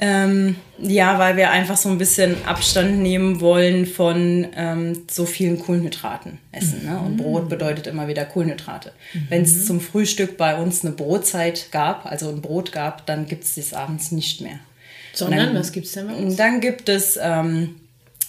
Ähm, 0.00 0.56
ja, 0.78 1.18
weil 1.18 1.36
wir 1.36 1.50
einfach 1.50 1.76
so 1.76 1.88
ein 1.88 1.98
bisschen 1.98 2.44
Abstand 2.44 2.98
nehmen 2.98 3.40
wollen 3.40 3.86
von 3.86 4.46
ähm, 4.54 5.02
so 5.08 5.24
vielen 5.24 5.58
Kohlenhydraten 5.58 6.38
essen. 6.50 6.82
Mhm. 6.82 6.90
Ne? 6.90 6.98
Und 6.98 7.12
mhm. 7.12 7.16
Brot 7.18 7.48
bedeutet 7.48 7.86
immer 7.86 8.08
wieder 8.08 8.24
Kohlenhydrate. 8.24 8.92
Mhm. 9.12 9.26
Wenn 9.28 9.42
es 9.42 9.66
zum 9.66 9.80
Frühstück 9.80 10.36
bei 10.36 10.60
uns 10.60 10.84
eine 10.84 10.94
Brotzeit 10.94 11.68
gab, 11.70 12.06
also 12.06 12.28
ein 12.28 12.42
Brot 12.42 12.72
gab, 12.72 13.06
dann 13.06 13.26
gibt 13.26 13.44
es 13.44 13.54
das 13.54 13.72
abends 13.72 14.10
nicht 14.10 14.40
mehr. 14.40 14.58
Sondern, 15.14 15.46
dann, 15.46 15.56
was 15.56 15.72
gibt 15.72 15.86
es 15.86 15.92
denn 15.92 16.08
bei 16.08 16.14
uns? 16.14 16.36
Dann 16.36 16.60
gibt 16.60 16.88
es 16.88 17.18
ähm, 17.20 17.76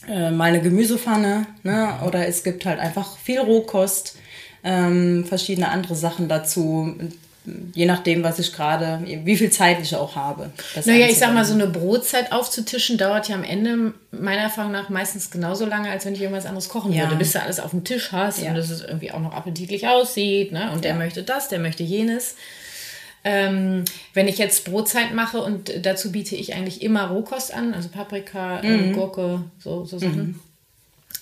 äh, 0.07 0.31
mal 0.31 0.45
eine 0.45 0.61
Gemüsepfanne 0.61 1.47
ne? 1.63 1.99
oder 2.05 2.27
es 2.27 2.43
gibt 2.43 2.65
halt 2.65 2.79
einfach 2.79 3.17
viel 3.17 3.39
Rohkost, 3.39 4.17
ähm, 4.63 5.25
verschiedene 5.25 5.69
andere 5.69 5.95
Sachen 5.95 6.27
dazu, 6.27 6.95
je 7.73 7.85
nachdem, 7.85 8.23
was 8.23 8.39
ich 8.39 8.53
gerade, 8.53 9.01
wie 9.23 9.37
viel 9.37 9.51
Zeit 9.51 9.79
ich 9.81 9.95
auch 9.95 10.15
habe. 10.15 10.51
Naja, 10.85 11.07
ich 11.07 11.17
sag 11.17 11.33
mal, 11.33 11.45
so 11.45 11.53
eine 11.53 11.67
Brotzeit 11.67 12.31
aufzutischen 12.31 12.97
dauert 12.97 13.29
ja 13.29 13.35
am 13.35 13.43
Ende 13.43 13.93
meiner 14.11 14.41
Erfahrung 14.41 14.71
nach 14.71 14.89
meistens 14.89 15.29
genauso 15.31 15.65
lange, 15.65 15.89
als 15.89 16.05
wenn 16.05 16.13
ich 16.13 16.21
irgendwas 16.21 16.45
anderes 16.45 16.69
kochen 16.69 16.91
ja. 16.91 17.03
würde, 17.03 17.15
bis 17.15 17.33
du 17.33 17.41
alles 17.41 17.59
auf 17.59 17.71
dem 17.71 17.83
Tisch 17.83 18.11
hast 18.11 18.41
ja. 18.41 18.49
und 18.49 18.55
dass 18.55 18.69
es 18.69 18.81
irgendwie 18.81 19.11
auch 19.11 19.19
noch 19.19 19.33
appetitlich 19.33 19.87
aussieht. 19.87 20.51
Ne? 20.51 20.71
Und 20.71 20.83
der 20.83 20.91
ja. 20.91 20.97
möchte 20.97 21.23
das, 21.23 21.47
der 21.47 21.59
möchte 21.59 21.83
jenes. 21.83 22.35
Ähm, 23.27 23.85
wenn 24.13 24.27
ich 24.27 24.37
jetzt 24.37 24.65
Brotzeit 24.65 25.15
mache 25.15 25.41
und 25.41 25.71
dazu 25.83 26.11
biete 26.11 26.35
ich 26.35 26.53
eigentlich 26.53 26.83
immer 26.83 27.07
Rohkost 27.07 27.51
an, 27.51 27.73
also 27.73 27.89
Paprika, 27.89 28.59
äh, 28.59 28.77
mhm. 28.77 28.91
äh, 28.91 28.93
Gurke, 28.93 29.43
so, 29.59 29.83
so 29.83 29.97
Sachen, 29.97 30.39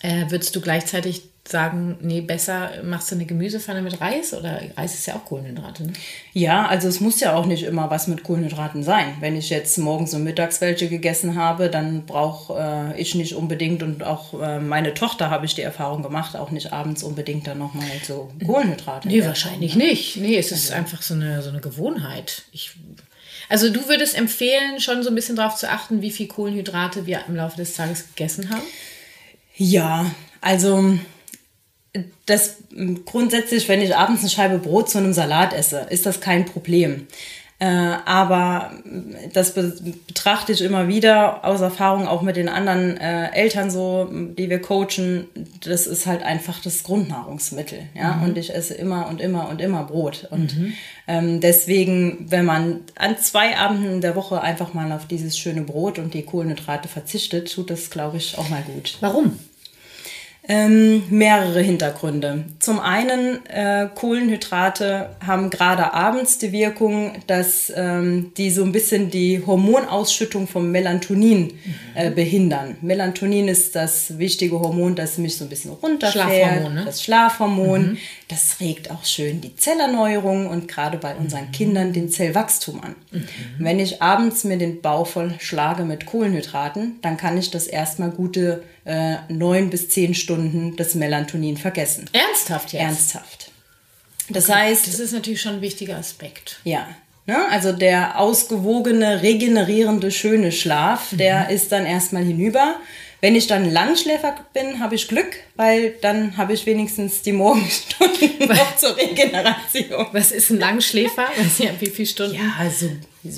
mhm. 0.03 0.09
äh, 0.09 0.29
würdest 0.29 0.53
du 0.53 0.59
gleichzeitig 0.59 1.23
sagen, 1.45 1.97
nee, 1.99 2.21
besser 2.21 2.71
machst 2.83 3.11
du 3.11 3.15
eine 3.15 3.25
Gemüsepfanne 3.25 3.81
mit 3.81 3.99
Reis 3.99 4.33
oder 4.33 4.61
Reis 4.77 4.93
ist 4.93 5.07
ja 5.07 5.15
auch 5.15 5.25
Kohlenhydrate. 5.25 5.83
Ne? 5.83 5.93
Ja, 6.31 6.67
also 6.67 6.87
es 6.87 7.01
muss 7.01 7.19
ja 7.19 7.35
auch 7.35 7.45
nicht 7.45 7.63
immer 7.63 7.89
was 7.89 8.07
mit 8.07 8.23
Kohlenhydraten 8.23 8.81
sein. 8.81 9.17
Wenn 9.19 9.35
ich 9.35 9.49
jetzt 9.49 9.77
morgens 9.77 10.13
und 10.13 10.23
mittags 10.23 10.61
welche 10.61 10.87
gegessen 10.87 11.35
habe, 11.35 11.69
dann 11.69 12.05
brauche 12.05 12.93
äh, 12.95 13.01
ich 13.01 13.15
nicht 13.15 13.35
unbedingt 13.35 13.83
und 13.83 14.03
auch 14.03 14.41
äh, 14.41 14.59
meine 14.59 14.93
Tochter 14.93 15.29
habe 15.29 15.45
ich 15.45 15.53
die 15.53 15.61
Erfahrung 15.61 16.01
gemacht, 16.01 16.37
auch 16.37 16.49
nicht 16.49 16.71
abends 16.71 17.03
unbedingt 17.03 17.45
dann 17.45 17.59
nochmal 17.59 17.87
so 18.07 18.31
Kohlenhydrate. 18.45 19.09
Nee, 19.09 19.25
wahrscheinlich 19.25 19.75
ne? 19.75 19.83
nicht. 19.87 20.15
Nee, 20.15 20.37
es 20.37 20.51
ist 20.51 20.71
also. 20.71 20.75
einfach 20.75 21.01
so 21.01 21.13
eine, 21.13 21.41
so 21.41 21.49
eine 21.49 21.59
Gewohnheit. 21.59 22.43
Ich, 22.53 22.71
also 23.49 23.69
du 23.69 23.89
würdest 23.89 24.17
empfehlen, 24.17 24.79
schon 24.79 25.03
so 25.03 25.09
ein 25.09 25.15
bisschen 25.15 25.35
darauf 25.35 25.57
zu 25.57 25.69
achten, 25.69 26.01
wie 26.01 26.11
viel 26.11 26.27
Kohlenhydrate 26.27 27.05
wir 27.05 27.25
im 27.27 27.35
Laufe 27.35 27.57
des 27.57 27.73
Tages 27.73 28.07
gegessen 28.07 28.49
haben? 28.49 28.63
Ja, 29.57 30.09
also 30.39 30.97
das 32.25 32.57
grundsätzlich, 33.05 33.69
wenn 33.69 33.81
ich 33.81 33.95
abends 33.95 34.21
eine 34.21 34.29
Scheibe 34.29 34.57
Brot 34.57 34.89
zu 34.89 34.97
einem 34.97 35.13
Salat 35.13 35.53
esse, 35.53 35.87
ist 35.89 36.05
das 36.05 36.19
kein 36.19 36.45
Problem. 36.45 37.07
Äh, 37.59 37.65
aber 38.05 38.71
das 39.31 39.53
be 39.53 39.73
betrachte 40.07 40.51
ich 40.51 40.61
immer 40.61 40.87
wieder 40.87 41.45
aus 41.45 41.61
Erfahrung 41.61 42.07
auch 42.07 42.21
mit 42.21 42.35
den 42.35 42.49
anderen 42.49 42.97
äh, 42.97 43.31
Eltern 43.31 43.71
so, 43.71 44.09
die 44.11 44.49
wir 44.49 44.59
coachen. 44.59 45.27
Das 45.63 45.87
ist 45.87 46.05
halt 46.05 46.23
einfach 46.23 46.61
das 46.61 46.83
Grundnahrungsmittel. 46.83 47.79
Ja? 47.93 48.15
Mhm. 48.15 48.23
Und 48.23 48.37
ich 48.37 48.53
esse 48.53 48.73
immer 48.73 49.07
und 49.07 49.21
immer 49.21 49.47
und 49.47 49.61
immer 49.61 49.83
Brot. 49.83 50.27
Und 50.31 50.57
mhm. 50.57 50.73
ähm, 51.07 51.39
deswegen, 51.39 52.25
wenn 52.29 52.43
man 52.43 52.81
an 52.95 53.17
zwei 53.19 53.55
Abenden 53.55 54.01
der 54.01 54.15
Woche 54.15 54.41
einfach 54.41 54.73
mal 54.73 54.91
auf 54.91 55.05
dieses 55.05 55.37
schöne 55.37 55.61
Brot 55.61 55.99
und 55.99 56.13
die 56.13 56.23
Kohlenhydrate 56.23 56.89
verzichtet, 56.89 57.53
tut 57.53 57.69
das, 57.69 57.89
glaube 57.89 58.17
ich, 58.17 58.37
auch 58.37 58.49
mal 58.49 58.63
gut. 58.63 58.97
Warum? 58.99 59.39
Ähm, 60.45 61.03
mehrere 61.09 61.61
Hintergründe. 61.61 62.43
Zum 62.59 62.81
einen, 62.81 63.45
äh, 63.45 63.87
Kohlenhydrate 63.95 65.15
haben 65.25 65.49
gerade 65.49 65.93
abends 65.93 66.37
die 66.37 66.51
Wirkung, 66.51 67.13
dass 67.27 67.71
ähm, 67.73 68.33
die 68.35 68.51
so 68.51 68.65
ein 68.65 68.73
bisschen 68.73 69.09
die 69.09 69.41
Hormonausschüttung 69.45 70.49
vom 70.49 70.69
Melatonin 70.69 71.43
mhm. 71.43 71.75
äh, 71.95 72.09
behindern. 72.09 72.75
Melatonin 72.81 73.47
ist 73.47 73.73
das 73.77 74.17
wichtige 74.17 74.59
Hormon, 74.59 74.95
das 74.95 75.17
mich 75.17 75.37
so 75.37 75.45
ein 75.45 75.49
bisschen 75.49 75.71
runterfährt. 75.71 76.25
Schlafhormon, 76.25 76.73
ne? 76.73 76.83
Das 76.85 77.01
Schlafhormon. 77.01 77.81
Mhm. 77.91 77.97
Das 78.27 78.59
regt 78.59 78.91
auch 78.91 79.05
schön 79.05 79.39
die 79.39 79.55
Zellerneuerung 79.55 80.47
und 80.47 80.67
gerade 80.67 80.97
bei 80.97 81.15
unseren 81.15 81.47
mhm. 81.47 81.51
Kindern 81.51 81.93
den 81.93 82.09
Zellwachstum 82.09 82.81
an. 82.81 82.95
Mhm. 83.11 83.25
Wenn 83.59 83.79
ich 83.79 84.01
abends 84.01 84.43
mir 84.43 84.57
den 84.57 84.81
Bauch 84.81 85.07
voll 85.07 85.35
schlage 85.39 85.83
mit 85.85 86.05
Kohlenhydraten, 86.05 86.99
dann 87.01 87.15
kann 87.15 87.37
ich 87.37 87.49
das 87.49 87.67
erstmal 87.67 88.09
gute 88.09 88.63
äh, 88.85 89.17
neun 89.29 89.69
bis 89.69 89.89
zehn 89.89 90.13
Stunden 90.13 90.75
das 90.75 90.95
Melatonin 90.95 91.57
vergessen. 91.57 92.09
Ernsthaft 92.13 92.73
jetzt? 92.73 92.81
Ernsthaft. 92.81 93.51
Das 94.29 94.49
okay. 94.49 94.59
heißt. 94.59 94.87
Das 94.87 94.99
ist 94.99 95.13
natürlich 95.13 95.41
schon 95.41 95.55
ein 95.55 95.61
wichtiger 95.61 95.97
Aspekt. 95.97 96.59
Ja. 96.63 96.87
Ne? 97.25 97.37
Also 97.49 97.71
der 97.71 98.19
ausgewogene, 98.19 99.21
regenerierende, 99.21 100.11
schöne 100.11 100.51
Schlaf, 100.51 101.13
mhm. 101.13 101.17
der 101.17 101.49
ist 101.49 101.71
dann 101.71 101.85
erstmal 101.85 102.23
hinüber. 102.23 102.75
Wenn 103.23 103.37
ich 103.37 103.47
dann 103.47 103.71
Langschläfer 103.71 104.35
bin, 104.51 104.81
habe 104.81 104.95
ich 104.95 105.07
Glück, 105.07 105.37
weil 105.55 105.91
dann 106.01 106.35
habe 106.35 106.51
ich 106.51 106.65
wenigstens 106.65 107.21
die 107.21 107.31
Morgenstunden 107.31 108.37
noch 108.49 108.75
zur 108.75 108.97
Regeneration. 108.97 110.07
Was 110.11 110.33
ist 110.33 110.49
ein 110.49 110.59
Langschläfer? 110.59 111.29
Ja, 111.59 111.69
wie 111.79 111.85
viele 111.85 112.05
Stunden? 112.05 112.35
Ja, 112.35 112.55
also 112.59 112.89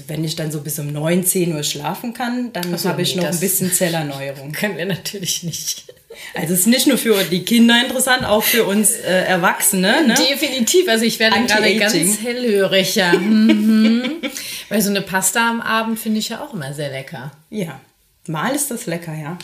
wenn 0.07 0.23
ich 0.23 0.35
dann 0.35 0.51
so 0.51 0.61
bis 0.61 0.79
um 0.79 0.91
9, 0.91 1.23
10 1.23 1.53
Uhr 1.53 1.61
schlafen 1.61 2.15
kann, 2.15 2.51
dann 2.51 2.75
so, 2.75 2.89
habe 2.89 3.03
ich 3.03 3.15
nee, 3.15 3.21
noch 3.21 3.29
ein 3.29 3.39
bisschen 3.39 3.71
Zellerneuerung. 3.73 4.53
Können 4.53 4.75
wir 4.75 4.87
natürlich 4.87 5.43
nicht. 5.43 5.83
Also 6.33 6.55
es 6.55 6.61
ist 6.61 6.67
nicht 6.67 6.87
nur 6.87 6.97
für 6.97 7.23
die 7.23 7.45
Kinder 7.45 7.79
interessant, 7.79 8.25
auch 8.25 8.41
für 8.41 8.63
uns 8.63 8.89
äh, 8.89 9.25
Erwachsene. 9.25 10.07
Ne? 10.07 10.15
Definitiv. 10.15 10.89
Also 10.89 11.05
ich 11.05 11.19
werde 11.19 11.45
gerade 11.45 11.75
ganz 11.75 12.21
hellhörig. 12.23 12.95
Ja. 12.95 13.13
Mhm. 13.13 14.15
Weil 14.69 14.81
so 14.81 14.89
eine 14.89 15.01
Pasta 15.01 15.47
am 15.47 15.61
Abend 15.61 15.99
finde 15.99 16.17
ich 16.17 16.29
ja 16.29 16.43
auch 16.43 16.55
immer 16.55 16.73
sehr 16.73 16.89
lecker. 16.89 17.33
Ja, 17.51 17.79
mal 18.25 18.55
ist 18.55 18.71
das 18.71 18.87
lecker, 18.87 19.13
ja. 19.13 19.37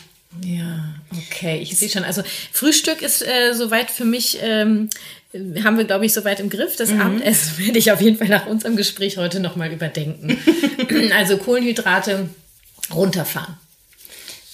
Ja, 0.44 0.94
okay, 1.10 1.58
ich 1.60 1.76
sehe 1.76 1.88
schon. 1.88 2.04
Also 2.04 2.22
Frühstück 2.52 3.02
ist 3.02 3.22
äh, 3.22 3.52
soweit 3.54 3.90
für 3.90 4.04
mich, 4.04 4.38
ähm, 4.40 4.88
haben 5.62 5.76
wir, 5.76 5.84
glaube 5.84 6.06
ich, 6.06 6.12
soweit 6.12 6.40
im 6.40 6.48
Griff. 6.48 6.76
Das 6.76 6.90
Abendessen 6.90 7.58
werde 7.64 7.78
ich 7.78 7.92
auf 7.92 8.00
jeden 8.00 8.16
Fall 8.16 8.28
nach 8.28 8.46
unserem 8.46 8.76
Gespräch 8.76 9.18
heute 9.18 9.40
nochmal 9.40 9.72
überdenken. 9.72 10.38
also 11.16 11.36
Kohlenhydrate 11.36 12.28
runterfahren. 12.92 13.56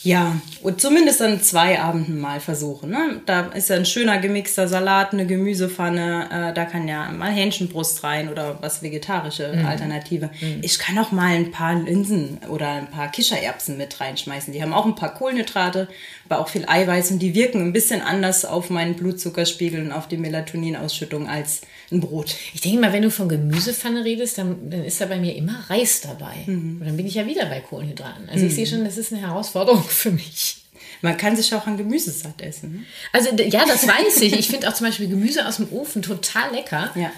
Ja, 0.08 0.40
und 0.62 0.80
zumindest 0.80 1.20
an 1.20 1.42
zwei 1.42 1.78
Abenden 1.78 2.18
mal 2.18 2.40
versuchen. 2.40 2.88
Ne? 2.88 3.20
Da 3.26 3.48
ist 3.48 3.68
ja 3.68 3.76
ein 3.76 3.84
schöner 3.84 4.16
gemixter 4.16 4.66
Salat, 4.66 5.12
eine 5.12 5.26
Gemüsepfanne, 5.26 6.50
äh, 6.50 6.54
da 6.54 6.64
kann 6.64 6.88
ja 6.88 7.10
mal 7.12 7.30
Hähnchenbrust 7.30 8.02
rein 8.04 8.30
oder 8.30 8.56
was 8.62 8.82
vegetarische 8.82 9.52
Alternative. 9.66 10.30
Ich 10.62 10.78
kann 10.78 10.98
auch 10.98 11.12
mal 11.12 11.34
ein 11.34 11.50
paar 11.50 11.74
Linsen 11.74 12.38
oder 12.48 12.70
ein 12.70 12.90
paar 12.90 13.10
Kichererbsen 13.10 13.76
mit 13.76 14.00
reinschmeißen. 14.00 14.50
Die 14.50 14.62
haben 14.62 14.72
auch 14.72 14.86
ein 14.86 14.94
paar 14.94 15.12
Kohlenhydrate, 15.12 15.88
aber 16.26 16.40
auch 16.40 16.48
viel 16.48 16.64
Eiweiß 16.66 17.10
und 17.10 17.18
die 17.18 17.34
wirken 17.34 17.60
ein 17.60 17.74
bisschen 17.74 18.00
anders 18.00 18.46
auf 18.46 18.70
meinen 18.70 18.94
Blutzuckerspiegel 18.94 19.82
und 19.84 19.92
auf 19.92 20.08
die 20.08 20.16
Melatoninausschüttung 20.16 21.28
als 21.28 21.60
ein 21.90 22.00
Brot. 22.00 22.34
Ich 22.54 22.62
denke 22.62 22.80
mal, 22.80 22.92
wenn 22.92 23.02
du 23.02 23.10
von 23.10 23.28
Gemüsepfanne 23.28 24.04
redest, 24.04 24.38
dann, 24.38 24.70
dann 24.70 24.84
ist 24.84 25.00
da 25.00 25.06
bei 25.06 25.18
mir 25.18 25.34
immer 25.36 25.64
Reis 25.68 26.00
dabei. 26.00 26.34
Und 26.80 26.84
dann 26.84 26.96
bin 26.96 27.06
ich 27.06 27.14
ja 27.14 27.26
wieder 27.26 27.46
bei 27.46 27.60
Kohlenhydraten. 27.60 28.28
Also 28.28 28.46
ich 28.46 28.54
sehe 28.54 28.66
schon, 28.66 28.84
das 28.84 28.98
ist 28.98 29.12
eine 29.12 29.22
Herausforderung 29.22 29.82
für 29.98 30.10
mich. 30.10 30.62
Man 31.02 31.16
kann 31.16 31.36
sich 31.36 31.54
auch 31.54 31.66
an 31.66 31.76
Gemüse 31.76 32.10
satt 32.10 32.40
essen. 32.42 32.72
Ne? 32.72 32.84
Also 33.12 33.30
ja, 33.36 33.64
das 33.66 33.86
weiß 33.86 34.20
ich. 34.22 34.32
Ich 34.32 34.48
finde 34.48 34.68
auch 34.68 34.74
zum 34.74 34.86
Beispiel 34.86 35.08
Gemüse 35.08 35.46
aus 35.46 35.56
dem 35.56 35.70
Ofen 35.72 36.02
total 36.02 36.52
lecker. 36.52 36.90
Ja. 36.94 37.12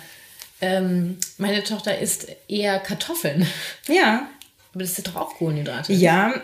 Ähm, 0.60 1.16
meine 1.38 1.64
Tochter 1.64 1.98
isst 1.98 2.26
eher 2.48 2.78
Kartoffeln. 2.80 3.46
Ja, 3.88 4.28
Aber 4.74 4.82
das 4.82 4.94
sind 4.94 5.08
doch 5.08 5.16
auch 5.16 5.34
Kohlenhydrate. 5.36 5.92
Ja, 5.94 6.34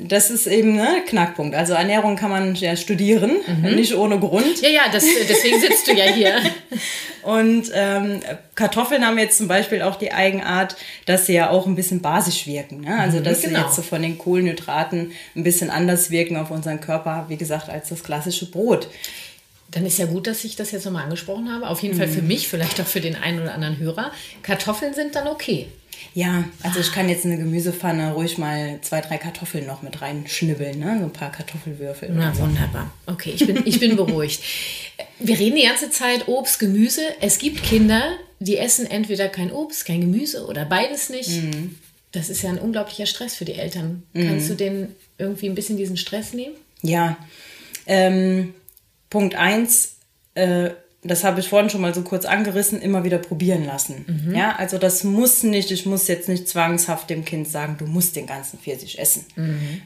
das 0.00 0.30
ist 0.30 0.46
eben 0.46 0.76
ne 0.76 1.02
Knackpunkt. 1.06 1.54
Also 1.54 1.72
Ernährung 1.72 2.16
kann 2.16 2.30
man 2.30 2.54
ja 2.54 2.76
studieren, 2.76 3.38
nicht 3.62 3.94
ohne 3.94 4.18
Grund. 4.18 4.60
Ja, 4.60 4.68
ja, 4.68 4.82
das, 4.92 5.04
deswegen 5.28 5.60
sitzt 5.60 5.88
du 5.88 5.92
ja 5.92 6.04
hier. 6.04 6.40
Und 7.22 7.72
ähm, 7.74 8.20
Kartoffeln 8.54 9.04
haben 9.04 9.18
jetzt 9.18 9.38
zum 9.38 9.48
Beispiel 9.48 9.82
auch 9.82 9.96
die 9.96 10.12
Eigenart, 10.12 10.76
dass 11.06 11.26
sie 11.26 11.34
ja 11.34 11.50
auch 11.50 11.66
ein 11.66 11.74
bisschen 11.74 12.00
basisch 12.00 12.46
wirken. 12.46 12.82
Ne? 12.82 12.96
Also 12.96 13.18
dass 13.18 13.40
sie 13.40 13.48
genau. 13.48 13.64
jetzt 13.64 13.74
so 13.74 13.82
von 13.82 14.00
den 14.00 14.16
Kohlenhydraten 14.16 15.10
ein 15.34 15.42
bisschen 15.42 15.70
anders 15.70 16.10
wirken 16.10 16.36
auf 16.36 16.52
unseren 16.52 16.80
Körper, 16.80 17.26
wie 17.28 17.36
gesagt, 17.36 17.68
als 17.68 17.88
das 17.88 18.04
klassische 18.04 18.48
Brot. 18.48 18.88
Dann 19.72 19.84
ist 19.84 19.98
ja 19.98 20.06
gut, 20.06 20.28
dass 20.28 20.44
ich 20.44 20.54
das 20.54 20.70
jetzt 20.70 20.84
nochmal 20.84 21.02
angesprochen 21.02 21.52
habe. 21.52 21.68
Auf 21.68 21.82
jeden 21.82 21.96
Fall 21.96 22.06
für 22.06 22.22
mich, 22.22 22.46
vielleicht 22.46 22.80
auch 22.80 22.86
für 22.86 23.00
den 23.00 23.16
einen 23.16 23.40
oder 23.42 23.54
anderen 23.54 23.78
Hörer. 23.78 24.12
Kartoffeln 24.42 24.94
sind 24.94 25.16
dann 25.16 25.26
okay. 25.26 25.66
Ja, 26.14 26.44
also 26.62 26.80
ich 26.80 26.92
kann 26.92 27.08
jetzt 27.08 27.24
in 27.24 27.32
eine 27.32 27.42
Gemüsepfanne 27.42 28.14
ruhig 28.14 28.38
mal 28.38 28.78
zwei, 28.82 29.00
drei 29.00 29.18
Kartoffeln 29.18 29.66
noch 29.66 29.82
mit 29.82 30.00
reinschnibbeln, 30.00 30.78
ne? 30.78 30.96
so 30.98 31.04
ein 31.04 31.12
paar 31.12 31.30
Kartoffelwürfel. 31.30 32.10
Na, 32.12 32.36
wunderbar. 32.38 32.90
Okay, 33.06 33.32
ich 33.34 33.46
bin, 33.46 33.62
ich 33.66 33.80
bin 33.80 33.96
beruhigt. 33.96 34.42
Wir 35.18 35.38
reden 35.38 35.56
die 35.56 35.66
ganze 35.66 35.90
Zeit 35.90 36.28
Obst, 36.28 36.58
Gemüse. 36.58 37.02
Es 37.20 37.38
gibt 37.38 37.62
Kinder, 37.62 38.16
die 38.40 38.56
essen 38.56 38.86
entweder 38.86 39.28
kein 39.28 39.52
Obst, 39.52 39.84
kein 39.84 40.00
Gemüse 40.00 40.46
oder 40.46 40.64
beides 40.64 41.10
nicht. 41.10 41.30
Das 42.12 42.28
ist 42.28 42.42
ja 42.42 42.50
ein 42.50 42.58
unglaublicher 42.58 43.06
Stress 43.06 43.34
für 43.36 43.44
die 43.44 43.54
Eltern. 43.54 44.02
Kannst 44.14 44.48
du 44.48 44.54
denen 44.54 44.94
irgendwie 45.18 45.48
ein 45.48 45.54
bisschen 45.54 45.76
diesen 45.76 45.96
Stress 45.96 46.32
nehmen? 46.32 46.54
Ja, 46.82 47.16
ähm, 47.86 48.54
Punkt 49.10 49.34
eins, 49.34 49.96
äh, 50.34 50.70
das 51.06 51.24
habe 51.24 51.40
ich 51.40 51.48
vorhin 51.48 51.70
schon 51.70 51.80
mal 51.80 51.94
so 51.94 52.02
kurz 52.02 52.24
angerissen, 52.24 52.80
immer 52.80 53.04
wieder 53.04 53.18
probieren 53.18 53.64
lassen. 53.64 54.04
Ja, 54.34 54.56
also 54.56 54.78
das 54.78 55.04
muss 55.04 55.42
nicht, 55.42 55.70
ich 55.70 55.86
muss 55.86 56.08
jetzt 56.08 56.28
nicht 56.28 56.48
zwangshaft 56.48 57.10
dem 57.10 57.24
Kind 57.24 57.48
sagen, 57.48 57.76
du 57.78 57.86
musst 57.86 58.16
den 58.16 58.26
ganzen 58.26 58.58
Pfirsich 58.58 58.98
essen. 58.98 59.24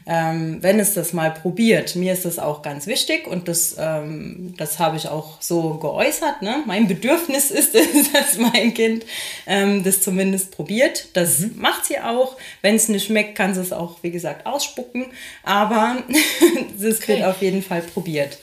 Ähm, 0.05 0.57
wenn 0.61 0.79
es 0.79 0.93
das 0.93 1.13
mal 1.13 1.31
probiert, 1.31 1.95
mir 1.95 2.13
ist 2.13 2.25
das 2.25 2.39
auch 2.39 2.61
ganz 2.61 2.87
wichtig 2.87 3.27
und 3.27 3.47
das, 3.47 3.75
ähm, 3.77 4.53
das 4.57 4.79
habe 4.79 4.97
ich 4.97 5.07
auch 5.07 5.41
so 5.41 5.75
geäußert. 5.75 6.41
Ne? 6.41 6.63
Mein 6.65 6.87
Bedürfnis 6.87 7.51
ist 7.51 7.75
es, 7.75 8.11
dass 8.11 8.37
mein 8.37 8.73
Kind 8.73 9.05
ähm, 9.45 9.83
das 9.83 10.01
zumindest 10.01 10.51
probiert. 10.51 11.09
Das 11.13 11.43
macht 11.55 11.85
sie 11.85 11.99
auch. 11.99 12.37
Wenn 12.61 12.75
es 12.75 12.89
nicht 12.89 13.05
schmeckt, 13.05 13.35
kann 13.35 13.53
sie 13.53 13.61
es 13.61 13.73
auch, 13.73 13.97
wie 14.01 14.11
gesagt, 14.11 14.45
ausspucken. 14.45 15.05
Aber 15.43 15.97
es 16.81 17.07
wird 17.07 17.23
auf 17.23 17.41
jeden 17.41 17.61
Fall 17.61 17.81
probiert. 17.81 18.37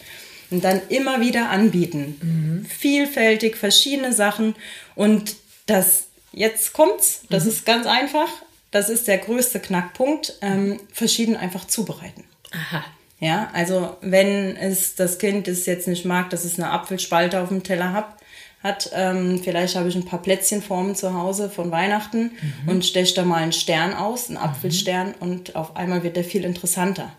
Und 0.50 0.64
dann 0.64 0.80
immer 0.88 1.20
wieder 1.20 1.50
anbieten. 1.50 2.66
Vielfältig, 2.68 3.56
verschiedene 3.56 4.12
Sachen. 4.12 4.54
Und 4.94 5.36
das, 5.66 6.06
jetzt 6.32 6.72
kommt's, 6.72 7.22
das 7.28 7.46
ist 7.46 7.66
ganz 7.66 7.86
einfach. 7.86 8.28
Das 8.70 8.88
ist 8.88 9.08
der 9.08 9.18
größte 9.18 9.60
Knackpunkt. 9.60 10.38
Ähm, 10.40 10.80
verschieden 10.92 11.36
einfach 11.36 11.66
zubereiten. 11.66 12.24
Aha. 12.50 12.84
Ja, 13.20 13.50
also 13.52 13.96
wenn 14.00 14.56
es 14.56 14.94
das 14.94 15.18
Kind 15.18 15.48
es 15.48 15.66
jetzt 15.66 15.88
nicht 15.88 16.04
mag, 16.04 16.30
dass 16.30 16.44
es 16.44 16.58
eine 16.58 16.70
Apfelspalte 16.70 17.40
auf 17.40 17.48
dem 17.48 17.64
Teller 17.64 17.92
hat, 17.92 18.16
hat 18.62 18.90
ähm, 18.92 19.40
vielleicht 19.42 19.76
habe 19.76 19.88
ich 19.88 19.94
ein 19.94 20.04
paar 20.04 20.20
Plätzchenformen 20.20 20.96
zu 20.96 21.14
Hause 21.14 21.48
von 21.48 21.70
Weihnachten 21.70 22.32
und 22.66 22.84
steche 22.84 23.14
da 23.14 23.24
mal 23.24 23.36
einen 23.36 23.52
Stern 23.52 23.94
aus, 23.94 24.28
einen 24.28 24.36
Apfelstern 24.36 25.14
und 25.20 25.54
auf 25.54 25.76
einmal 25.76 26.02
wird 26.02 26.16
der 26.16 26.24
viel 26.24 26.44
interessanter. 26.44 27.12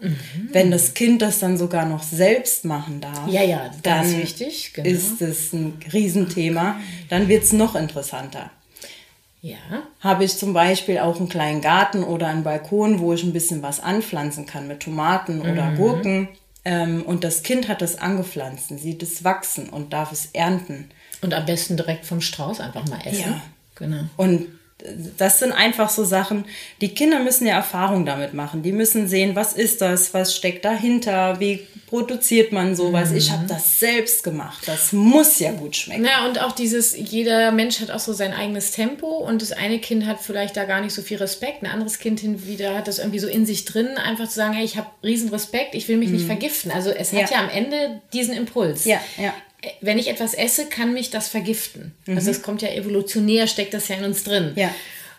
Wenn 0.51 0.69
das 0.69 0.93
Kind 0.93 1.21
das 1.21 1.39
dann 1.39 1.57
sogar 1.57 1.85
noch 1.85 2.03
selbst 2.03 2.65
machen 2.65 2.99
darf, 2.99 3.27
Ja, 3.29 3.41
ja, 3.43 3.71
dann 3.83 4.17
wichtig, 4.17 4.73
genau. 4.73 4.89
ist 4.89 5.21
es 5.21 5.53
ein 5.53 5.79
Riesenthema, 5.93 6.75
dann 7.07 7.29
wird 7.29 7.43
es 7.43 7.53
noch 7.53 7.73
interessanter 7.75 8.51
Ja. 9.41 9.55
habe 10.01 10.25
ich 10.25 10.35
zum 10.37 10.51
Beispiel 10.51 10.99
auch 10.99 11.17
einen 11.19 11.29
kleinen 11.29 11.61
Garten 11.61 12.03
oder 12.03 12.27
einen 12.27 12.43
Balkon, 12.43 12.99
wo 12.99 13.13
ich 13.13 13.23
ein 13.23 13.31
bisschen 13.31 13.63
was 13.63 13.79
anpflanzen 13.79 14.45
kann 14.45 14.67
mit 14.67 14.81
Tomaten 14.81 15.39
oder 15.41 15.71
Gurken. 15.77 16.27
Ähm, 16.65 17.03
und 17.03 17.23
das 17.23 17.43
Kind 17.43 17.69
hat 17.69 17.81
das 17.81 17.97
angepflanzt, 17.97 18.67
sieht 18.77 19.01
es 19.01 19.23
wachsen 19.23 19.69
und 19.69 19.93
darf 19.93 20.11
es 20.11 20.31
ernten. 20.33 20.89
Und 21.21 21.33
am 21.33 21.45
besten 21.45 21.77
direkt 21.77 22.05
vom 22.05 22.21
Strauß 22.21 22.59
einfach 22.59 22.87
mal 22.87 22.99
essen. 23.05 23.21
Ja. 23.21 23.41
Genau. 23.75 24.03
Und 24.17 24.47
das 25.17 25.39
sind 25.39 25.51
einfach 25.51 25.89
so 25.89 26.05
Sachen, 26.05 26.45
die 26.79 26.93
Kinder 26.93 27.19
müssen 27.19 27.45
ja 27.45 27.55
Erfahrung 27.55 28.05
damit 28.05 28.33
machen. 28.33 28.63
Die 28.63 28.71
müssen 28.71 29.07
sehen, 29.07 29.35
was 29.35 29.53
ist 29.53 29.81
das, 29.81 30.13
was 30.13 30.33
steckt 30.33 30.63
dahinter, 30.63 31.39
wie 31.39 31.67
produziert 31.87 32.51
man 32.51 32.75
sowas. 32.75 33.11
Ich 33.11 33.31
habe 33.31 33.45
das 33.47 33.79
selbst 33.79 34.23
gemacht. 34.23 34.59
Das 34.67 34.93
muss 34.93 35.39
ja 35.39 35.51
gut 35.51 35.75
schmecken. 35.75 36.03
Na, 36.03 36.27
und 36.27 36.39
auch 36.39 36.53
dieses, 36.53 36.95
jeder 36.95 37.51
Mensch 37.51 37.81
hat 37.81 37.91
auch 37.91 37.99
so 37.99 38.13
sein 38.13 38.31
eigenes 38.31 38.71
Tempo 38.71 39.07
und 39.07 39.41
das 39.41 39.51
eine 39.51 39.79
Kind 39.79 40.05
hat 40.05 40.21
vielleicht 40.21 40.55
da 40.55 40.65
gar 40.65 40.81
nicht 40.81 40.93
so 40.93 41.01
viel 41.01 41.17
Respekt, 41.17 41.63
ein 41.63 41.69
anderes 41.69 41.99
Kind 41.99 42.19
hin 42.19 42.45
wieder 42.45 42.75
hat 42.75 42.87
das 42.87 42.99
irgendwie 42.99 43.19
so 43.19 43.27
in 43.27 43.45
sich 43.45 43.65
drin, 43.65 43.97
einfach 43.97 44.29
zu 44.29 44.35
sagen, 44.35 44.53
hey, 44.53 44.63
ich 44.63 44.77
habe 44.77 44.87
riesen 45.03 45.29
Respekt, 45.29 45.75
ich 45.75 45.87
will 45.87 45.97
mich 45.97 46.09
nicht 46.09 46.25
vergiften. 46.25 46.71
Also 46.71 46.91
es 46.91 47.11
hat 47.11 47.31
Ja. 47.31 47.37
ja 47.37 47.43
am 47.43 47.49
Ende 47.49 48.01
diesen 48.13 48.35
Impuls. 48.35 48.85
Ja, 48.85 49.01
ja. 49.17 49.33
Wenn 49.81 49.97
ich 49.99 50.07
etwas 50.07 50.33
esse, 50.33 50.67
kann 50.67 50.93
mich 50.93 51.09
das 51.09 51.27
vergiften. 51.27 51.93
Also 52.07 52.31
es 52.31 52.41
kommt 52.41 52.61
ja 52.61 52.69
evolutionär, 52.69 53.47
steckt 53.47 53.73
das 53.73 53.87
ja 53.89 53.97
in 53.97 54.05
uns 54.05 54.23
drin. 54.23 54.53
Ja. 54.55 54.73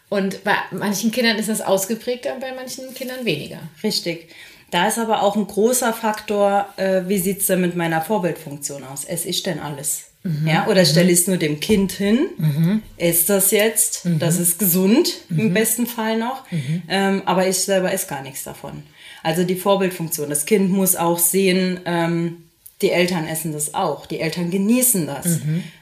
Und 0.09 0.43
bei 0.45 0.55
manchen 0.71 1.13
Kindern 1.13 1.39
ist 1.39 1.49
das 1.49 1.61
ausgeprägter 1.61 2.37
bei 2.41 2.53
manchen 2.55 2.93
Kindern 2.95 3.25
weniger. 3.25 3.61
Richtig. 3.83 4.29
Da 4.71 4.89
ist 4.89 4.99
aber 4.99 5.23
auch 5.23 5.37
ein 5.37 5.47
großer 5.47 5.93
Faktor, 5.93 6.69
äh, 6.77 7.03
wie 7.07 7.19
sieht's 7.19 7.47
denn 7.47 7.61
mit 7.61 7.77
meiner 7.77 8.01
Vorbildfunktion 8.01 8.85
aus? 8.85 9.05
Esse 9.05 9.29
ich 9.29 9.43
denn 9.43 9.59
alles? 9.59 10.05
Ja, 10.45 10.67
oder 10.67 10.85
stelle 10.85 11.11
ich 11.11 11.21
es 11.21 11.27
nur 11.29 11.39
dem 11.39 11.61
Kind 11.61 11.93
hin? 11.93 12.83
Ist 12.99 13.31
das 13.31 13.53
jetzt? 13.53 14.03
Das 14.19 14.39
ist 14.39 14.59
gesund, 14.59 15.15
im 15.31 15.55
besten 15.55 15.87
Fall 15.87 16.19
noch. 16.19 16.45
Ähm, 16.89 17.23
aber 17.25 17.49
ich 17.49 17.57
selber 17.57 17.91
esse 17.91 18.07
gar 18.07 18.23
nichts 18.23 18.45
davon. 18.45 18.83
Also 19.23 19.45
die 19.45 19.57
Vorbildfunktion. 19.57 20.29
Das 20.29 20.45
Kind 20.45 20.71
muss 20.71 20.95
auch 20.95 21.19
sehen, 21.19 21.81
ähm, 21.87 22.45
die 22.83 22.91
Eltern 22.91 23.27
essen 23.27 23.53
das 23.53 23.75
auch. 23.75 24.07
Die 24.07 24.21
Eltern 24.21 24.51
genießen 24.51 25.07
das. 25.07 25.39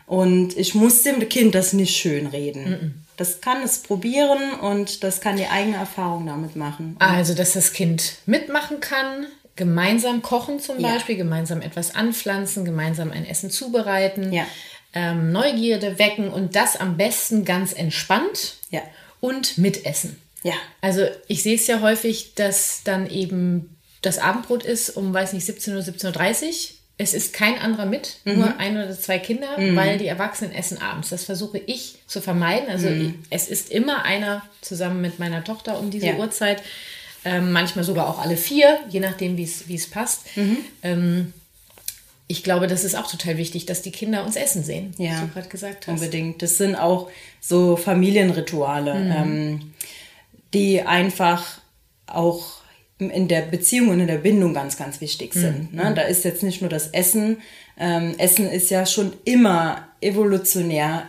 Und 0.06 0.56
ich 0.56 0.74
muss 0.74 1.02
dem 1.02 1.28
Kind 1.28 1.54
das 1.54 1.72
nicht 1.72 1.96
schön 1.96 2.26
reden. 2.26 3.04
Das 3.16 3.40
kann 3.40 3.62
es 3.62 3.78
probieren 3.78 4.52
und 4.60 5.02
das 5.04 5.20
kann 5.20 5.36
die 5.36 5.46
eigene 5.46 5.76
Erfahrung 5.76 6.26
damit 6.26 6.54
machen. 6.56 6.96
Also, 6.98 7.34
dass 7.34 7.52
das 7.54 7.72
Kind 7.72 8.14
mitmachen 8.26 8.80
kann, 8.80 9.26
gemeinsam 9.56 10.22
kochen 10.22 10.60
zum 10.60 10.78
Ja. 10.78 10.92
Beispiel, 10.94 11.16
gemeinsam 11.16 11.60
etwas 11.62 11.94
anpflanzen, 11.96 12.64
gemeinsam 12.64 13.10
ein 13.10 13.26
Essen 13.26 13.50
zubereiten, 13.50 14.32
Ja. 14.32 14.46
ähm, 14.94 15.32
Neugierde 15.32 15.98
wecken 15.98 16.28
und 16.28 16.54
das 16.54 16.76
am 16.76 16.96
besten 16.96 17.44
ganz 17.44 17.72
entspannt 17.72 18.54
Ja. 18.70 18.82
und 19.20 19.58
mitessen. 19.58 20.16
Ja. 20.44 20.54
Also 20.80 21.02
ich 21.26 21.42
sehe 21.42 21.56
es 21.56 21.66
ja 21.66 21.80
häufig, 21.80 22.34
dass 22.36 22.82
dann 22.84 23.10
eben 23.10 23.76
das 24.00 24.18
Abendbrot 24.18 24.62
ist 24.62 24.90
um, 24.90 25.12
weiß 25.12 25.32
nicht, 25.32 25.44
17 25.44 25.74
Uhr, 25.74 25.80
17.30 25.82 26.44
Uhr. 26.46 26.77
Es 27.00 27.14
ist 27.14 27.32
kein 27.32 27.58
anderer 27.58 27.86
mit, 27.86 28.16
mhm. 28.24 28.38
nur 28.38 28.58
ein 28.58 28.76
oder 28.76 28.98
zwei 28.98 29.20
Kinder, 29.20 29.56
mhm. 29.56 29.76
weil 29.76 29.98
die 29.98 30.08
Erwachsenen 30.08 30.52
essen 30.52 30.78
abends. 30.78 31.10
Das 31.10 31.24
versuche 31.24 31.58
ich 31.58 31.98
zu 32.08 32.20
vermeiden. 32.20 32.68
Also 32.68 32.88
mhm. 32.88 33.22
es 33.30 33.48
ist 33.48 33.70
immer 33.70 34.04
einer 34.04 34.42
zusammen 34.60 35.00
mit 35.00 35.20
meiner 35.20 35.44
Tochter 35.44 35.78
um 35.78 35.90
diese 35.90 36.08
ja. 36.08 36.16
Uhrzeit. 36.16 36.62
Ähm, 37.24 37.52
manchmal 37.52 37.84
sogar 37.84 38.08
auch 38.08 38.18
alle 38.20 38.36
vier, 38.36 38.78
je 38.90 39.00
nachdem, 39.00 39.36
wie 39.36 39.44
es 39.44 39.90
passt. 39.90 40.36
Mhm. 40.36 40.56
Ähm, 40.82 41.32
ich 42.26 42.44
glaube, 42.44 42.66
das 42.66 42.84
ist 42.84 42.94
auch 42.94 43.10
total 43.10 43.38
wichtig, 43.38 43.64
dass 43.64 43.80
die 43.80 43.90
Kinder 43.90 44.24
uns 44.24 44.36
Essen 44.36 44.62
sehen, 44.62 44.94
ja, 44.98 45.12
was 45.12 45.20
du 45.20 45.28
gerade 45.28 45.48
gesagt 45.48 45.86
hast. 45.86 45.94
Unbedingt. 45.94 46.42
Das 46.42 46.58
sind 46.58 46.76
auch 46.76 47.10
so 47.40 47.76
Familienrituale, 47.76 48.94
mhm. 48.94 49.12
ähm, 49.12 49.72
die 50.52 50.82
einfach 50.82 51.60
auch 52.06 52.57
in 52.98 53.28
der 53.28 53.42
Beziehung 53.42 53.88
und 53.88 54.00
in 54.00 54.08
der 54.08 54.18
Bindung 54.18 54.54
ganz, 54.54 54.76
ganz 54.76 55.00
wichtig 55.00 55.32
sind. 55.32 55.72
Mhm. 55.72 55.78
Ne? 55.78 55.92
Da 55.94 56.02
ist 56.02 56.24
jetzt 56.24 56.42
nicht 56.42 56.60
nur 56.60 56.70
das 56.70 56.88
Essen. 56.88 57.38
Ähm, 57.78 58.14
Essen 58.18 58.50
ist 58.50 58.70
ja 58.70 58.86
schon 58.86 59.12
immer 59.24 59.88
evolutionär 60.00 61.08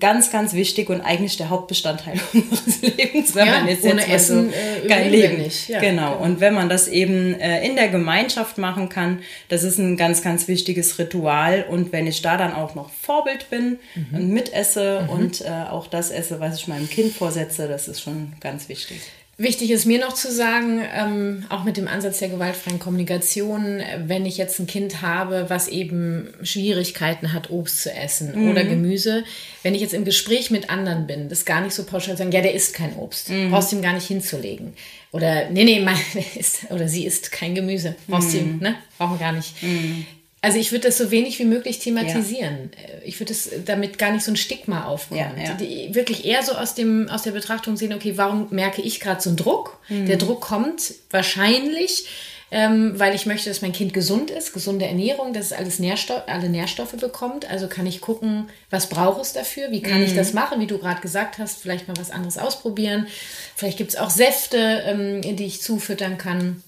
ganz, 0.00 0.30
ganz 0.30 0.52
wichtig 0.52 0.90
und 0.90 1.00
eigentlich 1.00 1.36
der 1.36 1.48
Hauptbestandteil 1.48 2.20
unseres 2.32 2.82
Lebens, 2.82 3.34
wenn 3.34 3.46
ja, 3.46 3.52
man 3.58 3.68
jetzt, 3.68 3.84
ohne 3.84 4.00
jetzt 4.00 4.10
Essen 4.10 4.50
so 4.50 4.86
äh, 4.86 4.88
kein 4.88 5.10
Leben. 5.10 5.38
Nicht. 5.38 5.68
Ja, 5.68 5.80
genau. 5.80 6.12
genau. 6.12 6.24
Und 6.24 6.40
wenn 6.40 6.54
man 6.54 6.68
das 6.68 6.88
eben 6.88 7.34
äh, 7.40 7.64
in 7.66 7.76
der 7.76 7.88
Gemeinschaft 7.88 8.58
machen 8.58 8.88
kann, 8.88 9.20
das 9.48 9.62
ist 9.62 9.78
ein 9.78 9.96
ganz, 9.96 10.22
ganz 10.22 10.48
wichtiges 10.48 10.98
Ritual. 10.98 11.64
Und 11.68 11.92
wenn 11.92 12.06
ich 12.06 12.20
da 12.20 12.36
dann 12.36 12.52
auch 12.52 12.74
noch 12.74 12.90
Vorbild 12.90 13.48
bin 13.50 13.78
mhm. 13.94 14.18
und 14.18 14.28
mitesse 14.30 15.04
mhm. 15.04 15.10
und 15.10 15.40
äh, 15.40 15.48
auch 15.70 15.86
das 15.86 16.10
esse, 16.10 16.40
was 16.40 16.56
ich 16.56 16.68
meinem 16.68 16.88
Kind 16.90 17.14
vorsetze, 17.14 17.68
das 17.68 17.88
ist 17.88 18.02
schon 18.02 18.34
ganz 18.40 18.68
wichtig. 18.68 19.00
Wichtig 19.40 19.70
ist 19.70 19.86
mir 19.86 20.00
noch 20.00 20.14
zu 20.14 20.32
sagen, 20.32 20.82
ähm, 20.92 21.44
auch 21.48 21.62
mit 21.62 21.76
dem 21.76 21.86
Ansatz 21.86 22.18
der 22.18 22.28
gewaltfreien 22.28 22.80
Kommunikation, 22.80 23.80
wenn 24.04 24.26
ich 24.26 24.36
jetzt 24.36 24.58
ein 24.58 24.66
Kind 24.66 25.00
habe, 25.00 25.44
was 25.46 25.68
eben 25.68 26.34
Schwierigkeiten 26.42 27.32
hat, 27.32 27.48
Obst 27.48 27.82
zu 27.82 27.92
essen 27.92 28.32
mhm. 28.34 28.50
oder 28.50 28.64
Gemüse, 28.64 29.22
wenn 29.62 29.76
ich 29.76 29.80
jetzt 29.80 29.94
im 29.94 30.04
Gespräch 30.04 30.50
mit 30.50 30.70
anderen 30.70 31.06
bin, 31.06 31.28
das 31.28 31.44
gar 31.44 31.60
nicht 31.60 31.72
so 31.72 31.84
pauschal 31.84 32.16
sagen, 32.16 32.32
ja, 32.32 32.40
der 32.40 32.52
isst 32.52 32.74
kein 32.74 32.96
Obst, 32.96 33.30
mhm. 33.30 33.52
brauchst 33.52 33.72
ihm 33.72 33.80
gar 33.80 33.92
nicht 33.92 34.08
hinzulegen. 34.08 34.72
Oder, 35.12 35.48
nee, 35.50 35.62
nee, 35.62 35.80
mein, 35.84 35.96
ist, 36.36 36.68
oder 36.70 36.88
sie 36.88 37.06
isst 37.06 37.30
kein 37.30 37.54
Gemüse, 37.54 37.94
brauchst 38.08 38.34
mhm. 38.34 38.40
ihm, 38.40 38.58
ne, 38.58 38.74
brauchen 38.98 39.20
wir 39.20 39.24
gar 39.24 39.32
nicht. 39.32 39.62
Mhm. 39.62 40.04
Also 40.40 40.58
ich 40.58 40.70
würde 40.70 40.86
das 40.88 40.98
so 40.98 41.10
wenig 41.10 41.38
wie 41.40 41.44
möglich 41.44 41.80
thematisieren. 41.80 42.70
Ja. 42.76 42.94
Ich 43.04 43.18
würde 43.18 43.32
es 43.32 43.50
damit 43.64 43.98
gar 43.98 44.12
nicht 44.12 44.24
so 44.24 44.30
ein 44.30 44.36
Stigma 44.36 44.84
aufkommen. 44.84 45.32
Ja, 45.36 45.44
ja. 45.44 45.54
Die, 45.54 45.94
wirklich 45.94 46.24
eher 46.24 46.42
so 46.44 46.52
aus, 46.52 46.74
dem, 46.74 47.08
aus 47.08 47.22
der 47.22 47.32
Betrachtung 47.32 47.76
sehen, 47.76 47.92
okay, 47.92 48.12
warum 48.16 48.46
merke 48.50 48.80
ich 48.80 49.00
gerade 49.00 49.20
so 49.20 49.30
einen 49.30 49.36
Druck? 49.36 49.80
Mhm. 49.88 50.06
Der 50.06 50.16
Druck 50.16 50.40
kommt 50.40 50.94
wahrscheinlich, 51.10 52.06
ähm, 52.52 52.98
weil 52.98 53.16
ich 53.16 53.26
möchte, 53.26 53.50
dass 53.50 53.62
mein 53.62 53.72
Kind 53.72 53.92
gesund 53.92 54.30
ist, 54.30 54.52
gesunde 54.52 54.86
Ernährung, 54.86 55.32
dass 55.32 55.46
es 55.46 55.52
alles 55.52 55.80
Nährstoff, 55.80 56.22
alle 56.28 56.48
Nährstoffe 56.48 56.92
bekommt. 56.92 57.50
Also 57.50 57.66
kann 57.66 57.86
ich 57.86 58.00
gucken, 58.00 58.48
was 58.70 58.88
braucht 58.88 59.20
es 59.20 59.32
dafür? 59.32 59.72
Wie 59.72 59.82
kann 59.82 59.98
mhm. 59.98 60.04
ich 60.04 60.14
das 60.14 60.34
machen? 60.34 60.60
Wie 60.60 60.68
du 60.68 60.78
gerade 60.78 61.00
gesagt 61.00 61.38
hast, 61.38 61.60
vielleicht 61.60 61.88
mal 61.88 61.96
was 61.96 62.12
anderes 62.12 62.38
ausprobieren. 62.38 63.08
Vielleicht 63.56 63.76
gibt 63.76 63.90
es 63.90 63.96
auch 63.96 64.10
Säfte, 64.10 64.84
ähm, 64.86 65.36
die 65.36 65.46
ich 65.46 65.62
zufüttern 65.62 66.16
kann. 66.16 66.62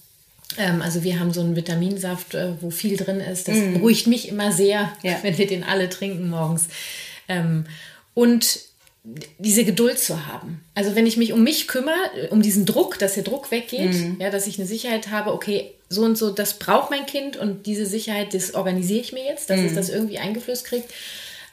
Ähm, 0.58 0.82
also 0.82 1.02
wir 1.02 1.20
haben 1.20 1.32
so 1.32 1.40
einen 1.40 1.56
Vitaminsaft, 1.56 2.34
äh, 2.34 2.52
wo 2.60 2.70
viel 2.70 2.96
drin 2.96 3.20
ist. 3.20 3.48
Das 3.48 3.56
mm. 3.56 3.74
beruhigt 3.74 4.06
mich 4.06 4.28
immer 4.28 4.52
sehr, 4.52 4.92
ja. 5.02 5.18
wenn 5.22 5.38
wir 5.38 5.46
den 5.46 5.64
alle 5.64 5.88
trinken 5.88 6.28
morgens. 6.28 6.68
Ähm, 7.28 7.66
und 8.14 8.60
diese 9.38 9.64
Geduld 9.64 9.98
zu 9.98 10.26
haben. 10.26 10.62
Also 10.74 10.94
wenn 10.94 11.06
ich 11.06 11.16
mich 11.16 11.32
um 11.32 11.42
mich 11.42 11.68
kümmere, 11.68 12.28
um 12.30 12.42
diesen 12.42 12.66
Druck, 12.66 12.98
dass 12.98 13.14
der 13.14 13.22
Druck 13.22 13.50
weggeht, 13.50 13.94
mm. 13.94 14.20
ja, 14.20 14.30
dass 14.30 14.46
ich 14.46 14.58
eine 14.58 14.68
Sicherheit 14.68 15.10
habe, 15.10 15.32
okay, 15.32 15.72
so 15.88 16.04
und 16.04 16.18
so, 16.18 16.30
das 16.30 16.58
braucht 16.58 16.90
mein 16.90 17.06
Kind 17.06 17.36
und 17.36 17.66
diese 17.66 17.86
Sicherheit, 17.86 18.34
das 18.34 18.54
organisiere 18.54 19.00
ich 19.00 19.12
mir 19.12 19.24
jetzt, 19.24 19.48
dass 19.48 19.60
mm. 19.60 19.66
es 19.66 19.74
das 19.74 19.88
irgendwie 19.88 20.18
eingeflößt 20.18 20.64
kriegt. 20.64 20.92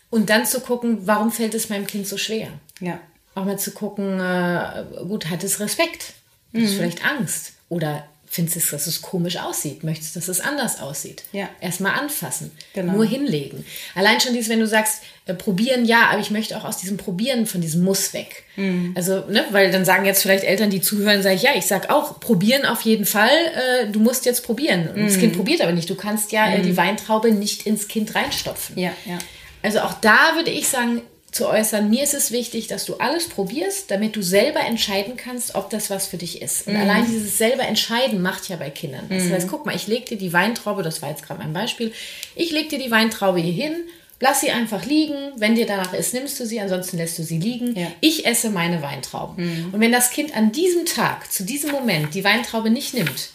Und 0.10 0.30
dann 0.30 0.46
zu 0.46 0.62
gucken, 0.62 1.00
warum 1.02 1.32
fällt 1.32 1.54
es 1.54 1.70
meinem 1.70 1.88
Kind 1.88 2.08
so 2.08 2.18
schwer? 2.18 2.48
Ja. 2.80 3.00
Auch 3.36 3.46
mal 3.46 3.60
zu 3.60 3.72
gucken, 3.72 4.20
äh, 4.20 4.84
gut, 5.08 5.30
hat 5.30 5.44
es 5.44 5.60
Respekt? 5.60 6.14
Hat 6.54 6.62
es 6.62 6.74
vielleicht 6.74 7.06
Angst? 7.06 7.54
Oder 7.70 8.08
findest 8.38 8.56
du, 8.56 8.76
dass 8.76 8.86
es 8.86 9.02
komisch 9.02 9.38
aussieht, 9.38 9.84
möchtest, 9.84 10.16
dass 10.16 10.28
es 10.28 10.42
anders 10.42 10.80
aussieht. 10.80 11.24
Ja. 11.32 11.50
Erstmal 11.60 11.94
anfassen, 11.94 12.52
genau. 12.74 12.94
nur 12.94 13.06
hinlegen. 13.06 13.66
Allein 13.96 14.22
schon 14.22 14.34
dieses, 14.34 14.50
wenn 14.50 14.60
du 14.60 14.68
sagst, 14.68 15.02
äh, 15.26 15.34
probieren, 15.34 15.86
ja, 15.86 16.10
aber 16.12 16.20
ich 16.20 16.30
möchte 16.30 16.56
auch 16.56 16.64
aus 16.64 16.78
diesem 16.78 16.98
Probieren 16.98 17.48
von 17.48 17.62
diesem 17.62 17.84
Muss 17.84 18.14
weg. 18.14 18.44
Mhm. 18.56 18.94
Also, 18.96 19.24
ne, 19.28 19.44
weil 19.50 19.72
dann 19.72 19.86
sagen 19.86 20.06
jetzt 20.06 20.22
vielleicht 20.22 20.44
Eltern, 20.44 20.70
die 20.70 20.82
zuhören, 20.82 21.24
sage 21.24 21.36
ich, 21.36 21.42
ja, 21.42 21.52
ich 21.56 21.66
sag 21.66 21.90
auch, 21.90 22.20
probieren 22.20 22.66
auf 22.66 22.82
jeden 22.82 23.06
Fall, 23.06 23.30
äh, 23.30 23.88
du 23.88 24.00
musst 24.00 24.26
jetzt 24.26 24.44
probieren. 24.46 24.90
Mhm. 24.94 25.06
Das 25.06 25.18
Kind 25.18 25.36
probiert 25.36 25.62
aber 25.62 25.72
nicht. 25.72 25.90
Du 25.90 25.96
kannst 25.96 26.32
ja 26.32 26.54
äh, 26.54 26.62
die 26.62 26.74
mhm. 26.74 26.78
Weintraube 26.78 27.32
nicht 27.32 27.66
ins 27.66 27.88
Kind 27.88 28.14
reinstopfen. 28.14 28.78
Ja, 28.78 28.92
ja. 29.06 29.18
Also 29.64 29.80
auch 29.80 29.94
da 29.94 30.36
würde 30.36 30.52
ich 30.52 30.68
sagen, 30.68 31.02
zu 31.38 31.48
äußern, 31.48 31.90
mir 31.90 32.04
ist 32.04 32.14
es 32.14 32.32
wichtig, 32.32 32.68
dass 32.68 32.86
du 32.86 32.96
alles 32.96 33.30
probierst, 33.30 33.90
damit 33.90 34.16
du 34.16 34.22
selber 34.22 34.60
entscheiden 34.62 35.16
kannst, 35.16 35.56
ob 35.56 35.70
das 35.70 35.90
was 35.90 36.08
für 36.08 36.18
dich 36.18 36.42
ist. 36.42 36.68
Und 36.68 36.74
mhm. 36.74 36.82
allein 36.82 37.06
dieses 37.06 37.38
selber 37.38 37.64
entscheiden 37.64 38.22
macht 38.22 38.50
ja 38.50 38.58
bei 38.58 38.70
Kindern. 38.70 39.06
Das 39.10 39.24
mhm. 39.24 39.34
heißt, 39.34 39.48
guck 39.48 39.66
mal, 39.66 39.76
ich 39.76 39.88
leg 39.88 40.08
dir 40.08 40.18
die 40.18 40.34
Weintraube, 40.34 40.84
das 40.84 41.02
war 41.02 41.10
jetzt 41.10 41.24
gerade 41.24 41.42
mein 41.42 41.54
Beispiel, 41.54 41.94
ich 42.36 42.52
leg 42.52 42.70
dir 42.70 42.80
die 42.80 42.92
Weintraube 42.92 43.40
hier 43.40 43.54
hin, 43.54 43.76
lass 44.20 44.42
sie 44.42 44.52
einfach 44.52 44.86
liegen, 44.86 45.16
wenn 45.38 45.56
dir 45.56 45.68
danach 45.68 45.94
ist, 45.94 46.14
nimmst 46.14 46.40
du 46.40 46.46
sie, 46.46 46.60
ansonsten 46.60 46.98
lässt 46.98 47.18
du 47.20 47.24
sie 47.24 47.38
liegen. 47.38 47.76
Ja. 47.78 47.88
Ich 48.02 48.26
esse 48.26 48.50
meine 48.50 48.82
Weintrauben. 48.82 49.46
Mhm. 49.46 49.74
Und 49.74 49.80
wenn 49.80 49.92
das 49.92 50.10
Kind 50.10 50.36
an 50.36 50.52
diesem 50.52 50.86
Tag, 50.86 51.32
zu 51.32 51.44
diesem 51.44 51.72
Moment 51.72 52.14
die 52.16 52.24
Weintraube 52.24 52.70
nicht 52.70 52.94
nimmt, 52.94 53.30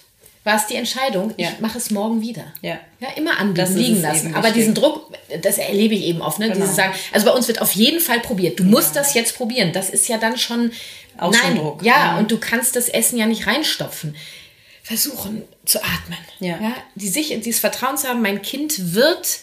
war 0.44 0.56
es 0.56 0.66
die 0.66 0.74
Entscheidung, 0.74 1.32
ja. 1.36 1.50
ich 1.50 1.60
mache 1.60 1.78
es 1.78 1.90
morgen 1.90 2.20
wieder. 2.20 2.44
Ja, 2.62 2.80
ja 2.98 3.10
immer 3.16 3.38
anbieten, 3.38 3.76
liegen 3.76 4.02
lassen. 4.02 4.34
Aber 4.34 4.50
diesen 4.50 4.74
Druck, 4.74 5.12
das 5.40 5.58
erlebe 5.58 5.94
ich 5.94 6.04
eben 6.04 6.20
oft, 6.20 6.40
ne? 6.40 6.46
Genau. 6.46 6.60
Dieses 6.60 6.74
sagen, 6.74 6.94
also 7.12 7.26
bei 7.26 7.32
uns 7.32 7.46
wird 7.46 7.60
auf 7.60 7.72
jeden 7.72 8.00
Fall 8.00 8.20
probiert. 8.20 8.58
Du 8.58 8.64
ja. 8.64 8.70
musst 8.70 8.96
das 8.96 9.14
jetzt 9.14 9.36
probieren. 9.36 9.72
Das 9.72 9.88
ist 9.88 10.08
ja 10.08 10.18
dann 10.18 10.36
schon 10.36 10.72
Auch 11.16 11.32
nein, 11.32 11.56
Druck. 11.56 11.82
Ja, 11.84 12.12
mhm. 12.12 12.18
und 12.18 12.30
du 12.32 12.38
kannst 12.38 12.74
das 12.74 12.88
Essen 12.88 13.18
ja 13.18 13.26
nicht 13.26 13.46
reinstopfen. 13.46 14.16
Versuchen 14.82 15.42
zu 15.64 15.78
atmen. 15.78 16.18
Ja. 16.40 16.58
ja 16.60 16.74
die 16.96 17.08
sich, 17.08 17.28
dieses 17.28 17.60
Vertrauen 17.60 17.96
zu 17.96 18.08
haben, 18.08 18.20
mein 18.20 18.42
Kind 18.42 18.94
wird, 18.94 19.38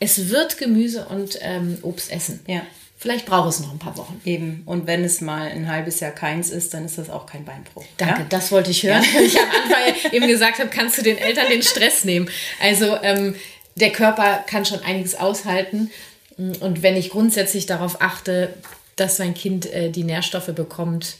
es 0.00 0.30
wird 0.30 0.58
Gemüse 0.58 1.06
und 1.06 1.38
ähm, 1.42 1.78
Obst 1.82 2.10
essen. 2.10 2.40
Ja. 2.48 2.62
Vielleicht 3.00 3.24
braucht 3.24 3.48
es 3.48 3.60
noch 3.60 3.72
ein 3.72 3.78
paar 3.78 3.96
Wochen. 3.96 4.20
Eben. 4.26 4.62
Und 4.66 4.86
wenn 4.86 5.02
es 5.04 5.22
mal 5.22 5.48
ein 5.48 5.72
halbes 5.72 6.00
Jahr 6.00 6.10
keins 6.10 6.50
ist, 6.50 6.74
dann 6.74 6.84
ist 6.84 6.98
das 6.98 7.08
auch 7.08 7.24
kein 7.24 7.46
Beinbruch. 7.46 7.82
Danke, 7.96 8.20
ja? 8.20 8.26
das 8.28 8.52
wollte 8.52 8.70
ich 8.70 8.82
hören. 8.82 9.02
Ja. 9.02 9.20
Ich 9.22 9.40
am 9.40 9.48
Anfang 9.48 10.12
eben 10.12 10.28
gesagt 10.28 10.58
habe, 10.58 10.68
kannst 10.68 10.98
du 10.98 11.02
den 11.02 11.16
Eltern 11.16 11.46
den 11.48 11.62
Stress 11.62 12.04
nehmen. 12.04 12.28
Also 12.60 12.98
ähm, 13.02 13.36
der 13.76 13.90
Körper 13.90 14.44
kann 14.46 14.66
schon 14.66 14.82
einiges 14.82 15.14
aushalten. 15.14 15.90
Und 16.36 16.82
wenn 16.82 16.94
ich 16.94 17.08
grundsätzlich 17.08 17.64
darauf 17.64 18.02
achte, 18.02 18.52
dass 18.96 19.16
sein 19.16 19.32
Kind 19.32 19.64
äh, 19.72 19.88
die 19.88 20.04
Nährstoffe 20.04 20.52
bekommt, 20.54 21.16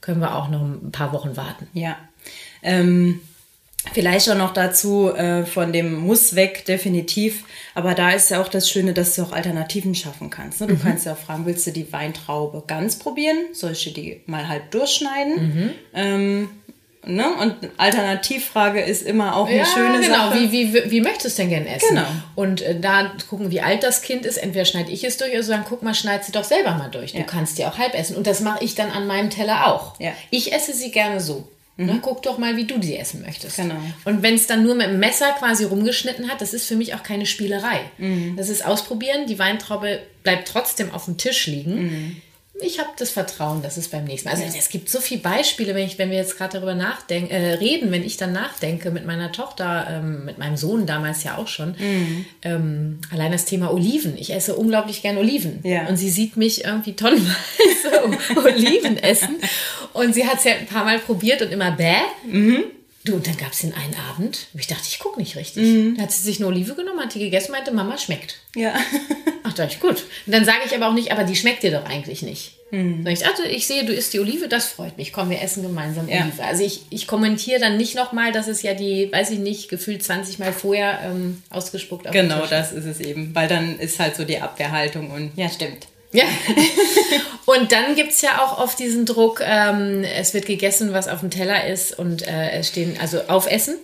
können 0.00 0.20
wir 0.20 0.34
auch 0.34 0.48
noch 0.48 0.62
ein 0.62 0.90
paar 0.90 1.12
Wochen 1.12 1.36
warten. 1.36 1.68
Ja. 1.74 1.96
Ähm, 2.60 3.20
Vielleicht 3.92 4.28
auch 4.30 4.36
noch 4.36 4.52
dazu 4.52 5.12
äh, 5.12 5.44
von 5.44 5.72
dem 5.72 5.94
Muss 5.94 6.34
weg, 6.36 6.64
definitiv. 6.64 7.44
Aber 7.74 7.94
da 7.94 8.10
ist 8.10 8.30
ja 8.30 8.40
auch 8.40 8.48
das 8.48 8.68
Schöne, 8.70 8.92
dass 8.92 9.14
du 9.14 9.22
auch 9.22 9.32
Alternativen 9.32 9.94
schaffen 9.94 10.30
kannst. 10.30 10.60
Ne? 10.60 10.68
Du 10.68 10.74
mhm. 10.74 10.82
kannst 10.82 11.06
ja 11.06 11.12
auch 11.12 11.18
fragen, 11.18 11.46
willst 11.46 11.66
du 11.66 11.72
die 11.72 11.92
Weintraube 11.92 12.62
ganz 12.66 12.98
probieren? 12.98 13.36
Soll 13.52 13.72
ich 13.72 13.92
die 13.92 14.20
mal 14.26 14.48
halb 14.48 14.70
durchschneiden? 14.70 15.34
Mhm. 15.34 15.70
Ähm, 15.94 16.48
ne? 17.04 17.26
Und 17.40 17.54
Alternativfrage 17.76 18.80
ist 18.80 19.02
immer 19.02 19.36
auch 19.36 19.48
eine 19.48 19.58
ja, 19.58 19.66
schöne 19.66 20.00
genau. 20.00 20.30
Sache. 20.30 20.38
Wie, 20.38 20.52
wie, 20.52 20.90
wie 20.90 21.00
möchtest 21.00 21.38
du 21.38 21.42
denn 21.42 21.50
gerne 21.50 21.74
essen? 21.74 21.96
Genau. 21.96 22.06
Und 22.36 22.62
äh, 22.62 22.78
da 22.78 23.12
gucken, 23.28 23.50
wie 23.50 23.60
alt 23.60 23.82
das 23.82 24.02
Kind 24.02 24.24
ist. 24.24 24.36
Entweder 24.36 24.64
schneide 24.64 24.90
ich 24.90 25.04
es 25.04 25.16
durch 25.16 25.32
oder 25.32 25.42
sagen, 25.42 25.64
guck 25.68 25.82
mal, 25.82 25.94
schneid 25.94 26.24
sie 26.24 26.32
doch 26.32 26.44
selber 26.44 26.74
mal 26.74 26.90
durch. 26.90 27.12
Ja. 27.12 27.20
Du 27.20 27.26
kannst 27.26 27.58
die 27.58 27.64
auch 27.64 27.78
halb 27.78 27.94
essen. 27.94 28.16
Und 28.16 28.26
das 28.26 28.40
mache 28.40 28.64
ich 28.64 28.74
dann 28.74 28.90
an 28.90 29.06
meinem 29.06 29.30
Teller 29.30 29.66
auch. 29.66 29.98
Ja. 29.98 30.12
Ich 30.30 30.52
esse 30.52 30.72
sie 30.72 30.90
gerne 30.90 31.20
so. 31.20 31.48
Mhm. 31.86 32.00
guck 32.02 32.22
doch 32.22 32.38
mal, 32.38 32.56
wie 32.56 32.64
du 32.64 32.78
die 32.78 32.96
essen 32.96 33.22
möchtest. 33.22 33.56
Genau. 33.56 33.76
Und 34.04 34.22
wenn 34.22 34.34
es 34.34 34.46
dann 34.46 34.62
nur 34.62 34.74
mit 34.74 34.86
dem 34.86 34.98
Messer 34.98 35.32
quasi 35.38 35.64
rumgeschnitten 35.64 36.28
hat, 36.28 36.40
das 36.40 36.54
ist 36.54 36.66
für 36.66 36.76
mich 36.76 36.94
auch 36.94 37.02
keine 37.02 37.26
Spielerei. 37.26 37.80
Mhm. 37.98 38.36
Das 38.36 38.48
ist 38.48 38.64
ausprobieren. 38.64 39.26
Die 39.26 39.38
Weintraube 39.38 40.00
bleibt 40.22 40.48
trotzdem 40.48 40.90
auf 40.92 41.06
dem 41.06 41.16
Tisch 41.16 41.46
liegen. 41.46 41.82
Mhm 41.82 42.16
ich 42.62 42.78
habe 42.78 42.90
das 42.96 43.10
Vertrauen, 43.10 43.62
dass 43.62 43.76
es 43.76 43.88
beim 43.88 44.04
nächsten 44.04 44.28
Mal. 44.28 44.34
Also 44.34 44.44
ja. 44.44 44.58
es 44.58 44.68
gibt 44.68 44.88
so 44.88 45.00
viele 45.00 45.20
Beispiele, 45.20 45.74
wenn 45.74 45.86
ich, 45.86 45.98
wenn 45.98 46.10
wir 46.10 46.18
jetzt 46.18 46.36
gerade 46.36 46.54
darüber 46.54 46.74
nachdenken, 46.74 47.30
äh, 47.30 47.54
reden, 47.54 47.90
wenn 47.92 48.04
ich 48.04 48.16
dann 48.16 48.32
nachdenke 48.32 48.90
mit 48.90 49.06
meiner 49.06 49.32
Tochter, 49.32 49.86
ähm, 49.90 50.24
mit 50.24 50.38
meinem 50.38 50.56
Sohn 50.56 50.86
damals 50.86 51.24
ja 51.24 51.36
auch 51.38 51.48
schon. 51.48 51.76
Mhm. 51.78 52.24
Ähm, 52.42 52.98
allein 53.12 53.32
das 53.32 53.44
Thema 53.44 53.72
Oliven. 53.72 54.16
Ich 54.18 54.32
esse 54.32 54.54
unglaublich 54.56 55.02
gern 55.02 55.18
Oliven. 55.18 55.60
Ja. 55.62 55.86
Und 55.86 55.96
sie 55.96 56.10
sieht 56.10 56.36
mich 56.36 56.64
irgendwie 56.64 56.94
tonnenweise 56.94 57.36
Oliven 58.44 58.96
essen. 58.96 59.36
Und 59.92 60.14
sie 60.14 60.26
hat 60.26 60.38
es 60.38 60.44
ja 60.44 60.52
ein 60.52 60.66
paar 60.66 60.84
Mal 60.84 60.98
probiert 60.98 61.42
und 61.42 61.52
immer 61.52 61.72
bäh. 61.72 61.94
Mhm. 62.26 62.64
Du, 63.04 63.14
und 63.14 63.26
dann 63.26 63.36
gab 63.38 63.52
es 63.52 63.60
den 63.60 63.72
einen 63.72 63.94
Abend, 64.10 64.48
wo 64.52 64.58
ich 64.58 64.66
dachte, 64.66 64.84
ich 64.86 64.98
gucke 64.98 65.18
nicht 65.18 65.36
richtig. 65.36 65.62
Mhm. 65.64 65.96
Da 65.96 66.02
hat 66.02 66.12
sie 66.12 66.22
sich 66.22 66.38
eine 66.38 66.48
Olive 66.48 66.74
genommen, 66.74 67.00
hat 67.00 67.14
die 67.14 67.18
gegessen, 67.18 67.52
meinte, 67.52 67.72
Mama 67.72 67.96
schmeckt. 67.96 68.36
Ja. 68.54 68.74
Ach, 69.42 69.54
das 69.54 69.74
ist 69.74 69.80
gut. 69.80 70.04
Und 70.26 70.32
dann 70.32 70.44
sage 70.44 70.60
ich 70.66 70.74
aber 70.74 70.88
auch 70.88 70.92
nicht, 70.92 71.10
aber 71.10 71.24
die 71.24 71.34
schmeckt 71.34 71.62
dir 71.62 71.70
doch 71.70 71.86
eigentlich 71.86 72.20
nicht. 72.20 72.56
Hm. 72.70 73.06
Ich, 73.06 73.26
also 73.26 73.42
ich 73.42 73.66
sehe, 73.66 73.84
du 73.84 73.92
isst 73.92 74.12
die 74.12 74.20
Olive, 74.20 74.48
das 74.48 74.66
freut 74.66 74.98
mich. 74.98 75.12
Komm, 75.12 75.30
wir 75.30 75.40
essen 75.40 75.62
gemeinsam 75.62 76.08
ja. 76.08 76.22
Olive. 76.22 76.44
Also 76.44 76.62
ich, 76.62 76.82
ich 76.90 77.06
kommentiere 77.06 77.58
dann 77.58 77.78
nicht 77.78 77.96
nochmal, 77.96 78.32
dass 78.32 78.48
es 78.48 78.62
ja 78.62 78.74
die, 78.74 79.10
weiß 79.10 79.30
ich 79.30 79.38
nicht, 79.38 79.70
gefühlt 79.70 80.04
20 80.04 80.38
Mal 80.38 80.52
vorher 80.52 81.00
ähm, 81.04 81.42
ausgespuckt 81.48 82.06
auf 82.06 82.12
Genau, 82.12 82.46
das 82.46 82.72
ist 82.72 82.84
es 82.84 83.00
eben. 83.00 83.34
Weil 83.34 83.48
dann 83.48 83.78
ist 83.78 83.98
halt 83.98 84.14
so 84.14 84.24
die 84.24 84.40
Abwehrhaltung 84.40 85.10
und 85.10 85.32
ja, 85.36 85.48
stimmt. 85.48 85.86
Ja. 86.12 86.24
und 87.46 87.72
dann 87.72 87.94
gibt 87.94 88.12
es 88.12 88.20
ja 88.20 88.42
auch 88.42 88.58
oft 88.58 88.78
diesen 88.78 89.06
Druck, 89.06 89.40
ähm, 89.44 90.04
es 90.04 90.34
wird 90.34 90.46
gegessen, 90.46 90.92
was 90.92 91.08
auf 91.08 91.20
dem 91.20 91.30
Teller 91.30 91.66
ist 91.66 91.98
und 91.98 92.26
äh, 92.26 92.50
es 92.52 92.68
stehen, 92.68 92.96
also 93.00 93.22
aufessen. 93.28 93.76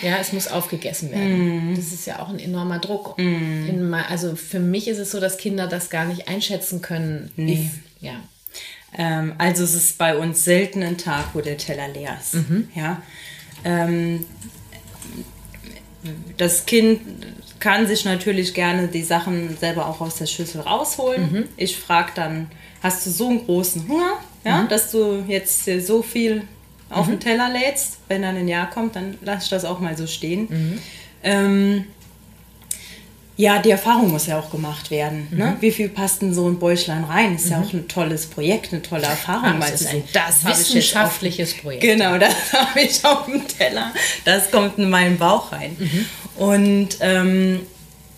Ja, 0.00 0.16
es 0.20 0.32
muss 0.32 0.48
aufgegessen 0.48 1.12
werden. 1.12 1.72
Mm. 1.72 1.76
Das 1.76 1.92
ist 1.92 2.06
ja 2.06 2.18
auch 2.20 2.28
ein 2.28 2.40
enormer 2.40 2.80
Druck. 2.80 3.16
Mm. 3.18 3.68
In, 3.68 3.94
also 3.94 4.34
für 4.34 4.58
mich 4.58 4.88
ist 4.88 4.98
es 4.98 5.12
so, 5.12 5.20
dass 5.20 5.38
Kinder 5.38 5.68
das 5.68 5.90
gar 5.90 6.04
nicht 6.06 6.28
einschätzen 6.28 6.82
können. 6.82 7.30
Nee. 7.36 7.70
Wie, 8.00 8.06
ja. 8.06 8.14
Ähm, 8.96 9.34
also 9.38 9.64
es 9.64 9.74
ist 9.74 9.98
bei 9.98 10.16
uns 10.16 10.44
selten 10.44 10.82
ein 10.82 10.98
Tag, 10.98 11.34
wo 11.34 11.40
der 11.40 11.56
Teller 11.56 11.88
leer 11.88 12.18
ist. 12.20 12.34
Mhm. 12.34 12.68
Ja. 12.74 13.02
Ähm, 13.64 14.26
das 16.36 16.66
Kind 16.66 17.00
kann 17.62 17.86
sich 17.86 18.04
natürlich 18.04 18.54
gerne 18.54 18.88
die 18.88 19.04
Sachen 19.04 19.56
selber 19.56 19.86
auch 19.86 20.00
aus 20.00 20.16
der 20.16 20.26
Schüssel 20.26 20.62
rausholen. 20.62 21.32
Mhm. 21.32 21.44
Ich 21.56 21.76
frage 21.76 22.10
dann, 22.16 22.50
hast 22.82 23.06
du 23.06 23.10
so 23.10 23.28
einen 23.28 23.46
großen 23.46 23.86
Hunger, 23.86 24.18
ja, 24.44 24.62
mhm. 24.62 24.68
dass 24.68 24.90
du 24.90 25.22
jetzt 25.28 25.64
so 25.86 26.02
viel 26.02 26.42
auf 26.90 27.06
den 27.06 27.14
mhm. 27.14 27.20
Teller 27.20 27.48
lädst? 27.50 27.98
Wenn 28.08 28.22
dann 28.22 28.36
ein 28.36 28.48
Jahr 28.48 28.68
kommt, 28.68 28.96
dann 28.96 29.16
lass 29.22 29.44
ich 29.44 29.50
das 29.50 29.64
auch 29.64 29.78
mal 29.78 29.96
so 29.96 30.08
stehen. 30.08 30.48
Mhm. 30.50 30.78
Ähm, 31.22 31.84
ja, 33.42 33.58
die 33.58 33.72
Erfahrung 33.72 34.12
muss 34.12 34.28
ja 34.28 34.38
auch 34.38 34.52
gemacht 34.52 34.92
werden. 34.92 35.26
Ne? 35.32 35.46
Mhm. 35.46 35.56
Wie 35.60 35.72
viel 35.72 35.88
passt 35.88 36.22
in 36.22 36.32
so 36.32 36.48
ein 36.48 36.60
Bäuchlein 36.60 37.02
rein? 37.02 37.34
Ist 37.34 37.46
mhm. 37.46 37.50
ja 37.50 37.60
auch 37.60 37.72
ein 37.72 37.88
tolles 37.88 38.26
Projekt, 38.26 38.72
eine 38.72 38.82
tolle 38.82 39.02
Erfahrung. 39.02 39.58
Ach, 39.60 39.68
das 39.68 39.80
ist 39.80 39.88
ein 39.88 40.04
das 40.12 40.44
wissenschaftliches 40.44 41.54
Projekt. 41.54 41.82
Genau, 41.82 42.18
das 42.18 42.52
habe 42.52 42.80
ich 42.80 43.04
auf 43.04 43.26
dem 43.26 43.46
Teller. 43.48 43.92
Das 44.24 44.48
kommt 44.52 44.78
in 44.78 44.88
meinen 44.88 45.18
Bauch 45.18 45.50
rein. 45.50 45.76
Mhm. 45.76 46.06
Und 46.40 46.88
ähm, 47.00 47.60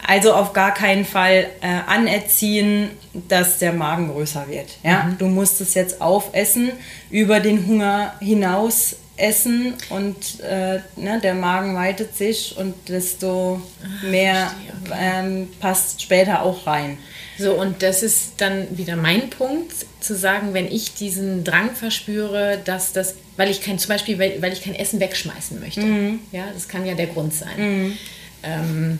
also 0.07 0.35
auf 0.35 0.53
gar 0.53 0.75
keinen 0.75 1.07
Fall 1.07 1.47
äh, 1.63 1.69
anerziehen, 1.87 2.91
dass 3.15 3.59
der 3.59 3.73
Magen 3.73 4.13
größer 4.13 4.47
wird. 4.49 4.77
Ja? 4.83 5.05
Mhm. 5.05 5.19
Du 5.19 5.27
musst 5.29 5.59
es 5.63 5.73
jetzt 5.73 6.03
aufessen, 6.03 6.71
über 7.09 7.41
den 7.41 7.67
Hunger 7.67 8.13
hinaus 8.21 8.97
essen 9.17 9.75
und 9.91 10.41
äh, 10.41 10.81
ne, 10.97 11.21
der 11.23 11.35
Magen 11.35 11.75
weitet 11.77 12.17
sich 12.17 12.57
und 12.57 12.75
desto 12.89 13.61
ah, 13.83 14.07
mehr 14.07 14.53
ähm, 14.93 15.49
passt 15.61 16.03
später 16.03 16.43
auch 16.43 16.67
rein. 16.67 16.99
So, 17.39 17.53
und 17.53 17.83
das 17.83 18.03
ist 18.03 18.35
dann 18.39 18.77
wieder 18.77 18.97
mein 18.97 19.31
Punkt, 19.31 19.73
zu 20.01 20.15
sagen, 20.17 20.55
wenn 20.55 20.71
ich 20.71 20.95
diesen 20.95 21.45
Drang 21.45 21.75
verspüre, 21.75 22.61
dass 22.65 22.93
das, 22.93 23.15
weil 23.37 23.51
ich 23.51 23.61
kein, 23.61 23.79
zum 23.79 23.89
Beispiel, 23.89 24.19
weil, 24.19 24.41
weil 24.41 24.53
ich 24.53 24.63
kein 24.63 24.75
Essen 24.75 25.01
wegschmeißen 25.01 25.59
möchte. 25.61 25.81
Mhm. 25.81 26.21
Ja, 26.31 26.45
das 26.53 26.69
kann 26.69 26.87
ja 26.87 26.95
der 26.95 27.07
Grund 27.07 27.35
sein. 27.35 27.57
Mhm. 27.57 27.99
Ähm, 28.43 28.99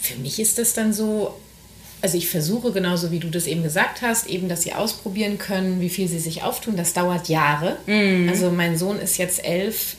für 0.00 0.16
mich 0.16 0.40
ist 0.40 0.58
das 0.58 0.72
dann 0.72 0.92
so, 0.92 1.38
also 2.02 2.16
ich 2.16 2.28
versuche 2.28 2.72
genauso 2.72 3.10
wie 3.10 3.18
du 3.18 3.28
das 3.28 3.46
eben 3.46 3.62
gesagt 3.62 4.02
hast, 4.02 4.26
eben, 4.26 4.48
dass 4.48 4.62
sie 4.62 4.72
ausprobieren 4.72 5.38
können, 5.38 5.80
wie 5.80 5.90
viel 5.90 6.08
sie 6.08 6.18
sich 6.18 6.42
auftun. 6.42 6.76
Das 6.76 6.92
dauert 6.92 7.28
Jahre. 7.28 7.76
Mm. 7.86 8.28
Also 8.28 8.50
mein 8.50 8.78
Sohn 8.78 8.98
ist 8.98 9.18
jetzt 9.18 9.44
elf. 9.44 9.96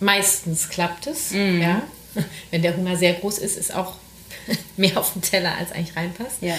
Meistens 0.00 0.68
klappt 0.68 1.06
es. 1.06 1.30
Mm. 1.30 1.60
Ja. 1.60 1.82
Wenn 2.50 2.62
der 2.62 2.76
Hunger 2.76 2.96
sehr 2.96 3.14
groß 3.14 3.38
ist, 3.38 3.56
ist 3.56 3.74
auch 3.74 3.94
mehr 4.76 4.98
auf 4.98 5.12
dem 5.12 5.22
Teller, 5.22 5.56
als 5.56 5.72
eigentlich 5.72 5.96
reinpasst. 5.96 6.38
Ja. 6.40 6.56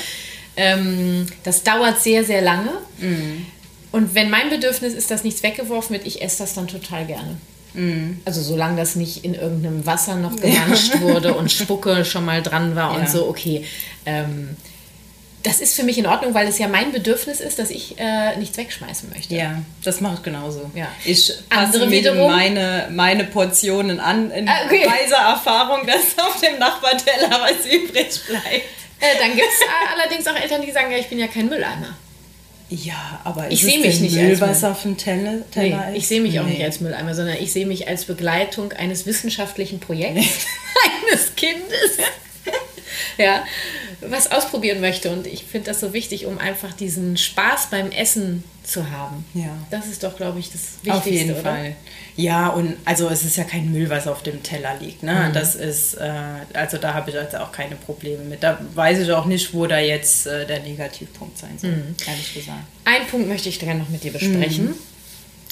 Ähm, 0.56 1.28
das 1.44 1.64
dauert 1.64 2.02
sehr, 2.02 2.24
sehr 2.24 2.42
lange. 2.42 2.72
Mm. 3.00 3.46
Und 3.92 4.16
wenn 4.16 4.32
mein 4.32 4.50
Bedürfnis 4.50 4.94
ist, 4.94 5.12
dass 5.12 5.24
nichts 5.24 5.44
weggeworfen 5.44 5.96
wird, 5.96 6.08
ich 6.08 6.24
esse 6.24 6.40
das 6.40 6.56
dann 6.56 6.68
total 6.68 7.06
gerne. 7.06 7.38
Mhm. 7.74 8.22
Also 8.26 8.42
solange 8.42 8.78
das 8.78 8.96
nicht 8.96 9.24
in 9.26 9.34
irgendeinem 9.34 9.86
Wasser 9.86 10.16
noch 10.16 10.36
gemanscht 10.36 11.00
wurde 11.02 11.34
und 11.34 11.52
Spucke 11.52 12.06
schon 12.06 12.26
mal 12.26 12.42
dran 12.42 12.76
war 12.76 12.94
ja. 12.94 13.00
und 13.00 13.10
so, 13.10 13.28
okay. 13.28 13.66
Ähm, 14.06 14.56
das 15.44 15.60
ist 15.60 15.76
für 15.76 15.84
mich 15.84 15.98
in 15.98 16.08
Ordnung, 16.08 16.34
weil 16.34 16.48
es 16.48 16.58
ja 16.58 16.70
mein 16.70 16.94
Bedürfnis 16.94 17.42
ist, 17.42 17.60
dass 17.60 17.70
ich 17.70 18.00
äh, 18.00 18.38
nichts 18.38 18.58
wegschmeißen 18.58 19.10
möchte. 19.10 19.36
Ja, 19.36 19.62
das 19.84 20.00
mache 20.00 20.16
ich 20.16 20.24
genauso. 20.24 20.72
Ja. 20.74 20.88
Ich 21.04 21.34
passe 21.50 21.92
wiederum 21.92 22.32
meine, 22.32 22.88
meine 22.92 23.26
Portionen 23.26 24.00
an 24.00 24.32
in 24.32 24.48
ah, 24.48 24.54
okay. 24.66 24.86
weiser 24.86 25.18
Erfahrung, 25.18 25.86
dass 25.86 26.18
auf 26.26 26.40
dem 26.40 26.58
Nachbarteller 26.60 27.42
was 27.42 27.66
übrig 27.66 28.22
bleibt. 28.26 28.46
Äh, 29.00 29.20
dann 29.20 29.36
gibt 29.36 29.50
es 29.50 29.68
allerdings 29.94 30.26
auch 30.28 30.36
Eltern, 30.36 30.62
die 30.62 30.72
sagen, 30.72 30.90
ja, 30.92 30.98
ich 30.98 31.08
bin 31.08 31.20
ja 31.20 31.28
kein 31.28 31.50
Mülleimer. 31.50 31.94
Ja, 32.70 33.22
aber 33.24 33.52
ich 33.52 33.62
sehe 33.62 33.80
mich 33.80 34.00
nicht 34.00 34.16
Müll, 34.16 34.32
als 34.32 34.42
was 34.42 34.64
auf 34.64 34.82
dem 34.82 34.98
Teller, 34.98 35.50
Teller 35.52 35.90
nee, 35.92 35.98
Ich 35.98 36.08
sehe 36.08 36.22
mich 36.22 36.34
nee. 36.34 36.40
auch 36.40 36.46
nicht 36.46 36.64
als 36.64 36.80
Mülleimer, 36.80 37.14
sondern 37.14 37.38
ich 37.40 37.54
sehe 37.54 37.66
mich 37.66 37.88
als 37.88 38.06
Begleitung 38.06 38.72
eines 38.74 39.06
wissenschaftlichen 39.06 39.80
Projekts 39.80 40.48
eines 41.12 41.36
Kindes. 41.36 41.98
ja, 43.18 43.44
was 44.10 44.32
ausprobieren 44.32 44.82
möchte. 44.82 45.12
Und 45.12 45.28
ich 45.28 45.44
finde 45.44 45.72
das 45.72 45.80
so 45.80 45.94
wichtig, 45.94 46.26
um 46.26 46.38
einfach 46.38 46.74
diesen 46.74 47.18
Spaß 47.18 47.68
beim 47.72 47.92
Essen 47.92 48.44
zu 48.64 48.90
haben. 48.90 49.26
Ja. 49.34 49.58
Das 49.72 49.88
ist 49.88 50.04
doch, 50.04 50.16
glaube 50.16 50.40
ich, 50.40 50.52
das 50.52 50.62
Wichtigste. 50.84 50.92
Auf 50.94 51.06
jeden 51.06 51.32
oder? 51.32 51.42
Fall. 51.42 51.76
Ja, 52.16 52.50
und 52.50 52.78
also 52.86 53.10
es 53.10 53.24
ist 53.24 53.38
ja 53.38 53.44
kein 53.44 53.72
Müll, 53.72 53.90
was 53.90 54.08
auf 54.08 54.24
dem 54.24 54.42
Teller 54.42 54.76
liegt. 54.80 55.04
Ne? 55.04 55.28
Mhm. 55.30 55.34
Das 55.34 55.56
ist, 55.56 55.96
äh, 55.96 56.12
also 56.54 56.78
da 56.78 56.94
habe 56.94 57.10
ich 57.10 57.18
also 57.18 57.38
auch 57.38 57.52
keine 57.52 57.76
Probleme 57.76 58.24
mit. 58.24 58.44
Da 58.44 58.60
weiß 58.74 59.00
ich 59.00 59.12
auch 59.12 59.26
nicht, 59.26 59.54
wo 59.54 59.66
da 59.66 59.80
jetzt 59.80 60.28
äh, 60.28 60.46
der 60.46 60.62
Negativpunkt 60.62 61.38
sein 61.38 61.58
soll, 61.58 61.72
mhm. 61.72 61.96
ehrlich 62.08 62.34
gesagt. 62.34 62.64
Ein 62.86 63.08
Punkt 63.08 63.28
möchte 63.28 63.50
ich 63.50 63.60
gerne 63.60 63.80
noch 63.80 63.90
mit 63.90 64.04
dir 64.04 64.14
besprechen. 64.14 64.66
Mhm. 64.68 64.76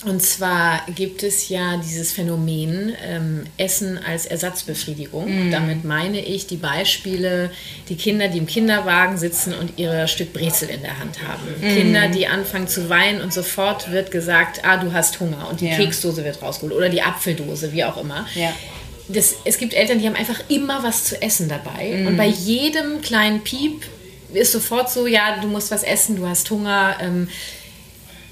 Und 0.04 0.24
zwar 0.24 0.82
gibt 0.96 1.22
es 1.22 1.50
ja 1.50 1.78
dieses 1.78 2.12
Phänomen 2.12 2.96
ähm, 3.04 3.44
Essen 3.58 4.00
als 4.00 4.26
Ersatzbefriedigung. 4.26 5.50
Mm. 5.50 5.52
Damit 5.52 5.84
meine 5.84 6.20
ich 6.26 6.48
die 6.48 6.58
Beispiele, 6.58 7.52
die 7.88 7.96
Kinder, 7.96 8.28
die 8.28 8.40
im 8.40 8.48
Kinderwagen 8.48 9.20
sitzen 9.20 9.54
und 9.54 9.78
ihr 9.78 10.08
Stück 10.08 10.34
Brezel 10.34 10.70
in 10.70 10.82
der 10.82 10.98
Hand 10.98 11.20
haben. 11.22 11.44
Mm. 11.62 11.76
Kinder, 11.76 12.08
die 12.08 12.26
anfangen 12.26 12.68
zu 12.68 12.90
weinen 12.90 13.22
und 13.22 13.32
sofort 13.32 13.92
wird 13.92 14.10
gesagt, 14.10 14.66
ah, 14.66 14.78
du 14.78 14.92
hast 14.92 15.20
Hunger 15.20 15.48
und 15.50 15.62
die 15.62 15.68
ja. 15.68 15.76
Keksdose 15.76 16.24
wird 16.24 16.42
rausgeholt 16.42 16.74
oder 16.74 16.90
die 16.90 17.04
Apfeldose, 17.04 17.72
wie 17.72 17.84
auch 17.84 17.98
immer. 17.98 18.26
Ja. 18.34 18.54
Das, 19.08 19.36
es 19.46 19.60
gibt 19.60 19.76
Eltern, 19.76 20.00
die 20.00 20.08
haben 20.08 20.16
einfach 20.16 20.42
immer 20.48 20.82
was 20.82 21.04
zu 21.04 21.22
essen 21.22 21.48
dabei. 21.48 21.94
Mm. 21.96 22.08
Und 22.08 22.18
bei 22.18 22.28
jedem 22.28 23.04
kleinen 23.04 23.44
Piep 23.44 23.84
ist 24.34 24.52
sofort 24.52 24.90
so, 24.90 25.06
ja, 25.06 25.38
du 25.42 25.48
musst 25.48 25.70
was 25.70 25.84
essen, 25.84 26.16
du 26.16 26.28
hast 26.28 26.50
Hunger. 26.50 26.98
Ähm, 27.02 27.28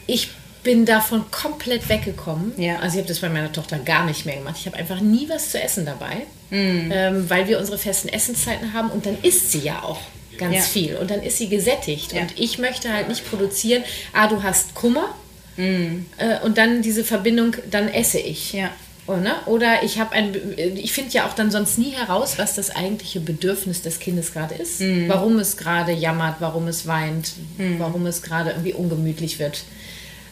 ich 0.08 0.30
bin 0.64 0.86
davon 0.86 1.32
komplett 1.32 1.88
weggekommen. 1.90 2.54
Ja. 2.58 2.80
Also 2.80 2.96
ich 2.96 3.04
habe 3.04 3.08
das 3.08 3.20
bei 3.20 3.30
meiner 3.30 3.52
Tochter 3.52 3.80
gar 3.80 4.06
nicht 4.06 4.26
mehr 4.26 4.38
gemacht. 4.38 4.58
Ich 4.60 4.66
habe 4.66 4.78
einfach 4.78 5.00
nie 5.00 5.30
was 5.30 5.52
zu 5.52 5.62
essen 5.62 5.86
dabei, 5.86 6.26
mm. 6.50 6.92
ähm, 6.92 7.30
weil 7.30 7.48
wir 7.48 7.60
unsere 7.60 7.78
festen 7.78 8.10
Essenszeiten 8.10 8.74
haben 8.74 8.90
und 8.90 9.06
dann 9.06 9.18
isst 9.22 9.52
sie 9.52 9.60
ja 9.60 9.82
auch 9.84 10.02
ganz 10.38 10.56
ja. 10.56 10.62
viel 10.62 10.96
und 10.96 11.12
dann 11.12 11.22
ist 11.22 11.38
sie 11.38 11.50
gesättigt. 11.50 12.14
Ja. 12.14 12.22
Und 12.22 12.38
ich 12.38 12.58
möchte 12.58 12.92
halt 12.92 13.08
nicht 13.10 13.30
produzieren, 13.30 13.84
ah, 14.14 14.28
du 14.28 14.44
hast 14.44 14.76
Kummer 14.76 15.16
mm. 15.58 16.06
äh, 16.18 16.40
und 16.44 16.58
dann 16.58 16.82
diese 16.82 17.04
Verbindung, 17.04 17.56
dann 17.70 17.88
esse 17.88 18.20
ich. 18.20 18.54
Ja. 18.54 18.72
Oder, 19.08 19.18
oh, 19.18 19.22
ne? 19.22 19.34
oder 19.48 19.84
ich 19.84 20.00
habe 20.00 20.12
ein, 20.12 20.36
ich 20.76 20.94
finde 20.94 21.12
ja 21.12 21.28
auch 21.28 21.34
dann 21.34 21.50
sonst 21.50 21.80
nie 21.80 21.92
heraus, 21.92 22.38
was 22.38 22.54
das 22.54 22.76
eigentliche 22.76 23.20
Bedürfnis 23.20 23.82
des 23.82 24.00
Kindes 24.00 24.34
gerade 24.34 24.56
ist. 24.56 24.82
Mm. 24.82 25.08
Warum 25.08 25.40
es 25.40 25.58
gerade 25.58 25.92
jammert, 25.92 26.36
warum 26.40 26.68
es 26.68 26.86
weint, 26.86 27.32
mm. 27.58 27.80
warum 27.80 28.06
es 28.06 28.22
gerade 28.22 28.52
irgendwie 28.52 28.74
ungemütlich 28.74 29.40
wird. 29.40 29.64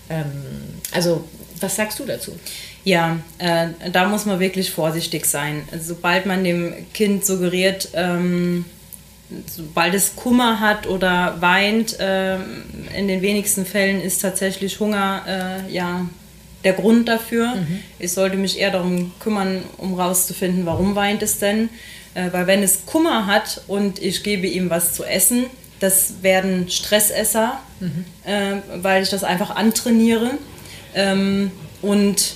Ähm, 0.10 0.26
also, 0.91 1.24
was 1.60 1.76
sagst 1.76 1.99
du 1.99 2.05
dazu? 2.05 2.34
Ja, 2.84 3.20
äh, 3.38 3.68
da 3.91 4.08
muss 4.08 4.26
man 4.26 4.39
wirklich 4.39 4.72
vorsichtig 4.72 5.26
sein. 5.26 5.64
Sobald 5.80 6.26
man 6.26 6.43
dem 6.43 6.74
Kind 6.93 7.26
suggeriert, 7.26 7.89
ähm, 7.93 8.66
sobald 9.45 9.93
es 9.93 10.16
Kummer 10.16 10.60
hat 10.60 10.88
oder 10.88 11.36
weint, 11.41 11.99
äh, 11.99 12.36
in 12.95 13.08
den 13.08 13.22
wenigsten 13.22 13.66
Fällen 13.66 14.01
ist 14.01 14.22
tatsächlich 14.22 14.80
Hunger 14.80 15.24
äh, 15.68 15.74
ja 15.74 16.08
der 16.64 16.74
Grund 16.74 17.08
dafür. 17.08 17.55
Mhm. 17.55 17.80
Ich 17.99 18.14
sollte 18.14 18.38
mich 18.38 18.60
eher 18.60 18.72
darum 18.72 19.12
kümmern, 19.20 19.64
um 19.78 19.93
rauszufinden, 19.93 20.66
warum 20.66 20.95
weint 20.95 21.22
es 21.22 21.39
denn. 21.39 21.70
Äh, 22.14 22.32
weil 22.32 22.47
wenn 22.47 22.64
es 22.64 22.86
Kummer 22.86 23.28
hat 23.28 23.62
und 23.68 23.99
ich 24.01 24.24
gebe 24.24 24.47
ihm 24.47 24.70
was 24.70 24.93
zu 24.93 25.03
essen, 25.03 25.45
das 25.80 26.21
werden 26.21 26.69
Stressesser, 26.69 27.59
mhm. 27.80 28.05
äh, 28.25 28.61
weil 28.82 29.03
ich 29.03 29.09
das 29.09 29.23
einfach 29.23 29.55
antrainiere. 29.55 30.32
Ähm, 30.95 31.51
und 31.82 32.36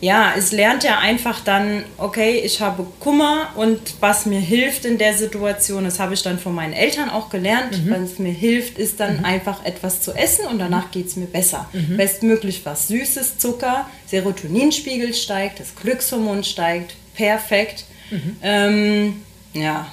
ja, 0.00 0.32
es 0.36 0.52
lernt 0.52 0.84
ja 0.84 0.98
einfach 0.98 1.40
dann, 1.40 1.82
okay, 1.96 2.40
ich 2.44 2.60
habe 2.60 2.86
Kummer 3.00 3.48
und 3.56 3.80
was 4.00 4.26
mir 4.26 4.38
hilft 4.38 4.84
in 4.84 4.96
der 4.96 5.14
Situation, 5.14 5.84
das 5.84 5.98
habe 5.98 6.14
ich 6.14 6.22
dann 6.22 6.38
von 6.38 6.54
meinen 6.54 6.72
Eltern 6.72 7.10
auch 7.10 7.30
gelernt, 7.30 7.84
mhm. 7.84 7.90
was 7.90 8.18
mir 8.18 8.32
hilft, 8.32 8.78
ist 8.78 9.00
dann 9.00 9.18
mhm. 9.18 9.24
einfach 9.24 9.64
etwas 9.64 10.00
zu 10.00 10.12
essen 10.12 10.46
und 10.46 10.60
danach 10.60 10.92
geht 10.92 11.08
es 11.08 11.16
mir 11.16 11.26
besser. 11.26 11.68
Mhm. 11.72 11.96
Bestmöglich 11.96 12.64
was 12.64 12.88
Süßes, 12.88 13.38
Zucker, 13.38 13.88
Serotoninspiegel 14.06 15.14
steigt, 15.14 15.58
das 15.58 15.74
Glückshormon 15.74 16.44
steigt, 16.44 16.94
perfekt. 17.14 17.84
Mhm. 18.10 18.36
Ähm, 18.42 19.22
ja, 19.52 19.88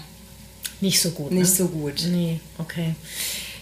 Nicht 0.82 1.02
so 1.02 1.12
gut. 1.12 1.32
Nicht 1.32 1.42
ne? 1.42 1.56
so 1.56 1.68
gut. 1.68 2.04
Nee, 2.08 2.40
okay. 2.58 2.96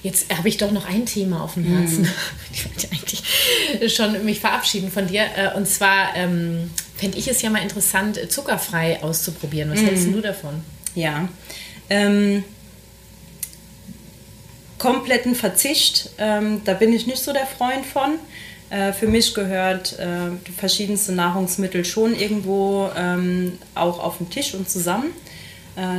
Jetzt 0.02 0.36
habe 0.36 0.50
ich 0.50 0.58
doch 0.58 0.72
noch 0.72 0.86
ein 0.86 1.06
Thema 1.06 1.42
auf 1.42 1.54
dem 1.54 1.64
Herzen. 1.64 2.08
Ich 2.54 2.66
wollte 2.66 2.88
eigentlich 2.92 3.96
schon 3.96 4.26
mich 4.26 4.40
verabschieden 4.40 4.92
von 4.92 5.08
dir. 5.08 5.26
Äh, 5.36 5.56
Und 5.56 5.68
zwar 5.68 6.16
ähm, 6.16 6.70
fände 6.96 7.18
ich 7.18 7.28
es 7.28 7.42
ja 7.42 7.50
mal 7.50 7.64
interessant, 7.64 8.20
zuckerfrei 8.30 9.02
auszuprobieren. 9.02 9.72
Was 9.72 9.80
hältst 9.80 10.08
du 10.08 10.22
davon? 10.22 10.62
Ja. 10.94 11.28
Ähm, 11.90 12.44
kompletten 14.78 15.34
Verzicht, 15.34 16.10
ähm, 16.18 16.62
da 16.66 16.74
bin 16.74 16.94
ich 16.94 17.08
nicht 17.08 17.24
so 17.24 17.34
der 17.34 17.48
Freund 17.48 17.86
von. 17.86 18.20
Äh, 18.70 18.92
für 18.92 19.08
mich 19.08 19.34
gehört 19.34 19.98
äh, 20.00 20.32
verschiedenste 20.58 21.14
Nahrungsmittel 21.14 21.86
schon 21.86 22.16
irgendwo 22.16 22.90
ähm, 22.96 23.58
auch 23.76 24.00
auf 24.00 24.18
den 24.18 24.30
Tisch 24.30 24.54
und 24.54 24.70
zusammen, 24.70 25.12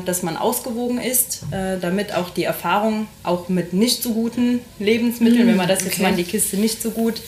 dass 0.05 0.23
man 0.23 0.37
ausgewogen 0.37 0.99
ist, 0.99 1.45
äh, 1.51 1.79
damit 1.81 2.15
auch 2.15 2.31
die 2.31 2.45
Erfahrung 2.45 3.09
auch 3.23 3.49
mit 3.49 3.73
nicht 3.73 4.03
so 4.03 4.13
guten 4.13 4.61
Lebensmitteln, 4.79 5.49
wenn 5.49 5.57
man 5.57 5.69
das 5.69 5.85
jetzt 5.85 5.95
okay. 5.95 6.03
mal 6.03 6.11
in 6.11 6.17
die 6.17 6.25
Kiste 6.25 6.57
nicht 6.57 6.81
so 6.81 6.91
gut 6.91 7.21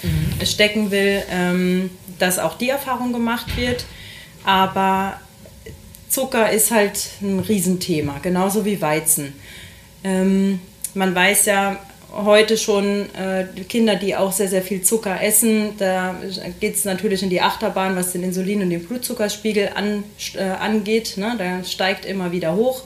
stecken 0.45 0.91
will, 0.91 1.23
ähm, 1.31 1.91
dass 2.19 2.39
auch 2.39 2.57
die 2.57 2.69
Erfahrung 2.69 3.13
gemacht 3.13 3.57
wird. 3.57 3.85
Aber 4.45 5.21
Zucker 6.09 6.51
ist 6.51 6.71
halt 6.71 6.99
ein 7.21 7.41
Riesenthema, 7.41 8.19
genauso 8.23 8.65
wie 8.65 8.81
Weizen. 8.81 9.35
Ähm, 10.05 10.61
man 10.95 11.15
weiß 11.15 11.47
ja 11.47 11.79
heute 12.13 12.57
schon, 12.57 13.07
äh, 13.15 13.47
Kinder, 13.69 13.97
die 13.97 14.17
auch 14.17 14.33
sehr, 14.33 14.49
sehr 14.49 14.63
viel 14.63 14.83
Zucker 14.83 15.23
essen, 15.23 15.71
da 15.79 16.17
geht 16.61 16.77
es 16.77 16.85
natürlich 16.85 17.23
in 17.23 17.31
die 17.31 17.41
Achterbahn, 17.41 17.97
was 17.97 18.13
den 18.13 18.23
Insulin- 18.23 18.63
und 18.63 18.71
den 18.71 18.85
Blutzuckerspiegel 18.85 19.71
an, 19.75 20.05
äh, 20.35 20.43
angeht. 20.43 21.17
Ne? 21.17 21.37
Der 21.39 21.65
steigt 21.65 22.05
immer 22.05 22.33
wieder 22.33 22.55
hoch. 22.55 22.85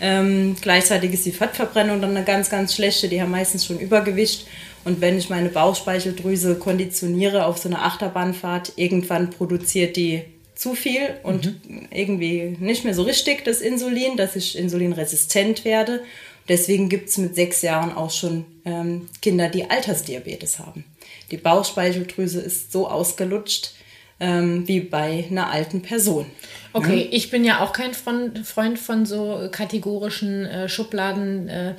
Ähm, 0.00 0.56
gleichzeitig 0.60 1.12
ist 1.12 1.26
die 1.26 1.32
Fettverbrennung 1.32 2.00
dann 2.00 2.16
eine 2.16 2.24
ganz, 2.24 2.48
ganz 2.48 2.74
schlechte. 2.74 3.08
Die 3.08 3.20
haben 3.20 3.30
meistens 3.30 3.66
schon 3.66 3.78
Übergewicht. 3.78 4.46
Und 4.84 5.00
wenn 5.00 5.18
ich 5.18 5.28
meine 5.28 5.50
Bauchspeicheldrüse 5.50 6.54
konditioniere 6.54 7.44
auf 7.44 7.58
so 7.58 7.68
eine 7.68 7.82
Achterbahnfahrt, 7.82 8.72
irgendwann 8.76 9.30
produziert 9.30 9.96
die 9.96 10.22
zu 10.54 10.74
viel 10.74 11.00
und 11.22 11.54
irgendwie 11.90 12.56
nicht 12.60 12.84
mehr 12.84 12.94
so 12.94 13.02
richtig 13.02 13.44
das 13.44 13.60
Insulin, 13.60 14.16
dass 14.16 14.36
ich 14.36 14.58
insulinresistent 14.58 15.64
werde. 15.64 16.00
Deswegen 16.48 16.88
gibt 16.88 17.08
es 17.08 17.18
mit 17.18 17.34
sechs 17.34 17.62
Jahren 17.62 17.92
auch 17.92 18.10
schon 18.10 18.44
ähm, 18.64 19.08
Kinder, 19.22 19.48
die 19.48 19.70
Altersdiabetes 19.70 20.58
haben. 20.58 20.84
Die 21.30 21.36
Bauchspeicheldrüse 21.36 22.40
ist 22.40 22.72
so 22.72 22.88
ausgelutscht 22.88 23.72
ähm, 24.18 24.66
wie 24.66 24.80
bei 24.80 25.24
einer 25.30 25.50
alten 25.50 25.82
Person. 25.82 26.26
Okay, 26.72 27.08
ich 27.10 27.30
bin 27.30 27.44
ja 27.44 27.60
auch 27.60 27.72
kein 27.72 27.94
Freund, 27.94 28.78
von 28.78 29.06
so 29.06 29.48
kategorischen 29.50 30.46
äh, 30.46 30.68
Schubladen. 30.68 31.48
Äh, 31.48 31.74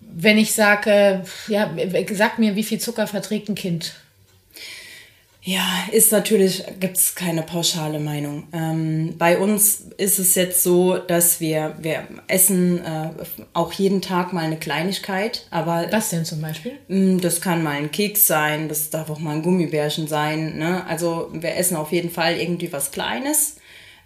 wenn 0.00 0.38
ich 0.38 0.52
sage, 0.52 1.24
ja, 1.48 1.74
sag 2.12 2.38
mir, 2.38 2.56
wie 2.56 2.62
viel 2.62 2.78
Zucker 2.78 3.06
verträgt 3.06 3.48
ein 3.48 3.54
Kind? 3.54 3.94
Ja, 5.48 5.84
ist 5.92 6.10
natürlich, 6.10 6.64
gibt 6.80 6.96
es 6.96 7.14
keine 7.14 7.42
pauschale 7.42 8.00
Meinung. 8.00 8.48
Ähm, 8.52 9.14
bei 9.16 9.38
uns 9.38 9.84
ist 9.96 10.18
es 10.18 10.34
jetzt 10.34 10.64
so, 10.64 10.98
dass 10.98 11.38
wir, 11.38 11.76
wir 11.80 12.08
essen 12.26 12.84
äh, 12.84 13.10
auch 13.52 13.72
jeden 13.72 14.02
Tag 14.02 14.32
mal 14.32 14.42
eine 14.42 14.56
Kleinigkeit, 14.56 15.46
aber 15.52 15.86
Was 15.92 16.10
denn 16.10 16.24
zum 16.24 16.40
Beispiel? 16.42 16.72
Mm, 16.88 17.18
Das 17.18 17.40
kann 17.40 17.62
mal 17.62 17.76
ein 17.76 17.92
Keks 17.92 18.26
sein, 18.26 18.68
das 18.68 18.90
darf 18.90 19.08
auch 19.08 19.20
mal 19.20 19.36
ein 19.36 19.42
Gummibärchen 19.42 20.08
sein. 20.08 20.58
Ne? 20.58 20.84
Also 20.88 21.28
wir 21.32 21.54
essen 21.54 21.76
auf 21.76 21.92
jeden 21.92 22.10
Fall 22.10 22.38
irgendwie 22.38 22.72
was 22.72 22.90
Kleines. 22.90 23.58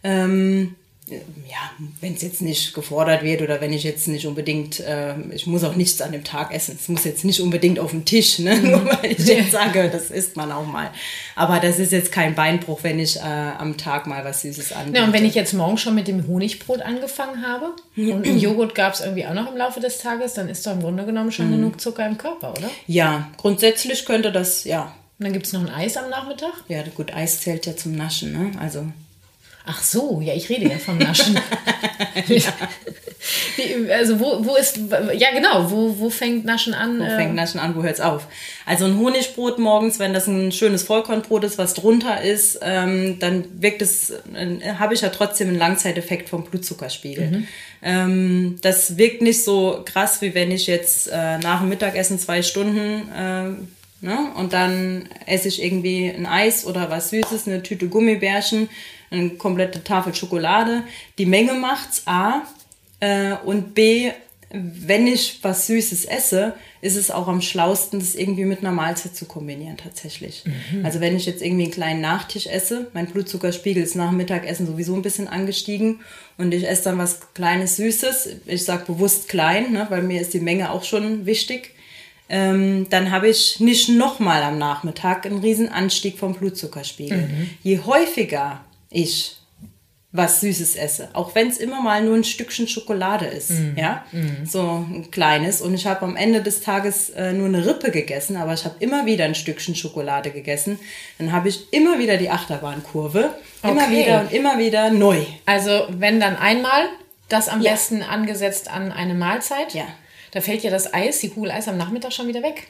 Ähm, 0.04 0.76
ja, 1.10 1.70
wenn 2.00 2.14
es 2.14 2.22
jetzt 2.22 2.42
nicht 2.42 2.74
gefordert 2.74 3.22
wird 3.22 3.42
oder 3.42 3.60
wenn 3.60 3.72
ich 3.72 3.84
jetzt 3.84 4.08
nicht 4.08 4.26
unbedingt, 4.26 4.80
äh, 4.80 5.14
ich 5.32 5.46
muss 5.46 5.64
auch 5.64 5.76
nichts 5.76 6.00
an 6.00 6.12
dem 6.12 6.24
Tag 6.24 6.54
essen. 6.54 6.78
Es 6.80 6.88
muss 6.88 7.04
jetzt 7.04 7.24
nicht 7.24 7.40
unbedingt 7.40 7.78
auf 7.78 7.90
dem 7.90 8.04
Tisch, 8.04 8.38
ne? 8.38 8.56
nur 8.62 8.84
weil 8.86 9.12
ich 9.12 9.26
jetzt 9.26 9.52
sage, 9.52 9.88
das 9.90 10.10
isst 10.10 10.36
man 10.36 10.52
auch 10.52 10.66
mal. 10.66 10.90
Aber 11.36 11.60
das 11.60 11.78
ist 11.78 11.92
jetzt 11.92 12.12
kein 12.12 12.34
Beinbruch, 12.34 12.80
wenn 12.82 12.98
ich 12.98 13.16
äh, 13.16 13.20
am 13.20 13.76
Tag 13.76 14.06
mal 14.06 14.24
was 14.24 14.42
Süßes 14.42 14.72
anbiete. 14.72 14.98
Ja, 14.98 15.04
und 15.04 15.12
wenn 15.12 15.24
ich 15.24 15.34
jetzt 15.34 15.52
morgen 15.54 15.78
schon 15.78 15.94
mit 15.94 16.08
dem 16.08 16.26
Honigbrot 16.26 16.82
angefangen 16.82 17.46
habe 17.46 17.72
und 17.96 18.24
Joghurt 18.40 18.74
gab 18.74 18.94
es 18.94 19.00
irgendwie 19.00 19.26
auch 19.26 19.34
noch 19.34 19.50
im 19.50 19.56
Laufe 19.56 19.80
des 19.80 19.98
Tages, 19.98 20.34
dann 20.34 20.48
ist 20.48 20.66
doch 20.66 20.72
im 20.72 20.80
Grunde 20.80 21.04
genommen 21.04 21.32
schon 21.32 21.50
genug 21.50 21.80
Zucker 21.80 22.06
im 22.06 22.16
Körper, 22.18 22.52
oder? 22.52 22.70
ja, 22.86 23.28
grundsätzlich 23.36 24.04
könnte 24.04 24.32
das, 24.32 24.64
ja, 24.64 24.94
Und 25.18 25.24
dann 25.24 25.32
gibt 25.32 25.46
es 25.46 25.52
noch 25.52 25.60
ein 25.60 25.70
Eis 25.70 25.96
am 25.96 26.08
Nachmittag? 26.10 26.52
ja, 26.68 26.82
gut, 26.94 27.12
Eis 27.14 27.40
zählt 27.40 27.66
ja 27.66 27.76
zum 27.76 27.94
Naschen, 27.96 28.32
ne? 28.32 28.52
Also 28.60 28.84
Ach 29.66 29.82
so, 29.82 30.20
ja, 30.22 30.34
ich 30.34 30.48
rede 30.48 30.68
ja 30.68 30.78
vom 30.78 30.98
Naschen. 30.98 31.38
Wie, 33.56 33.92
also 33.92 34.18
wo, 34.18 34.44
wo 34.44 34.56
ist, 34.56 34.78
ja 35.14 35.30
genau, 35.32 35.70
wo, 35.70 35.98
wo 35.98 36.10
fängt 36.10 36.44
Naschen 36.44 36.72
an? 36.72 37.00
Wo 37.00 37.04
Äh, 37.04 37.16
fängt 37.16 37.34
Naschen 37.34 37.60
an, 37.60 37.76
wo 37.76 37.82
hört's 37.82 38.00
auf? 38.00 38.26
Also 38.64 38.86
ein 38.86 38.98
Honigbrot 38.98 39.58
morgens, 39.58 39.98
wenn 39.98 40.14
das 40.14 40.26
ein 40.26 40.52
schönes 40.52 40.84
Vollkornbrot 40.84 41.44
ist, 41.44 41.58
was 41.58 41.74
drunter 41.74 42.22
ist, 42.22 42.58
ähm, 42.62 43.18
dann 43.18 43.44
wirkt 43.60 43.82
es, 43.82 44.10
äh, 44.10 44.74
habe 44.78 44.94
ich 44.94 45.02
ja 45.02 45.10
trotzdem 45.10 45.48
einen 45.48 45.58
Langzeiteffekt 45.58 46.30
vom 46.30 46.44
Blutzuckerspiegel. 46.44 47.44
Ähm, 47.82 48.58
das 48.62 48.96
wirkt 48.96 49.22
nicht 49.22 49.44
so 49.44 49.82
krass, 49.84 50.22
wie 50.22 50.34
wenn 50.34 50.50
ich 50.50 50.66
jetzt 50.66 51.08
äh, 51.08 51.38
nach 51.38 51.60
dem 51.60 51.68
Mittagessen 51.68 52.18
zwei 52.18 52.42
Stunden 52.42 53.08
ähm, 53.16 53.68
Ne? 54.02 54.32
Und 54.34 54.54
dann 54.54 55.10
esse 55.26 55.48
ich 55.48 55.62
irgendwie 55.62 56.08
ein 56.08 56.24
Eis 56.24 56.64
oder 56.64 56.88
was 56.90 57.10
Süßes, 57.10 57.46
eine 57.46 57.62
Tüte 57.62 57.86
Gummibärchen, 57.88 58.70
eine 59.10 59.30
komplette 59.30 59.82
Tafel 59.82 60.14
Schokolade. 60.14 60.84
Die 61.18 61.26
Menge 61.26 61.54
macht's 61.54 62.02
A. 62.06 62.42
Äh, 63.00 63.34
und 63.44 63.74
B, 63.74 64.10
wenn 64.52 65.06
ich 65.06 65.38
was 65.42 65.66
Süßes 65.68 66.04
esse, 66.04 66.54
ist 66.80 66.96
es 66.96 67.10
auch 67.10 67.28
am 67.28 67.40
schlausten, 67.40 68.00
das 68.00 68.14
irgendwie 68.14 68.44
mit 68.44 68.60
einer 68.60 68.72
Mahlzeit 68.72 69.14
zu 69.14 69.26
kombinieren 69.26 69.76
tatsächlich. 69.76 70.44
Also 70.82 71.00
wenn 71.00 71.14
ich 71.14 71.26
jetzt 71.26 71.42
irgendwie 71.42 71.64
einen 71.64 71.72
kleinen 71.72 72.00
Nachtisch 72.00 72.46
esse, 72.46 72.88
mein 72.92 73.06
Blutzuckerspiegel 73.06 73.82
ist 73.82 73.94
nach 73.94 74.08
dem 74.08 74.16
Mittagessen 74.16 74.66
sowieso 74.66 74.94
ein 74.94 75.02
bisschen 75.02 75.28
angestiegen 75.28 76.00
und 76.38 76.52
ich 76.52 76.66
esse 76.66 76.84
dann 76.84 76.98
was 76.98 77.32
Kleines 77.34 77.76
Süßes, 77.76 78.28
ich 78.46 78.64
sage 78.64 78.86
bewusst 78.86 79.28
klein, 79.28 79.72
ne, 79.72 79.86
weil 79.90 80.02
mir 80.02 80.20
ist 80.20 80.34
die 80.34 80.40
Menge 80.40 80.70
auch 80.70 80.84
schon 80.84 81.26
wichtig, 81.26 81.74
ähm, 82.28 82.86
dann 82.90 83.10
habe 83.10 83.28
ich 83.28 83.60
nicht 83.60 83.88
nochmal 83.88 84.42
am 84.42 84.58
Nachmittag 84.58 85.26
einen 85.26 85.40
riesen 85.40 85.68
Anstieg 85.68 86.18
vom 86.18 86.34
Blutzuckerspiegel. 86.34 87.28
Je 87.62 87.80
häufiger 87.80 88.64
ich 88.90 89.36
was 90.12 90.40
Süßes 90.40 90.74
esse, 90.74 91.08
auch 91.12 91.36
wenn 91.36 91.46
es 91.46 91.58
immer 91.58 91.80
mal 91.80 92.02
nur 92.02 92.16
ein 92.16 92.24
Stückchen 92.24 92.66
Schokolade 92.66 93.26
ist, 93.26 93.52
ja, 93.76 94.04
so 94.44 94.84
ein 94.90 95.08
kleines 95.12 95.60
und 95.60 95.72
ich 95.74 95.86
habe 95.86 96.02
am 96.04 96.16
Ende 96.16 96.42
des 96.42 96.62
Tages 96.62 97.10
äh, 97.10 97.32
nur 97.32 97.46
eine 97.46 97.64
Rippe 97.64 97.92
gegessen, 97.92 98.36
aber 98.36 98.52
ich 98.54 98.64
habe 98.64 98.74
immer 98.80 99.06
wieder 99.06 99.24
ein 99.24 99.36
Stückchen 99.36 99.76
Schokolade 99.76 100.32
gegessen, 100.32 100.80
dann 101.18 101.30
habe 101.30 101.48
ich 101.48 101.72
immer 101.72 102.00
wieder 102.00 102.16
die 102.16 102.28
Achterbahnkurve, 102.28 103.30
immer 103.62 103.82
Okay. 103.84 104.00
wieder 104.04 104.20
und 104.22 104.32
immer 104.32 104.58
wieder 104.58 104.90
neu. 104.90 105.24
Also 105.46 105.70
wenn 105.90 106.18
dann 106.18 106.34
einmal, 106.36 106.88
das 107.28 107.48
am 107.48 107.60
Ja. 107.62 107.70
besten 107.70 108.02
angesetzt 108.02 108.68
an 108.68 108.90
eine 108.90 109.14
Mahlzeit. 109.14 109.74
Ja. 109.74 109.84
Da 110.32 110.40
fällt 110.40 110.64
ja 110.64 110.70
das 110.72 110.92
Eis, 110.92 111.20
die 111.20 111.28
Kugel 111.28 111.52
Eis 111.52 111.68
am 111.68 111.76
Nachmittag 111.76 112.12
schon 112.12 112.26
wieder 112.26 112.42
weg. 112.42 112.66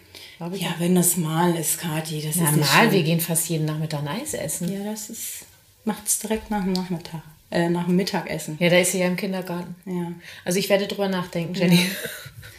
Ja, 0.55 0.75
wenn 0.79 0.95
das 0.95 1.17
mal 1.17 1.55
ist, 1.57 1.79
Kathi, 1.81 2.17
das 2.21 2.37
ist 2.37 2.41
nicht 2.43 2.51
Normal, 2.53 2.67
schlimm. 2.81 2.93
wir 2.93 3.03
gehen 3.03 3.21
fast 3.21 3.49
jeden 3.49 3.65
Nachmittag 3.65 4.01
ein 4.01 4.09
Eis 4.09 4.35
essen. 4.35 4.71
Ja, 4.71 4.91
das 4.91 5.09
ist 5.09 5.47
macht's 5.85 6.19
direkt 6.19 6.51
nach 6.51 6.63
dem 6.63 6.73
Nachmittag, 6.73 7.23
äh, 7.51 7.69
nach 7.69 7.87
dem 7.87 7.97
Mittagessen. 7.97 8.57
Ja, 8.61 8.69
da 8.69 8.79
ist 8.79 8.93
sie 8.93 9.01
ja 9.01 9.07
im 9.07 9.17
Kindergarten. 9.17 9.75
Ja. 9.85 10.13
Also 10.45 10.59
ich 10.59 10.69
werde 10.69 10.87
drüber 10.87 11.09
nachdenken, 11.09 11.55
Jenny. 11.55 11.87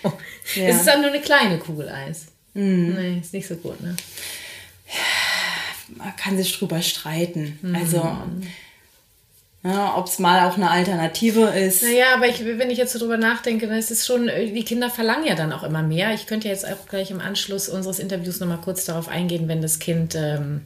Ja. 0.04 0.14
Es 0.54 0.78
ist 0.78 0.88
dann 0.88 1.02
nur 1.02 1.12
eine 1.12 1.22
kleine 1.22 1.60
Kugel 1.60 1.88
Eis. 1.88 2.26
Nee, 2.56 3.20
ist 3.22 3.34
nicht 3.34 3.48
so 3.48 3.56
gut, 3.56 3.80
ne? 3.80 3.96
man 5.98 6.16
kann 6.16 6.38
sich 6.38 6.58
drüber 6.58 6.82
streiten. 6.82 7.60
Also, 7.74 8.18
ja, 9.64 9.96
ob 9.96 10.08
es 10.08 10.20
mal 10.20 10.48
auch 10.50 10.56
eine 10.56 10.72
Alternative 10.72 11.50
ist. 11.50 11.84
Naja, 11.84 12.16
aber 12.16 12.28
ich, 12.28 12.44
wenn 12.44 12.70
ich 12.70 12.78
jetzt 12.78 12.94
so 12.94 13.00
drüber 13.00 13.18
nachdenke, 13.18 13.68
dann 13.68 13.78
ist 13.78 13.92
es 13.92 14.06
schon, 14.06 14.28
die 14.28 14.66
Kinder 14.66 14.90
verlangen 14.90 15.28
ja 15.28 15.36
dann 15.36 15.54
auch 15.54 15.64
immer 15.64 15.84
mehr. 15.84 16.14
Ich 16.14 16.26
könnte 16.26 16.48
jetzt 16.48 16.66
auch 16.66 16.88
gleich 16.90 17.12
im 17.12 17.22
Anschluss 17.22 17.70
unseres 17.70 18.00
Interviews 18.00 18.40
nochmal 18.40 18.62
kurz 18.62 18.86
darauf 18.86 19.08
eingehen, 19.08 19.48
wenn 19.48 19.62
das 19.62 19.80
Kind 19.80 20.16
ähm, 20.16 20.62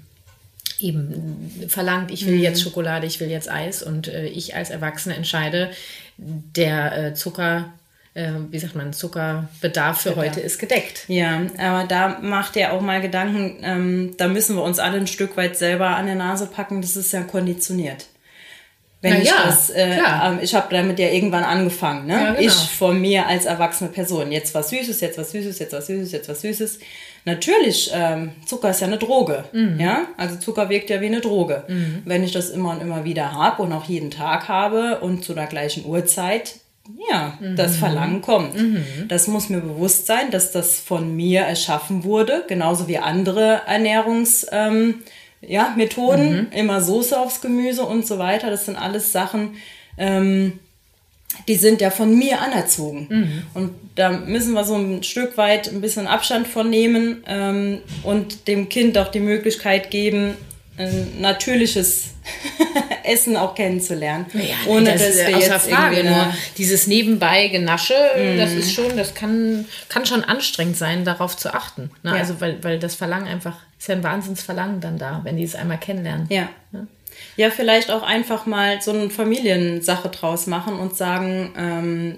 eben 0.80 1.67
verlangt, 1.67 2.11
ich 2.11 2.26
will 2.26 2.39
jetzt 2.39 2.61
Schokolade, 2.61 3.07
ich 3.07 3.19
will 3.19 3.30
jetzt 3.30 3.49
Eis 3.49 3.84
und 3.84 4.07
äh, 4.07 4.28
ich 4.28 4.55
als 4.55 4.69
Erwachsene 4.69 5.15
entscheide, 5.15 5.71
der 6.17 6.97
äh, 6.97 7.13
Zucker, 7.13 7.73
äh, 8.13 8.32
wie 8.49 8.59
sagt 8.59 8.76
man, 8.76 8.93
Zuckerbedarf 8.93 10.01
für 10.01 10.15
heute 10.15 10.39
ist 10.39 10.59
gedeckt. 10.59 11.05
Ja, 11.07 11.41
aber 11.57 11.88
da 11.88 12.19
macht 12.21 12.57
er 12.57 12.73
auch 12.73 12.82
mal 12.82 13.01
Gedanken, 13.01 13.57
ähm, 13.63 14.15
da 14.17 14.28
müssen 14.28 14.55
wir 14.55 14.63
uns 14.63 14.80
alle 14.80 14.97
ein 14.97 15.07
Stück 15.07 15.38
weit 15.38 15.57
selber 15.57 15.95
an 15.95 16.05
der 16.05 16.15
Nase 16.15 16.47
packen, 16.47 16.82
das 16.82 16.95
ist 16.95 17.11
ja 17.11 17.21
konditioniert. 17.21 18.05
Wenn 19.01 19.13
Na 19.13 19.19
ich 19.19 19.28
ja, 19.28 19.43
das, 19.45 19.69
äh, 19.69 19.99
ähm, 19.99 20.39
ich 20.41 20.55
habe 20.55 20.73
damit 20.73 20.97
ja 20.97 21.09
irgendwann 21.09 21.43
angefangen, 21.43 22.07
ne? 22.07 22.13
Ja, 22.13 22.34
genau. 22.34 22.39
Ich 22.39 22.53
von 22.53 22.99
mir 22.99 23.28
als 23.28 23.45
erwachsene 23.45 23.91
Person. 23.91 24.32
Jetzt 24.32 24.55
was 24.55 24.69
Süßes, 24.69 24.99
jetzt 24.99 25.19
was 25.19 25.32
Süßes, 25.32 25.59
jetzt 25.59 25.73
was 25.73 25.86
Süßes, 25.86 26.11
jetzt 26.11 26.28
was 26.28 26.41
Süßes. 26.41 26.80
Natürlich, 27.26 27.91
ähm, 27.93 28.32
Zucker 28.45 28.69
ist 28.69 28.82
ja 28.82 28.88
eine 28.88 28.97
Droge, 28.97 29.45
Mhm. 29.51 29.80
ja? 29.80 30.01
Also 30.15 30.36
Zucker 30.38 30.69
wirkt 30.69 30.89
ja 30.91 31.01
wie 31.01 31.07
eine 31.07 31.21
Droge. 31.21 31.63
Wenn 32.05 32.23
ich 32.23 32.32
das 32.32 32.49
immer 32.51 32.69
und 32.71 32.82
immer 32.82 33.03
wieder 33.03 33.32
habe 33.32 33.63
und 33.63 33.73
auch 33.73 33.86
jeden 33.86 34.11
Tag 34.11 34.47
habe 34.47 34.99
und 34.99 35.23
zu 35.23 35.34
der 35.34 35.47
gleichen 35.47 35.86
Uhrzeit, 35.86 36.55
ja, 37.11 37.34
das 37.55 37.78
Verlangen 37.78 38.21
kommt. 38.21 38.53
Das 39.07 39.28
muss 39.28 39.49
mir 39.49 39.59
bewusst 39.59 40.05
sein, 40.05 40.30
dass 40.30 40.51
das 40.51 40.80
von 40.80 41.15
mir 41.15 41.41
erschaffen 41.41 42.03
wurde, 42.03 42.43
genauso 42.47 42.88
wie 42.88 42.99
andere 42.99 43.61
Ernährungs, 43.65 44.45
ähm, 44.51 44.99
ja, 45.41 45.73
Methoden, 45.76 46.47
immer 46.55 46.82
Soße 46.82 47.19
aufs 47.19 47.41
Gemüse 47.41 47.82
und 47.84 48.05
so 48.05 48.19
weiter. 48.19 48.51
Das 48.51 48.65
sind 48.65 48.76
alles 48.78 49.11
Sachen, 49.11 49.55
ähm, 49.97 50.59
die 51.47 51.55
sind 51.55 51.81
ja 51.81 51.89
von 51.89 52.17
mir 52.17 52.41
anerzogen. 52.41 53.43
Und 53.53 53.71
da 53.95 54.09
müssen 54.11 54.53
wir 54.53 54.63
so 54.63 54.75
ein 54.75 55.03
Stück 55.03 55.38
weit 55.38 55.67
ein 55.71 55.81
bisschen 55.81 56.07
Abstand 56.07 56.47
von 56.47 56.69
nehmen 56.69 57.23
ähm, 57.27 57.79
und 58.03 58.47
dem 58.47 58.69
Kind 58.69 58.97
auch 58.97 59.09
die 59.09 59.19
Möglichkeit 59.21 59.89
geben, 59.91 60.36
ein 60.77 61.21
natürliches 61.21 62.09
Essen 63.03 63.38
auch 63.38 63.55
kennenzulernen. 63.55 64.25
Ja, 64.33 64.41
ohne 64.67 64.91
das 64.91 65.01
dass 65.07 65.15
wir 65.15 65.29
jetzt 65.38 65.47
Frage. 65.69 65.95
irgendwie 65.97 65.99
eine- 66.09 66.09
Nur 66.25 66.33
dieses 66.57 66.88
nebenbei 66.88 67.47
Genasche, 67.47 67.93
das 68.38 68.51
ist 68.51 68.73
schon, 68.73 68.97
das 68.97 69.13
kann, 69.13 69.65
kann 69.89 70.05
schon 70.05 70.23
anstrengend 70.23 70.75
sein, 70.75 71.05
darauf 71.05 71.38
zu 71.38 71.53
achten. 71.53 71.91
Ne? 72.03 72.11
Ja. 72.11 72.17
Also 72.17 72.41
weil, 72.41 72.61
weil 72.63 72.79
das 72.79 72.95
Verlangen 72.95 73.27
einfach, 73.27 73.55
ist 73.79 73.88
ja 73.88 73.95
ein 73.95 74.03
Wahnsinnsverlangen 74.03 74.81
dann 74.81 74.97
da, 74.97 75.21
wenn 75.23 75.38
die 75.38 75.43
es 75.43 75.55
einmal 75.55 75.77
kennenlernen. 75.79 76.25
Ja. 76.29 76.49
Ja, 77.38 77.49
vielleicht 77.51 77.91
auch 77.91 78.03
einfach 78.03 78.45
mal 78.45 78.82
so 78.82 78.91
eine 78.91 79.09
Familiensache 79.09 80.09
draus 80.09 80.47
machen 80.47 80.80
und 80.80 80.95
sagen, 80.95 81.53
ähm, 81.57 82.18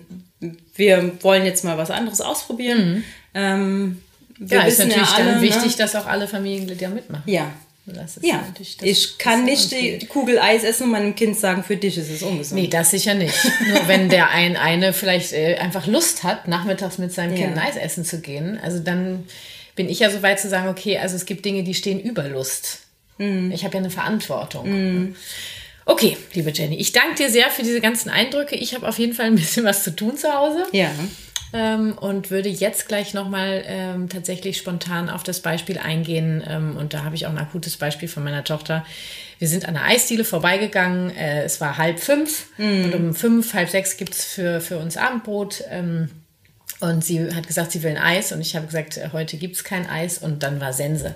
wir 0.76 1.12
wollen 1.22 1.46
jetzt 1.46 1.64
mal 1.64 1.78
was 1.78 1.90
anderes 1.92 2.22
ausprobieren. 2.22 3.04
Ähm, 3.34 4.02
Mhm. 4.40 4.48
Ja, 4.50 4.62
ist 4.64 4.78
natürlich 4.78 4.98
ja 5.10 5.16
alle, 5.16 5.32
dann 5.32 5.42
wichtig, 5.42 5.72
Ne? 5.72 5.78
dass 5.78 5.96
auch 5.96 6.06
alle 6.06 6.28
Familienmitglieder 6.28 6.94
mitmachen. 6.94 7.24
Ja. 7.26 7.52
Ja, 8.22 8.46
ich 8.82 9.18
kann 9.18 9.46
nicht 9.46 9.72
die 9.72 10.06
Kugel 10.08 10.38
Eis 10.40 10.64
essen 10.64 10.84
und 10.84 10.92
meinem 10.92 11.16
Kind 11.16 11.40
sagen, 11.40 11.64
für 11.64 11.78
dich 11.78 11.98
ist 11.98 12.12
es 12.12 12.22
ungesund. 12.22 12.62
Nee, 12.62 12.68
das 12.68 12.92
sicher 12.92 13.14
nicht. 13.14 13.34
Nur 13.70 13.88
wenn 13.88 14.10
der 14.10 14.30
ein 14.30 14.58
eine 14.58 14.92
vielleicht 14.92 15.32
äh, 15.32 15.56
einfach 15.56 15.88
Lust 15.88 16.24
hat, 16.24 16.48
nachmittags 16.50 16.98
mit 16.98 17.14
seinem 17.14 17.34
Kind 17.36 17.56
Ja. 17.56 17.64
Eis 17.64 17.78
essen 17.78 18.04
zu 18.04 18.20
gehen, 18.20 18.60
also 18.62 18.80
dann 18.80 19.24
bin 19.76 19.88
ich 19.90 20.00
ja 20.00 20.10
so 20.12 20.22
weit 20.22 20.40
zu 20.40 20.50
sagen, 20.50 20.68
okay, 20.68 20.98
also 20.98 21.16
es 21.16 21.26
gibt 21.26 21.46
Dinge, 21.46 21.64
die 21.64 21.74
stehen 21.74 22.00
über 22.00 22.28
Lust. 22.28 22.80
Mhm. 23.18 23.52
Ich 23.52 23.64
habe 23.64 23.74
ja 23.76 23.80
eine 23.80 23.90
Verantwortung. 23.90 25.16
Okay, 25.86 26.18
liebe 26.34 26.52
Jenny, 26.52 26.76
ich 26.76 26.92
danke 26.92 27.16
dir 27.16 27.30
sehr 27.30 27.50
für 27.50 27.64
diese 27.64 27.80
ganzen 27.80 28.10
Eindrücke. 28.10 28.56
Ich 28.56 28.76
habe 28.76 28.88
auf 28.88 29.00
jeden 29.00 29.14
Fall 29.14 29.28
ein 29.28 29.36
bisschen 29.36 29.64
was 29.64 29.84
zu 29.84 29.96
tun 29.96 30.18
zu 30.18 30.34
Hause. 30.34 30.66
Ja. 30.74 30.92
Ähm, 31.54 31.98
und 31.98 32.30
würde 32.30 32.50
jetzt 32.50 32.90
gleich 32.90 33.14
nochmal 33.14 33.64
ähm, 33.66 34.10
tatsächlich 34.10 34.58
spontan 34.58 35.10
auf 35.10 35.24
das 35.24 35.40
Beispiel 35.40 35.78
eingehen. 35.78 36.44
Ähm, 36.46 36.76
und 36.76 36.94
da 36.94 37.06
habe 37.06 37.16
ich 37.16 37.26
auch 37.26 37.32
ein 37.32 37.38
akutes 37.38 37.78
Beispiel 37.78 38.10
von 38.10 38.24
meiner 38.24 38.44
Tochter. 38.44 38.86
Wir 39.40 39.48
sind 39.48 39.66
an 39.66 39.76
der 39.76 39.86
Eisdiele 39.86 40.26
vorbeigegangen. 40.26 41.16
Äh, 41.16 41.44
es 41.44 41.62
war 41.62 41.78
halb 41.78 42.00
fünf 42.00 42.48
und 42.58 42.94
um 42.94 43.16
fünf, 43.16 43.54
halb 43.54 43.70
sechs 43.70 43.96
gibt's 43.96 44.26
für, 44.26 44.60
für 44.60 44.78
uns 44.78 44.98
Abendbrot. 44.98 45.64
Ähm, 45.70 46.10
und 46.82 47.04
sie 47.04 47.34
hat 47.34 47.48
gesagt, 47.48 47.72
sie 47.72 47.82
will 47.82 47.92
ein 47.92 47.98
Eis. 47.98 48.34
Und 48.34 48.42
ich 48.42 48.58
habe 48.58 48.66
gesagt, 48.66 49.00
heute 49.14 49.38
gibt's 49.38 49.64
kein 49.64 49.90
Eis. 49.90 50.18
Und 50.18 50.44
dann 50.44 50.60
war 50.60 50.74
Sense. 50.74 51.16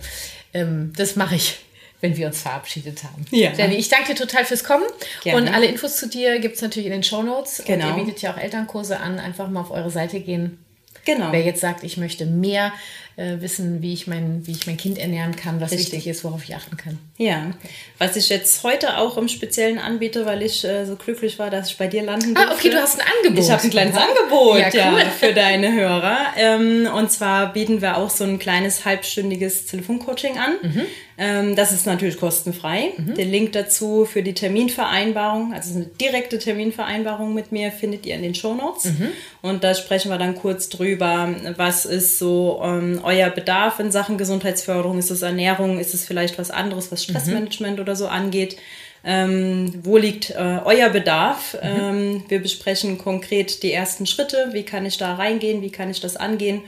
Ähm, 0.54 0.93
das 0.95 1.18
mache 1.18 1.36
ich, 1.36 1.60
wenn 2.02 2.18
wir 2.18 2.28
uns 2.28 2.41
verabschiedet 2.41 3.04
haben. 3.04 3.26
Ja. 3.30 3.52
Jenny, 3.54 3.76
ich 3.76 3.89
danke 3.89 4.14
dir 4.14 4.16
total 4.16 4.43
fürs 4.43 4.64
Kommen. 4.64 4.86
Gerne. 5.24 5.39
Und 5.39 5.54
alle 5.54 5.68
Infos 5.68 5.97
zu 5.97 6.10
dir 6.10 6.39
gibt's 6.39 6.62
natürlich 6.62 6.88
in 6.88 6.91
den 6.91 7.04
Shownotes. 7.04 7.64
Genau. 7.66 7.86
Und 7.86 7.97
ihr 7.97 8.04
bietet 8.04 8.22
ja 8.22 8.34
auch 8.34 8.38
Elternkurse 8.38 8.99
an. 8.99 9.20
Einfach 9.20 9.49
mal 9.49 9.62
auf 9.62 9.72
eure 9.72 9.91
Seite 9.91 10.20
gehen. 10.20 10.58
Genau. 11.06 11.32
Wer 11.32 11.41
jetzt 11.41 11.62
sagt, 11.62 11.84
ich 11.84 11.97
möchte 11.97 12.26
mehr 12.26 12.74
äh, 13.16 13.41
wissen, 13.41 13.82
wie 13.82 13.93
ich, 13.93 14.07
mein, 14.07 14.45
wie 14.47 14.51
ich 14.51 14.68
mein 14.68 14.78
Kind 14.78 14.97
ernähren 14.97 15.36
kann, 15.36 15.59
was 15.62 15.72
Richtig. 15.72 15.93
wichtig 15.93 16.07
ist, 16.07 16.24
worauf 16.24 16.43
ich 16.43 16.55
achten 16.55 16.78
kann. 16.78 16.97
Ja, 17.18 17.51
was 17.97 18.16
ich 18.16 18.30
jetzt 18.30 18.64
heute 18.64 18.97
auch 18.97 19.18
im 19.18 19.28
Speziellen 19.28 19.78
anbiete, 19.80 20.26
weil 20.26 20.41
ich 20.41 20.64
äh, 20.64 20.86
so 20.86 20.95
glücklich 20.95 21.38
war, 21.39 21.49
dass 21.49 21.70
ich 21.70 21.78
bei 21.78 21.88
dir 21.88 22.03
landen 22.03 22.34
durfte. 22.34 22.51
Ah, 22.51 22.55
okay, 22.55 22.70
du 22.70 22.78
hast 22.78 22.99
ein 22.99 23.05
Angebot. 23.18 23.43
Ich 23.43 23.51
habe 23.51 23.64
ein 23.64 23.70
kleines 23.70 23.95
Angebot 23.95 24.59
Ja, 24.59 24.70
ja, 24.70 24.93
cool. 24.93 25.01
für 25.20 25.34
deine 25.34 25.74
Hörer. 25.74 26.18
Ähm, 26.38 26.88
und 26.95 27.12
zwar 27.12 27.53
bieten 27.53 27.82
wir 27.82 27.97
auch 27.97 28.09
so 28.09 28.24
ein 28.24 28.39
kleines 28.39 28.86
halbstündiges 28.86 29.66
Telefoncoaching 29.68 30.38
an. 30.38 30.53
Mhm. 30.62 30.82
Ähm, 31.18 31.55
das 31.55 31.72
ist 31.72 31.86
natürlich 31.86 32.18
kostenfrei. 32.18 32.93
Den 32.97 33.30
Link 33.30 33.51
dazu 33.51 34.05
für 34.05 34.24
die 34.24 34.34
Terminvereinbarung, 34.34 35.53
also 35.53 35.76
eine 35.76 35.86
direkte 35.86 36.39
Terminvereinbarung 36.39 37.34
mit 37.34 37.51
mir, 37.51 37.72
findet 37.72 38.05
ihr 38.05 38.16
in 38.16 38.24
den 38.24 38.34
Shownotes. 38.34 38.86
Mhm. 38.86 39.09
Und 39.41 39.64
da 39.64 39.76
sprechen 39.76 40.09
wir 40.09 40.18
dann 40.18 40.36
kurz 40.36 40.70
drüber, 40.70 41.30
was 41.57 41.86
ist 41.86 42.18
so 42.18 42.62
ähm, 42.64 43.01
euer 43.04 43.30
Bedarf 43.30 43.80
in 43.80 43.91
Sachen 43.91 44.18
Gesundheitsförderung? 44.18 44.97
Ist 44.97 45.12
es 45.12 45.22
Ernährung? 45.22 45.80
Ist 45.80 45.93
es 45.93 46.06
vielleicht 46.06 46.38
was 46.38 46.52
anderes, 46.52 46.91
was 46.91 47.04
Stressmanagement 47.04 47.80
oder 47.80 47.95
so 47.95 48.08
angeht? 48.08 48.58
Ähm, 49.04 49.80
wo 49.84 49.97
liegt 49.97 50.30
äh, 50.30 50.60
euer 50.64 50.89
Bedarf? 50.89 51.58
Ähm, 51.62 52.24
wir 52.28 52.39
besprechen 52.39 52.97
konkret 52.97 53.64
die 53.64 53.74
ersten 53.74 54.06
Schritte. 54.06 54.49
Wie 54.52 54.64
kann 54.64 54.86
ich 54.86 54.97
da 54.97 55.16
reingehen? 55.16 55.62
Wie 55.62 55.72
kann 55.72 55.89
ich 55.89 55.99
das 55.99 56.18
angehen? 56.18 56.62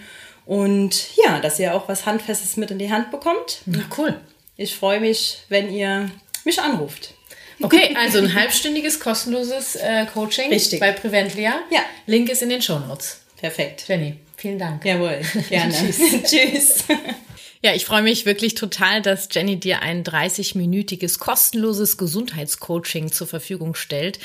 Und 0.45 1.15
ja, 1.23 1.39
dass 1.39 1.59
ihr 1.59 1.73
auch 1.75 1.87
was 1.87 2.05
Handfestes 2.05 2.57
mit 2.57 2.71
in 2.71 2.79
die 2.79 2.91
Hand 2.91 3.11
bekommt. 3.11 3.61
Na 3.65 3.83
cool. 3.97 4.19
Ich 4.57 4.75
freue 4.75 4.99
mich, 4.99 5.39
wenn 5.49 5.71
ihr 5.71 6.09
mich 6.43 6.59
anruft. 6.59 7.13
Okay, 7.61 7.95
also 7.97 8.19
ein 8.19 8.33
halbstündiges 8.33 8.99
kostenloses 8.99 9.75
äh, 9.75 10.05
Coaching 10.07 10.49
Richtig. 10.49 10.79
bei 10.79 10.91
Preventlia. 10.91 11.53
Ja. 11.69 11.81
Link 12.07 12.29
ist 12.29 12.41
in 12.41 12.49
den 12.49 12.61
Shownotes. 12.61 13.21
Perfekt. 13.37 13.85
Jenny, 13.87 14.15
vielen 14.43 14.59
Dank. 14.59 14.83
Jawohl, 14.85 15.21
gerne. 15.49 15.73
Tschüss. 16.23 16.83
Ja, 17.63 17.73
ich 17.73 17.85
freue 17.85 18.01
mich 18.01 18.25
wirklich 18.25 18.55
total, 18.55 19.01
dass 19.01 19.29
Jenny 19.31 19.57
dir 19.57 19.81
ein 19.81 20.03
30-minütiges 20.03 21.17
kostenloses 21.17 21.97
Gesundheitscoaching 21.97 23.09
zur 23.11 23.25
Verfügung 23.25 23.73
stellt. 23.73 24.19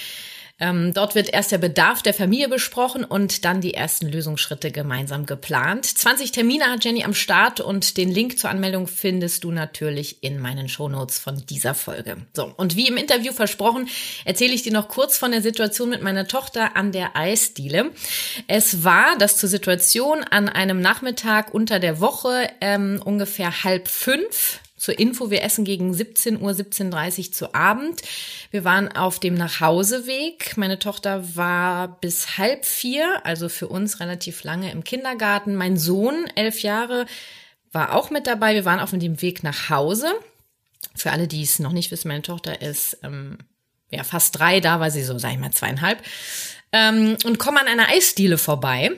Ähm, 0.60 0.92
dort 0.92 1.14
wird 1.14 1.32
erst 1.32 1.52
der 1.52 1.58
Bedarf 1.58 2.02
der 2.02 2.14
Familie 2.14 2.48
besprochen 2.48 3.04
und 3.04 3.44
dann 3.44 3.60
die 3.60 3.74
ersten 3.74 4.08
Lösungsschritte 4.08 4.70
gemeinsam 4.70 5.24
geplant. 5.24 5.86
20 5.86 6.32
Termine 6.32 6.64
hat 6.64 6.84
Jenny 6.84 7.04
am 7.04 7.14
Start 7.14 7.60
und 7.60 7.96
den 7.96 8.10
Link 8.10 8.38
zur 8.38 8.50
Anmeldung 8.50 8.88
findest 8.88 9.44
du 9.44 9.52
natürlich 9.52 10.22
in 10.22 10.40
meinen 10.40 10.68
Shownotes 10.68 11.18
von 11.18 11.44
dieser 11.46 11.74
Folge. 11.74 12.16
So, 12.32 12.52
und 12.56 12.74
wie 12.74 12.88
im 12.88 12.96
Interview 12.96 13.32
versprochen, 13.32 13.88
erzähle 14.24 14.52
ich 14.52 14.62
dir 14.62 14.72
noch 14.72 14.88
kurz 14.88 15.16
von 15.16 15.30
der 15.30 15.42
Situation 15.42 15.90
mit 15.90 16.02
meiner 16.02 16.26
Tochter 16.26 16.76
an 16.76 16.90
der 16.90 17.16
Eisdiele. 17.16 17.92
Es 18.48 18.82
war 18.82 19.16
das 19.18 19.36
zur 19.36 19.48
Situation 19.48 20.24
an 20.24 20.48
einem 20.48 20.80
Nachmittag 20.80 21.54
unter 21.54 21.78
der 21.78 22.00
Woche 22.00 22.48
ähm, 22.60 23.00
ungefähr 23.04 23.64
halb 23.64 23.88
fünf. 23.88 24.60
Zur 24.78 24.98
Info, 24.98 25.30
wir 25.30 25.42
essen 25.42 25.64
gegen 25.64 25.92
17 25.92 26.40
Uhr, 26.40 26.52
17.30 26.52 27.18
Uhr 27.18 27.32
zu 27.32 27.54
Abend. 27.54 28.00
Wir 28.52 28.64
waren 28.64 28.88
auf 28.88 29.18
dem 29.18 29.34
Nachhauseweg. 29.34 30.56
Meine 30.56 30.78
Tochter 30.78 31.36
war 31.36 32.00
bis 32.00 32.38
halb 32.38 32.64
vier, 32.64 33.26
also 33.26 33.48
für 33.48 33.68
uns 33.68 33.98
relativ 33.98 34.44
lange 34.44 34.70
im 34.70 34.84
Kindergarten. 34.84 35.56
Mein 35.56 35.76
Sohn, 35.76 36.26
elf 36.36 36.62
Jahre, 36.62 37.06
war 37.72 37.94
auch 37.94 38.10
mit 38.10 38.26
dabei. 38.28 38.54
Wir 38.54 38.64
waren 38.64 38.80
auf 38.80 38.90
dem 38.90 39.20
Weg 39.20 39.42
nach 39.42 39.68
Hause. 39.68 40.12
Für 40.94 41.10
alle, 41.10 41.26
die 41.26 41.42
es 41.42 41.58
noch 41.58 41.72
nicht 41.72 41.90
wissen, 41.90 42.08
meine 42.08 42.22
Tochter 42.22 42.62
ist 42.62 42.98
ähm, 43.02 43.38
ja 43.90 44.04
fast 44.04 44.38
drei, 44.38 44.60
da 44.60 44.80
war 44.80 44.90
sie 44.90 45.02
so, 45.02 45.18
sag 45.18 45.32
ich 45.32 45.38
mal, 45.38 45.50
zweieinhalb. 45.50 46.02
Ähm, 46.72 47.16
und 47.24 47.38
kommen 47.38 47.58
an 47.58 47.66
einer 47.66 47.88
Eisdiele 47.88 48.38
vorbei. 48.38 48.92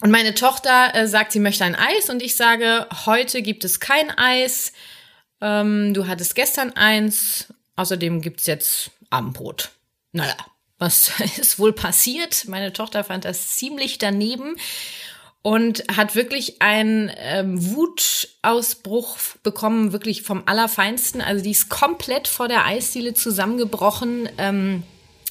Und 0.00 0.10
meine 0.10 0.34
Tochter 0.34 0.94
äh, 0.94 1.06
sagt, 1.06 1.32
sie 1.32 1.40
möchte 1.40 1.64
ein 1.64 1.74
Eis 1.74 2.10
und 2.10 2.22
ich 2.22 2.36
sage, 2.36 2.86
heute 3.06 3.42
gibt 3.42 3.64
es 3.64 3.80
kein 3.80 4.10
Eis. 4.10 4.72
Ähm, 5.40 5.94
du 5.94 6.06
hattest 6.06 6.34
gestern 6.34 6.72
eins. 6.72 7.52
Außerdem 7.76 8.20
gibt's 8.20 8.46
jetzt 8.46 8.90
Abendbrot. 9.10 9.70
Naja, 10.12 10.36
was 10.78 11.12
ist 11.38 11.58
wohl 11.58 11.72
passiert? 11.72 12.46
Meine 12.48 12.72
Tochter 12.72 13.04
fand 13.04 13.24
das 13.24 13.56
ziemlich 13.56 13.98
daneben 13.98 14.56
und 15.42 15.84
hat 15.96 16.14
wirklich 16.14 16.60
einen 16.60 17.10
ähm, 17.18 17.74
Wutausbruch 17.74 19.16
bekommen, 19.42 19.92
wirklich 19.92 20.22
vom 20.22 20.42
Allerfeinsten. 20.46 21.20
Also 21.20 21.42
die 21.42 21.52
ist 21.52 21.68
komplett 21.68 22.28
vor 22.28 22.48
der 22.48 22.66
Eisdiele 22.66 23.14
zusammengebrochen. 23.14 24.28
Ähm, 24.38 24.82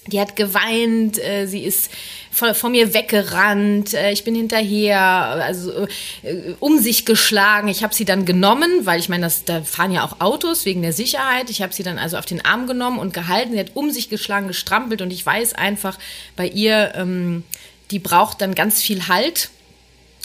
die 0.07 0.19
hat 0.19 0.35
geweint, 0.35 1.19
äh, 1.19 1.47
sie 1.47 1.63
ist 1.63 1.91
vor, 2.35 2.53
vor 2.53 2.69
mir 2.69 2.93
weggerannt, 2.93 3.93
äh, 3.93 4.11
ich 4.11 4.23
bin 4.25 4.35
hinterher, 4.35 4.99
also 4.99 5.87
äh, 6.23 6.53
um 6.59 6.77
sich 6.79 7.05
geschlagen. 7.05 7.69
Ich 7.69 7.81
habe 7.83 7.95
sie 7.95 8.03
dann 8.03 8.25
genommen, 8.25 8.85
weil 8.85 8.99
ich 8.99 9.07
meine, 9.09 9.31
da 9.45 9.61
fahren 9.61 9.91
ja 9.91 10.03
auch 10.03 10.19
Autos 10.19 10.65
wegen 10.65 10.81
der 10.81 10.91
Sicherheit. 10.93 11.49
Ich 11.49 11.61
habe 11.61 11.73
sie 11.73 11.83
dann 11.83 11.97
also 11.97 12.17
auf 12.17 12.25
den 12.25 12.43
Arm 12.43 12.67
genommen 12.67 12.99
und 12.99 13.13
gehalten. 13.13 13.53
Sie 13.53 13.59
hat 13.59 13.71
um 13.75 13.89
sich 13.89 14.09
geschlagen, 14.09 14.47
gestrampelt 14.47 15.01
und 15.01 15.11
ich 15.11 15.25
weiß 15.25 15.53
einfach 15.53 15.97
bei 16.35 16.47
ihr, 16.47 16.93
ähm, 16.95 17.43
die 17.91 17.99
braucht 17.99 18.41
dann 18.41 18.53
ganz 18.53 18.81
viel 18.81 19.07
Halt. 19.07 19.49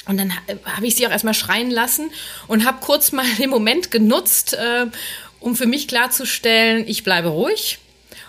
Und 0.07 0.19
dann 0.19 0.35
ha- 0.35 0.41
habe 0.77 0.87
ich 0.87 0.97
sie 0.97 1.07
auch 1.07 1.11
erstmal 1.13 1.35
schreien 1.35 1.71
lassen 1.71 2.11
und 2.49 2.67
habe 2.67 2.79
kurz 2.81 3.13
mal 3.13 3.27
den 3.39 3.51
Moment 3.51 3.93
genutzt, 3.93 4.55
äh, 4.55 4.87
um 5.39 5.55
für 5.55 5.67
mich 5.67 5.87
klarzustellen, 5.87 6.85
ich 6.89 7.05
bleibe 7.05 7.29
ruhig. 7.29 7.79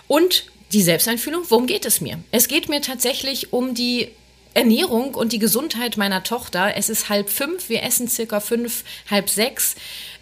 Und 0.06 0.44
die 0.72 0.82
Selbsteinfühlung, 0.82 1.44
worum 1.48 1.66
geht 1.66 1.84
es 1.84 2.00
mir? 2.00 2.18
Es 2.30 2.48
geht 2.48 2.68
mir 2.68 2.80
tatsächlich 2.80 3.52
um 3.52 3.74
die 3.74 4.08
Ernährung 4.54 5.14
und 5.14 5.32
die 5.32 5.38
Gesundheit 5.38 5.96
meiner 5.96 6.22
Tochter. 6.22 6.76
Es 6.76 6.88
ist 6.88 7.08
halb 7.08 7.30
fünf, 7.30 7.68
wir 7.68 7.82
essen 7.82 8.08
circa 8.08 8.40
fünf, 8.40 8.84
halb 9.10 9.30
sechs. 9.30 9.76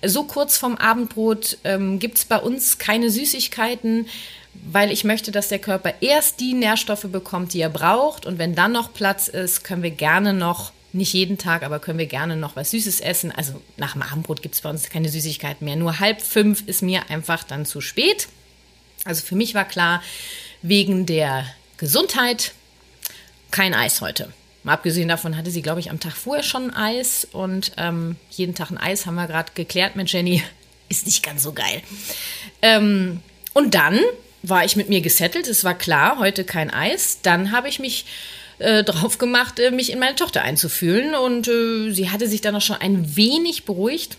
So 0.04 0.24
kurz 0.24 0.56
vom 0.56 0.76
Abendbrot 0.76 1.58
ähm, 1.64 1.98
gibt's 1.98 2.24
bei 2.24 2.38
uns 2.38 2.78
keine 2.78 3.10
Süßigkeiten. 3.10 4.06
weil 4.52 4.90
ich 4.92 5.04
möchte, 5.04 5.30
dass 5.30 5.48
der 5.48 5.58
Körper 5.58 5.94
erst 6.00 6.40
die 6.40 6.54
Nährstoffe 6.54 7.06
bekommt, 7.10 7.54
die 7.54 7.60
er 7.60 7.70
braucht. 7.70 8.26
Und 8.26 8.38
wenn 8.38 8.54
dann 8.54 8.72
noch 8.72 8.92
Platz 8.92 9.28
ist, 9.28 9.64
können 9.64 9.82
wir 9.82 9.90
gerne 9.90 10.32
noch, 10.32 10.72
nicht 10.92 11.12
jeden 11.12 11.38
Tag, 11.38 11.62
aber 11.62 11.78
können 11.78 12.00
wir 12.00 12.06
gerne 12.06 12.36
noch 12.36 12.56
was 12.56 12.72
Süßes 12.72 13.00
essen. 13.00 13.30
Also 13.30 13.60
nach 13.76 13.92
dem 13.92 14.02
Abendbrot 14.02 14.42
gibt 14.42 14.56
es 14.56 14.60
bei 14.60 14.70
uns 14.70 14.90
keine 14.90 15.08
Süßigkeiten 15.08 15.64
mehr. 15.64 15.76
Nur 15.76 16.00
halb 16.00 16.20
fünf 16.20 16.64
ist 16.66 16.82
mir 16.82 17.08
einfach 17.10 17.44
dann 17.44 17.64
zu 17.64 17.80
spät. 17.80 18.26
Also 19.04 19.24
für 19.24 19.34
mich 19.34 19.54
war 19.54 19.64
klar, 19.64 20.02
wegen 20.62 21.06
der 21.06 21.46
Gesundheit 21.78 22.52
kein 23.50 23.74
Eis 23.74 24.00
heute. 24.00 24.32
Mal 24.62 24.74
abgesehen 24.74 25.08
davon 25.08 25.36
hatte 25.36 25.50
sie, 25.50 25.62
glaube 25.62 25.80
ich, 25.80 25.90
am 25.90 26.00
Tag 26.00 26.12
vorher 26.12 26.44
schon 26.44 26.70
Eis 26.74 27.26
und 27.32 27.72
ähm, 27.78 28.16
jeden 28.30 28.54
Tag 28.54 28.70
ein 28.70 28.78
Eis 28.78 29.06
haben 29.06 29.14
wir 29.14 29.26
gerade 29.26 29.52
geklärt 29.54 29.96
mit 29.96 30.12
Jenny. 30.12 30.42
Ist 30.88 31.06
nicht 31.06 31.22
ganz 31.22 31.44
so 31.44 31.52
geil. 31.52 31.82
Ähm, 32.62 33.20
und 33.54 33.74
dann 33.74 34.00
war 34.42 34.64
ich 34.64 34.76
mit 34.76 34.88
mir 34.88 35.00
gesettelt. 35.00 35.46
Es 35.46 35.64
war 35.64 35.74
klar, 35.74 36.18
heute 36.18 36.44
kein 36.44 36.70
Eis. 36.70 37.20
Dann 37.22 37.52
habe 37.52 37.68
ich 37.68 37.78
mich 37.78 38.06
äh, 38.58 38.82
drauf 38.82 39.18
gemacht, 39.18 39.60
äh, 39.60 39.70
mich 39.70 39.92
in 39.92 40.00
meine 40.00 40.16
Tochter 40.16 40.42
einzufühlen. 40.42 41.14
Und 41.14 41.46
äh, 41.46 41.92
sie 41.92 42.10
hatte 42.10 42.28
sich 42.28 42.40
dann 42.40 42.56
auch 42.56 42.60
schon 42.60 42.76
ein 42.76 43.16
wenig 43.16 43.64
beruhigt. 43.64 44.16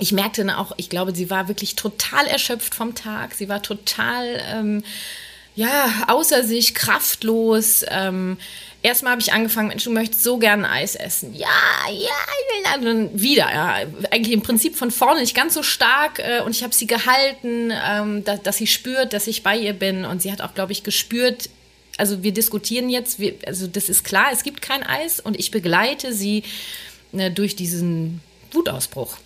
Ich 0.00 0.12
merkte 0.12 0.44
dann 0.44 0.54
auch, 0.54 0.72
ich 0.76 0.88
glaube, 0.88 1.14
sie 1.14 1.30
war 1.30 1.48
wirklich 1.48 1.76
total 1.76 2.26
erschöpft 2.26 2.74
vom 2.74 2.94
Tag. 2.94 3.34
Sie 3.34 3.48
war 3.48 3.62
total, 3.62 4.42
ähm, 4.52 4.82
ja, 5.54 6.04
außer 6.08 6.44
sich, 6.44 6.74
kraftlos. 6.74 7.84
Ähm, 7.88 8.38
Erstmal 8.82 9.12
habe 9.12 9.20
ich 9.20 9.32
angefangen, 9.32 9.68
Mensch, 9.68 9.84
du 9.84 9.90
möchtest 9.90 10.22
so 10.22 10.38
gerne 10.38 10.70
Eis 10.70 10.94
essen. 10.94 11.34
Ja, 11.34 11.48
ja, 11.86 11.92
ich 11.92 12.82
will 12.82 12.84
dann 12.84 13.20
wieder, 13.20 13.52
ja. 13.52 13.76
Eigentlich 14.10 14.32
im 14.32 14.40
Prinzip 14.40 14.74
von 14.74 14.90
vorne 14.90 15.20
nicht 15.20 15.34
ganz 15.34 15.52
so 15.52 15.62
stark. 15.62 16.18
Äh, 16.18 16.40
und 16.40 16.56
ich 16.56 16.62
habe 16.62 16.74
sie 16.74 16.86
gehalten, 16.86 17.72
ähm, 17.86 18.24
da, 18.24 18.38
dass 18.38 18.56
sie 18.56 18.66
spürt, 18.66 19.12
dass 19.12 19.26
ich 19.26 19.42
bei 19.42 19.58
ihr 19.58 19.74
bin. 19.74 20.06
Und 20.06 20.22
sie 20.22 20.32
hat 20.32 20.40
auch, 20.40 20.54
glaube 20.54 20.72
ich, 20.72 20.82
gespürt, 20.82 21.50
also 21.98 22.22
wir 22.22 22.32
diskutieren 22.32 22.88
jetzt, 22.88 23.20
wir, 23.20 23.34
also 23.46 23.66
das 23.66 23.90
ist 23.90 24.02
klar, 24.02 24.28
es 24.32 24.44
gibt 24.44 24.62
kein 24.62 24.82
Eis. 24.82 25.20
Und 25.20 25.38
ich 25.38 25.50
begleite 25.50 26.14
sie 26.14 26.42
ne, 27.12 27.30
durch 27.30 27.56
diesen 27.56 28.22
Wutausbruch, 28.52 29.18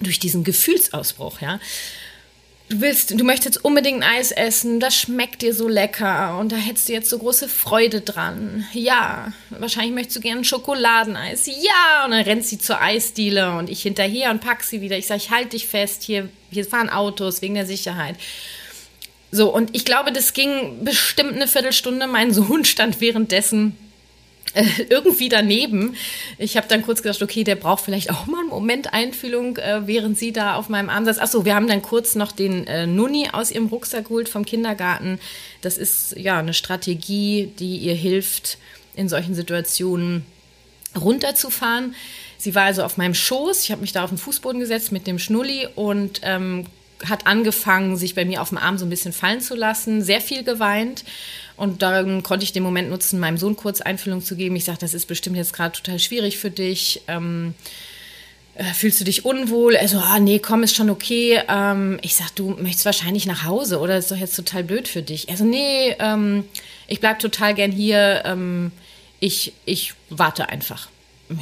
durch 0.00 0.18
diesen 0.18 0.44
Gefühlsausbruch, 0.44 1.40
ja 1.40 1.60
du 2.70 2.80
willst, 2.80 3.10
du 3.18 3.24
möchtest 3.24 3.64
unbedingt 3.64 4.02
Eis 4.04 4.30
essen, 4.30 4.80
das 4.80 4.96
schmeckt 4.96 5.42
dir 5.42 5.52
so 5.52 5.68
lecker 5.68 6.38
und 6.38 6.52
da 6.52 6.56
hättest 6.56 6.88
du 6.88 6.92
jetzt 6.92 7.10
so 7.10 7.18
große 7.18 7.48
Freude 7.48 8.00
dran. 8.00 8.64
Ja, 8.72 9.32
wahrscheinlich 9.50 9.92
möchtest 9.92 10.16
du 10.16 10.20
gerne 10.20 10.44
Schokoladeneis. 10.44 11.46
Ja, 11.46 12.04
und 12.04 12.12
dann 12.12 12.22
rennt 12.22 12.44
sie 12.44 12.58
zur 12.58 12.80
Eisdiele 12.80 13.56
und 13.58 13.68
ich 13.68 13.82
hinterher 13.82 14.30
und 14.30 14.40
pack 14.40 14.62
sie 14.62 14.80
wieder. 14.80 14.96
Ich 14.96 15.08
sage, 15.08 15.20
ich 15.22 15.30
halte 15.30 15.50
dich 15.50 15.66
fest, 15.66 16.02
hier, 16.02 16.28
hier 16.50 16.64
fahren 16.64 16.88
Autos 16.88 17.42
wegen 17.42 17.54
der 17.54 17.66
Sicherheit. 17.66 18.16
So, 19.32 19.52
und 19.52 19.74
ich 19.76 19.84
glaube, 19.84 20.12
das 20.12 20.32
ging 20.32 20.84
bestimmt 20.84 21.34
eine 21.34 21.46
Viertelstunde. 21.46 22.06
Mein 22.06 22.32
Sohn 22.32 22.64
stand 22.64 23.00
währenddessen 23.00 23.72
äh, 23.72 23.89
irgendwie 24.88 25.28
daneben. 25.28 25.96
Ich 26.38 26.56
habe 26.56 26.66
dann 26.68 26.82
kurz 26.82 27.02
gedacht, 27.02 27.22
okay, 27.22 27.44
der 27.44 27.54
braucht 27.54 27.84
vielleicht 27.84 28.10
auch 28.10 28.26
mal 28.26 28.40
einen 28.40 28.48
Moment 28.48 28.92
Einfühlung, 28.92 29.56
äh, 29.58 29.86
während 29.86 30.18
sie 30.18 30.32
da 30.32 30.56
auf 30.56 30.68
meinem 30.68 30.90
Arm 30.90 31.04
saß. 31.04 31.18
Achso, 31.18 31.44
wir 31.44 31.54
haben 31.54 31.68
dann 31.68 31.82
kurz 31.82 32.14
noch 32.14 32.32
den 32.32 32.66
äh, 32.66 32.86
Nunni 32.86 33.28
aus 33.32 33.50
ihrem 33.50 33.66
Rucksack 33.66 34.08
geholt 34.08 34.28
vom 34.28 34.44
Kindergarten. 34.44 35.20
Das 35.60 35.78
ist 35.78 36.16
ja 36.16 36.38
eine 36.38 36.54
Strategie, 36.54 37.52
die 37.58 37.78
ihr 37.78 37.94
hilft, 37.94 38.58
in 38.94 39.08
solchen 39.08 39.34
Situationen 39.34 40.24
runterzufahren. 40.98 41.94
Sie 42.36 42.54
war 42.54 42.64
also 42.64 42.82
auf 42.82 42.96
meinem 42.96 43.14
Schoß. 43.14 43.64
Ich 43.64 43.70
habe 43.70 43.82
mich 43.82 43.92
da 43.92 44.02
auf 44.02 44.10
den 44.10 44.18
Fußboden 44.18 44.60
gesetzt 44.60 44.92
mit 44.92 45.06
dem 45.06 45.18
Schnulli 45.18 45.68
und 45.74 46.20
ähm, 46.24 46.66
hat 47.08 47.26
angefangen, 47.26 47.96
sich 47.96 48.14
bei 48.14 48.24
mir 48.24 48.42
auf 48.42 48.48
dem 48.48 48.58
Arm 48.58 48.78
so 48.78 48.84
ein 48.84 48.90
bisschen 48.90 49.12
fallen 49.12 49.40
zu 49.40 49.54
lassen, 49.54 50.02
sehr 50.02 50.20
viel 50.20 50.42
geweint. 50.42 51.04
Und 51.60 51.82
dann 51.82 52.22
konnte 52.22 52.42
ich 52.42 52.54
den 52.54 52.62
Moment 52.62 52.88
nutzen, 52.88 53.20
meinem 53.20 53.36
Sohn 53.36 53.54
kurz 53.54 53.82
Einfühlung 53.82 54.22
zu 54.22 54.34
geben. 54.34 54.56
Ich 54.56 54.64
sage, 54.64 54.78
das 54.80 54.94
ist 54.94 55.04
bestimmt 55.04 55.36
jetzt 55.36 55.52
gerade 55.52 55.76
total 55.76 55.98
schwierig 55.98 56.38
für 56.38 56.50
dich. 56.50 57.02
Ähm, 57.06 57.52
äh, 58.54 58.64
fühlst 58.72 58.98
du 58.98 59.04
dich 59.04 59.26
unwohl? 59.26 59.76
Also, 59.76 59.98
ah, 59.98 60.18
nee, 60.20 60.38
komm, 60.38 60.62
ist 60.62 60.74
schon 60.74 60.88
okay. 60.88 61.38
Ähm, 61.50 61.98
ich 62.00 62.14
sage, 62.14 62.30
du 62.34 62.48
möchtest 62.58 62.86
wahrscheinlich 62.86 63.26
nach 63.26 63.44
Hause 63.44 63.78
oder 63.78 63.98
ist 63.98 64.10
doch 64.10 64.16
jetzt 64.16 64.36
total 64.36 64.64
blöd 64.64 64.88
für 64.88 65.02
dich. 65.02 65.28
Also, 65.28 65.44
nee, 65.44 65.94
ähm, 65.98 66.44
ich 66.88 67.00
bleib 67.00 67.18
total 67.18 67.52
gern 67.52 67.72
hier. 67.72 68.22
Ähm, 68.24 68.72
ich, 69.18 69.52
ich 69.66 69.92
warte 70.08 70.48
einfach. 70.48 70.88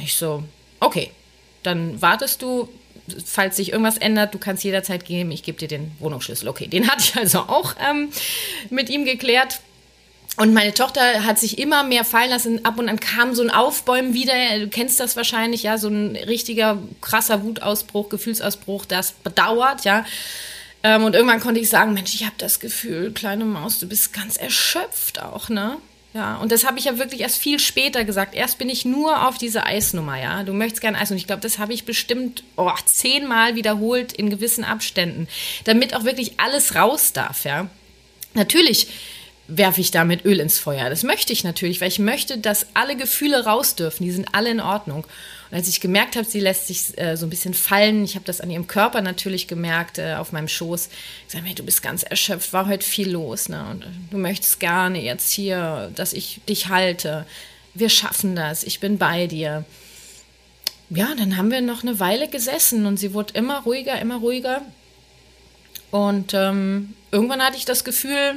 Ich 0.03 0.15
so, 0.15 0.43
okay, 0.81 1.11
dann 1.63 2.01
wartest 2.01 2.41
du, 2.41 2.67
falls 3.23 3.55
sich 3.55 3.71
irgendwas 3.71 3.97
ändert, 3.97 4.33
du 4.33 4.37
kannst 4.37 4.65
jederzeit 4.65 5.05
gehen, 5.05 5.31
ich 5.31 5.43
gebe 5.43 5.57
dir 5.57 5.69
den 5.69 5.93
Wohnungsschlüssel. 5.99 6.49
Okay, 6.49 6.67
den 6.67 6.89
hatte 6.89 7.03
ich 7.03 7.15
also 7.15 7.39
auch 7.39 7.75
ähm, 7.89 8.09
mit 8.69 8.89
ihm 8.89 9.05
geklärt. 9.05 9.61
Und 10.39 10.53
meine 10.53 10.73
Tochter 10.73 11.25
hat 11.25 11.37
sich 11.37 11.57
immer 11.59 11.83
mehr 11.83 12.05
fallen 12.05 12.29
lassen. 12.29 12.63
Ab 12.63 12.79
und 12.79 12.87
an 12.87 12.97
kam 13.01 13.35
so 13.35 13.43
ein 13.43 13.49
Aufbäumen 13.49 14.13
wieder. 14.13 14.33
Du 14.57 14.69
kennst 14.69 14.97
das 15.01 15.17
wahrscheinlich, 15.17 15.63
ja, 15.63 15.77
so 15.77 15.89
ein 15.89 16.15
richtiger 16.15 16.77
krasser 17.01 17.43
Wutausbruch, 17.43 18.07
Gefühlsausbruch, 18.07 18.85
das 18.85 19.11
bedauert, 19.11 19.83
ja. 19.83 20.05
Ähm, 20.81 21.03
und 21.03 21.13
irgendwann 21.13 21.41
konnte 21.41 21.59
ich 21.59 21.67
sagen, 21.67 21.93
Mensch, 21.93 22.15
ich 22.15 22.23
habe 22.23 22.35
das 22.37 22.61
Gefühl, 22.61 23.11
kleine 23.11 23.43
Maus, 23.43 23.79
du 23.79 23.89
bist 23.89 24.13
ganz 24.13 24.37
erschöpft 24.37 25.21
auch, 25.21 25.49
ne? 25.49 25.75
Ja, 26.13 26.37
und 26.37 26.53
das 26.53 26.65
habe 26.65 26.79
ich 26.79 26.85
ja 26.85 26.97
wirklich 26.97 27.19
erst 27.19 27.37
viel 27.37 27.59
später 27.59 28.05
gesagt. 28.05 28.33
Erst 28.33 28.59
bin 28.59 28.69
ich 28.69 28.85
nur 28.85 29.27
auf 29.27 29.37
diese 29.37 29.65
Eisnummer, 29.65 30.17
ja. 30.21 30.43
Du 30.43 30.53
möchtest 30.53 30.79
gerne 30.79 30.99
Eis. 30.99 31.11
Und 31.11 31.17
ich 31.17 31.27
glaube, 31.27 31.41
das 31.41 31.59
habe 31.59 31.73
ich 31.73 31.83
bestimmt 31.83 32.43
oh, 32.55 32.71
zehnmal 32.85 33.55
wiederholt 33.55 34.13
in 34.13 34.29
gewissen 34.29 34.63
Abständen, 34.63 35.27
damit 35.65 35.93
auch 35.93 36.05
wirklich 36.05 36.39
alles 36.39 36.75
raus 36.75 37.11
darf, 37.11 37.43
ja. 37.43 37.67
Natürlich 38.35 38.87
werfe 39.49 39.81
ich 39.81 39.91
damit 39.91 40.25
Öl 40.25 40.39
ins 40.39 40.59
Feuer. 40.59 40.89
Das 40.89 41.03
möchte 41.03 41.33
ich 41.33 41.43
natürlich, 41.43 41.81
weil 41.81 41.87
ich 41.87 41.99
möchte, 41.99 42.37
dass 42.37 42.67
alle 42.75 42.95
Gefühle 42.95 43.45
raus 43.45 43.75
dürfen. 43.75 44.03
Die 44.03 44.11
sind 44.11 44.33
alle 44.33 44.51
in 44.51 44.59
Ordnung. 44.59 45.05
Und 45.51 45.57
als 45.57 45.67
ich 45.67 45.81
gemerkt 45.81 46.15
habe, 46.15 46.27
sie 46.27 46.39
lässt 46.39 46.67
sich 46.67 46.97
äh, 46.97 47.17
so 47.17 47.25
ein 47.25 47.29
bisschen 47.29 47.55
fallen, 47.55 48.03
ich 48.03 48.15
habe 48.15 48.25
das 48.25 48.39
an 48.39 48.51
ihrem 48.51 48.67
Körper 48.67 49.01
natürlich 49.01 49.47
gemerkt, 49.47 49.97
äh, 49.97 50.13
auf 50.13 50.31
meinem 50.31 50.47
Schoß, 50.47 50.89
ich 51.27 51.33
sage, 51.33 51.45
hey, 51.45 51.55
du 51.55 51.63
bist 51.63 51.81
ganz 51.81 52.03
erschöpft, 52.03 52.53
war 52.53 52.67
heute 52.67 52.85
viel 52.85 53.09
los. 53.09 53.49
Ne? 53.49 53.65
Und 53.71 53.83
äh, 53.83 53.87
du 54.11 54.17
möchtest 54.17 54.59
gerne 54.59 55.01
jetzt 55.01 55.31
hier, 55.31 55.91
dass 55.95 56.13
ich 56.13 56.41
dich 56.47 56.69
halte. 56.69 57.25
Wir 57.73 57.89
schaffen 57.89 58.35
das, 58.35 58.63
ich 58.63 58.79
bin 58.79 58.97
bei 58.97 59.25
dir. 59.25 59.65
Ja, 60.91 61.13
dann 61.17 61.37
haben 61.37 61.51
wir 61.51 61.61
noch 61.61 61.83
eine 61.83 61.99
Weile 61.99 62.27
gesessen 62.27 62.85
und 62.85 62.97
sie 62.97 63.13
wurde 63.13 63.33
immer 63.33 63.63
ruhiger, 63.63 63.99
immer 63.99 64.17
ruhiger. 64.17 64.61
Und 65.91 66.33
ähm, 66.33 66.93
irgendwann 67.11 67.41
hatte 67.41 67.57
ich 67.57 67.65
das 67.65 67.83
Gefühl, 67.83 68.35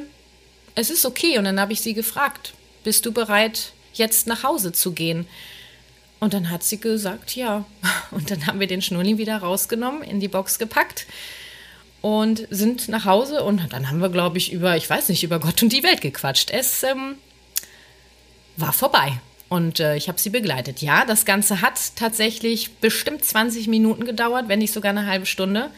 es 0.75 0.91
ist 0.91 1.05
okay. 1.07 1.39
Und 1.39 1.45
dann 1.45 1.61
habe 1.61 1.73
ich 1.73 1.81
sie 1.81 1.95
gefragt, 1.95 2.55
bist 2.85 3.07
du 3.07 3.13
bereit, 3.13 3.73
jetzt 3.95 4.27
nach 4.27 4.43
Hause 4.43 4.73
zu 4.73 4.93
gehen? 4.93 5.27
Und 6.21 6.35
dann 6.35 6.51
hat 6.51 6.63
sie 6.63 6.79
gesagt, 6.79 7.35
ja. 7.35 7.65
Und 8.11 8.31
dann 8.31 8.47
haben 8.47 8.61
wir 8.61 8.67
den 8.67 8.83
Schnulli 8.83 9.19
wieder 9.19 9.39
rausgenommen, 9.39 10.03
in 10.03 10.21
die 10.21 10.29
Box 10.29 10.59
gepackt 10.59 11.07
und 12.03 12.47
sind 12.51 12.89
nach 12.89 13.07
Hause. 13.07 13.43
Und 13.45 13.73
dann 13.73 13.89
haben 13.89 14.01
wir, 14.01 14.11
glaube 14.11 14.37
ich, 14.37 14.53
über, 14.53 14.77
ich 14.77 14.91
weiß 14.91 15.09
nicht, 15.09 15.23
über 15.23 15.39
Gott 15.39 15.63
und 15.63 15.73
die 15.73 15.83
Welt 15.83 16.01
gequatscht. 16.01 16.51
Es 16.51 16.83
ähm, 16.83 17.15
war 18.57 18.73
vorbei. 18.73 19.21
Und 19.49 19.81
äh, 19.81 19.97
ich 19.97 20.09
habe 20.09 20.21
sie 20.21 20.31
begleitet. 20.31 20.83
Ja, 20.83 21.05
das 21.05 21.25
Ganze 21.25 21.61
hat 21.61 21.97
tatsächlich 21.97 22.75
bestimmt 22.77 23.25
20 23.25 23.69
Minuten 23.69 24.05
gedauert, 24.05 24.49
wenn 24.49 24.59
nicht 24.59 24.73
sogar 24.73 24.91
eine 24.91 25.07
halbe 25.07 25.27
Stunde 25.27 25.71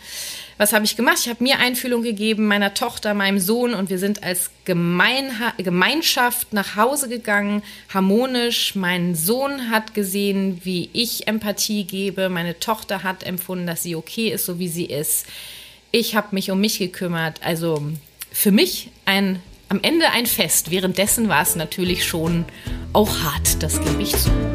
was 0.57 0.73
habe 0.73 0.85
ich 0.85 0.97
gemacht? 0.97 1.19
Ich 1.21 1.29
habe 1.29 1.43
mir 1.43 1.59
Einfühlung 1.59 2.03
gegeben, 2.03 2.47
meiner 2.47 2.75
Tochter, 2.75 3.15
meinem 3.15 3.39
Sohn 3.39 3.75
und 3.75 3.91
wir 3.91 3.99
sind 3.99 4.23
als 4.23 4.51
Gemeinha 4.65 5.53
Gemeinschaft 5.59 6.53
nach 6.53 6.77
Hause 6.77 7.09
gegangen, 7.09 7.63
harmonisch. 7.93 8.75
Mein 8.75 9.15
Sohn 9.15 9.71
hat 9.71 9.95
gesehen, 9.95 10.61
wie 10.65 10.91
ich 10.93 11.27
Empathie 11.27 11.85
gebe. 11.85 12.29
Meine 12.29 12.59
Tochter 12.61 13.03
hat 13.03 13.25
empfunden, 13.25 13.67
dass 13.67 13.83
sie 13.83 13.97
okay 13.97 14.29
ist, 14.29 14.47
so 14.47 14.59
wie 14.59 14.69
sie 14.69 14.87
ist. 14.87 15.27
Ich 15.91 16.15
habe 16.15 16.29
mich 16.33 16.51
um 16.51 16.61
mich 16.61 16.79
gekümmert. 16.79 17.41
Also 17.43 17.83
für 18.33 18.53
mich 18.53 18.91
ein 19.05 19.41
am 19.69 19.81
Ende 19.83 20.11
ein 20.11 20.27
Fest. 20.27 20.71
Währenddessen 20.71 21.29
war 21.29 21.43
es 21.43 21.57
natürlich 21.57 22.05
schon 22.05 22.45
auch 22.93 23.19
hart, 23.21 23.63
das 23.63 23.81
gebe 23.83 24.03
ich 24.03 24.15
zu. 24.17 24.54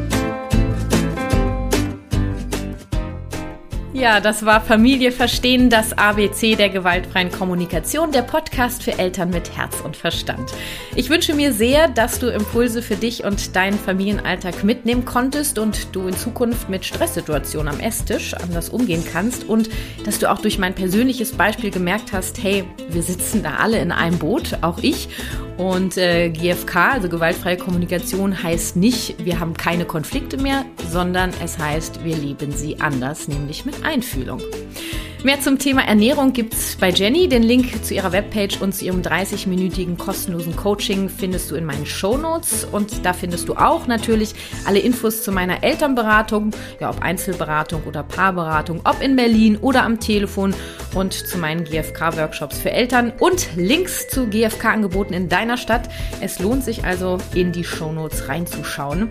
Ja, 4.00 4.18
das 4.18 4.46
war 4.46 4.62
Familie 4.62 5.12
verstehen, 5.12 5.68
das 5.68 5.92
ABC 5.92 6.56
der 6.56 6.70
gewaltfreien 6.70 7.30
Kommunikation, 7.30 8.12
der 8.12 8.22
Podcast 8.22 8.82
für 8.82 8.98
Eltern 8.98 9.28
mit 9.28 9.54
Herz 9.54 9.82
und 9.82 9.94
Verstand. 9.94 10.54
Ich 10.96 11.10
wünsche 11.10 11.34
mir 11.34 11.52
sehr, 11.52 11.86
dass 11.86 12.18
du 12.18 12.28
Impulse 12.28 12.80
für 12.80 12.96
dich 12.96 13.24
und 13.24 13.54
deinen 13.54 13.78
Familienalltag 13.78 14.64
mitnehmen 14.64 15.04
konntest 15.04 15.58
und 15.58 15.94
du 15.94 16.08
in 16.08 16.16
Zukunft 16.16 16.70
mit 16.70 16.86
Stresssituationen 16.86 17.74
am 17.74 17.78
Esstisch 17.78 18.32
anders 18.32 18.70
umgehen 18.70 19.04
kannst 19.04 19.46
und 19.46 19.68
dass 20.06 20.18
du 20.18 20.30
auch 20.30 20.38
durch 20.38 20.58
mein 20.58 20.74
persönliches 20.74 21.32
Beispiel 21.32 21.70
gemerkt 21.70 22.14
hast, 22.14 22.42
hey, 22.42 22.64
wir 22.88 23.02
sitzen 23.02 23.42
da 23.42 23.56
alle 23.56 23.80
in 23.80 23.92
einem 23.92 24.18
Boot, 24.18 24.56
auch 24.62 24.78
ich 24.78 25.10
und 25.60 25.98
äh, 25.98 26.30
GFK, 26.30 26.92
also 26.92 27.10
gewaltfreie 27.10 27.58
Kommunikation, 27.58 28.42
heißt 28.42 28.76
nicht, 28.76 29.22
wir 29.22 29.40
haben 29.40 29.52
keine 29.52 29.84
Konflikte 29.84 30.38
mehr, 30.38 30.64
sondern 30.88 31.32
es 31.44 31.58
heißt, 31.58 32.02
wir 32.02 32.16
leben 32.16 32.52
sie 32.52 32.80
anders, 32.80 33.28
nämlich 33.28 33.66
mit 33.66 33.84
Einfühlung. 33.84 34.40
Mehr 35.22 35.38
zum 35.38 35.58
Thema 35.58 35.86
Ernährung 35.86 36.32
gibt's 36.32 36.76
bei 36.76 36.88
Jenny. 36.88 37.28
Den 37.28 37.42
Link 37.42 37.84
zu 37.84 37.92
ihrer 37.92 38.10
Webpage 38.10 38.62
und 38.62 38.74
zu 38.74 38.86
ihrem 38.86 39.02
30-minütigen 39.02 39.98
kostenlosen 39.98 40.56
Coaching 40.56 41.10
findest 41.10 41.50
du 41.50 41.56
in 41.56 41.66
meinen 41.66 41.84
Show 41.84 42.16
Notes. 42.16 42.64
Und 42.64 43.04
da 43.04 43.12
findest 43.12 43.46
du 43.46 43.54
auch 43.54 43.86
natürlich 43.86 44.34
alle 44.64 44.78
Infos 44.78 45.22
zu 45.22 45.30
meiner 45.30 45.62
Elternberatung, 45.62 46.52
ja, 46.80 46.88
ob 46.88 47.02
Einzelberatung 47.02 47.82
oder 47.84 48.02
Paarberatung, 48.02 48.80
ob 48.84 49.02
in 49.02 49.14
Berlin 49.14 49.58
oder 49.58 49.84
am 49.84 50.00
Telefon 50.00 50.54
und 50.94 51.12
zu 51.12 51.36
meinen 51.36 51.64
GFK-Workshops 51.64 52.58
für 52.58 52.70
Eltern 52.70 53.12
und 53.20 53.46
Links 53.56 54.08
zu 54.08 54.26
GFK-Angeboten 54.26 55.12
in 55.12 55.28
deiner 55.28 55.58
Stadt. 55.58 55.90
Es 56.22 56.38
lohnt 56.38 56.64
sich 56.64 56.84
also, 56.84 57.18
in 57.34 57.52
die 57.52 57.64
Show 57.64 57.92
Notes 57.92 58.26
reinzuschauen. 58.28 59.10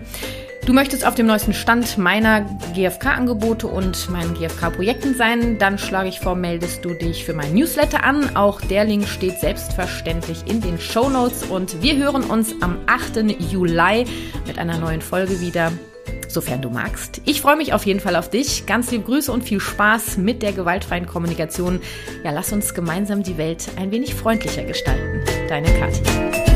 Du 0.66 0.74
möchtest 0.74 1.06
auf 1.06 1.14
dem 1.14 1.26
neuesten 1.26 1.54
Stand 1.54 1.98
meiner 1.98 2.42
GFK-Angebote 2.74 3.66
und 3.66 4.10
meinen 4.10 4.34
GFK-Projekten 4.34 5.14
sein, 5.14 5.58
dann 5.58 5.78
schlage 5.78 6.08
ich 6.08 6.20
vor, 6.20 6.36
meldest 6.36 6.84
du 6.84 6.94
dich 6.94 7.24
für 7.24 7.34
meinen 7.34 7.54
Newsletter 7.54 8.04
an. 8.04 8.36
Auch 8.36 8.60
der 8.60 8.84
Link 8.84 9.08
steht 9.08 9.40
selbstverständlich 9.40 10.44
in 10.46 10.60
den 10.60 10.78
Show 10.78 11.08
Notes 11.08 11.44
und 11.44 11.82
wir 11.82 11.96
hören 11.96 12.24
uns 12.24 12.54
am 12.60 12.78
8. 12.86 13.40
Juli 13.50 14.04
mit 14.46 14.58
einer 14.58 14.78
neuen 14.78 15.00
Folge 15.00 15.40
wieder 15.40 15.72
sofern 16.28 16.62
du 16.62 16.70
magst. 16.70 17.20
Ich 17.24 17.40
freue 17.40 17.56
mich 17.56 17.72
auf 17.72 17.84
jeden 17.86 18.00
Fall 18.00 18.16
auf 18.16 18.30
dich. 18.30 18.66
Ganz 18.66 18.90
liebe 18.90 19.04
Grüße 19.04 19.32
und 19.32 19.42
viel 19.42 19.60
Spaß 19.60 20.16
mit 20.16 20.42
der 20.42 20.52
gewaltfreien 20.52 21.06
Kommunikation. 21.06 21.80
Ja, 22.24 22.30
lass 22.30 22.52
uns 22.52 22.74
gemeinsam 22.74 23.22
die 23.22 23.36
Welt 23.36 23.66
ein 23.76 23.90
wenig 23.90 24.14
freundlicher 24.14 24.62
gestalten. 24.62 25.24
Deine 25.48 25.66
Kathi. 25.74 26.49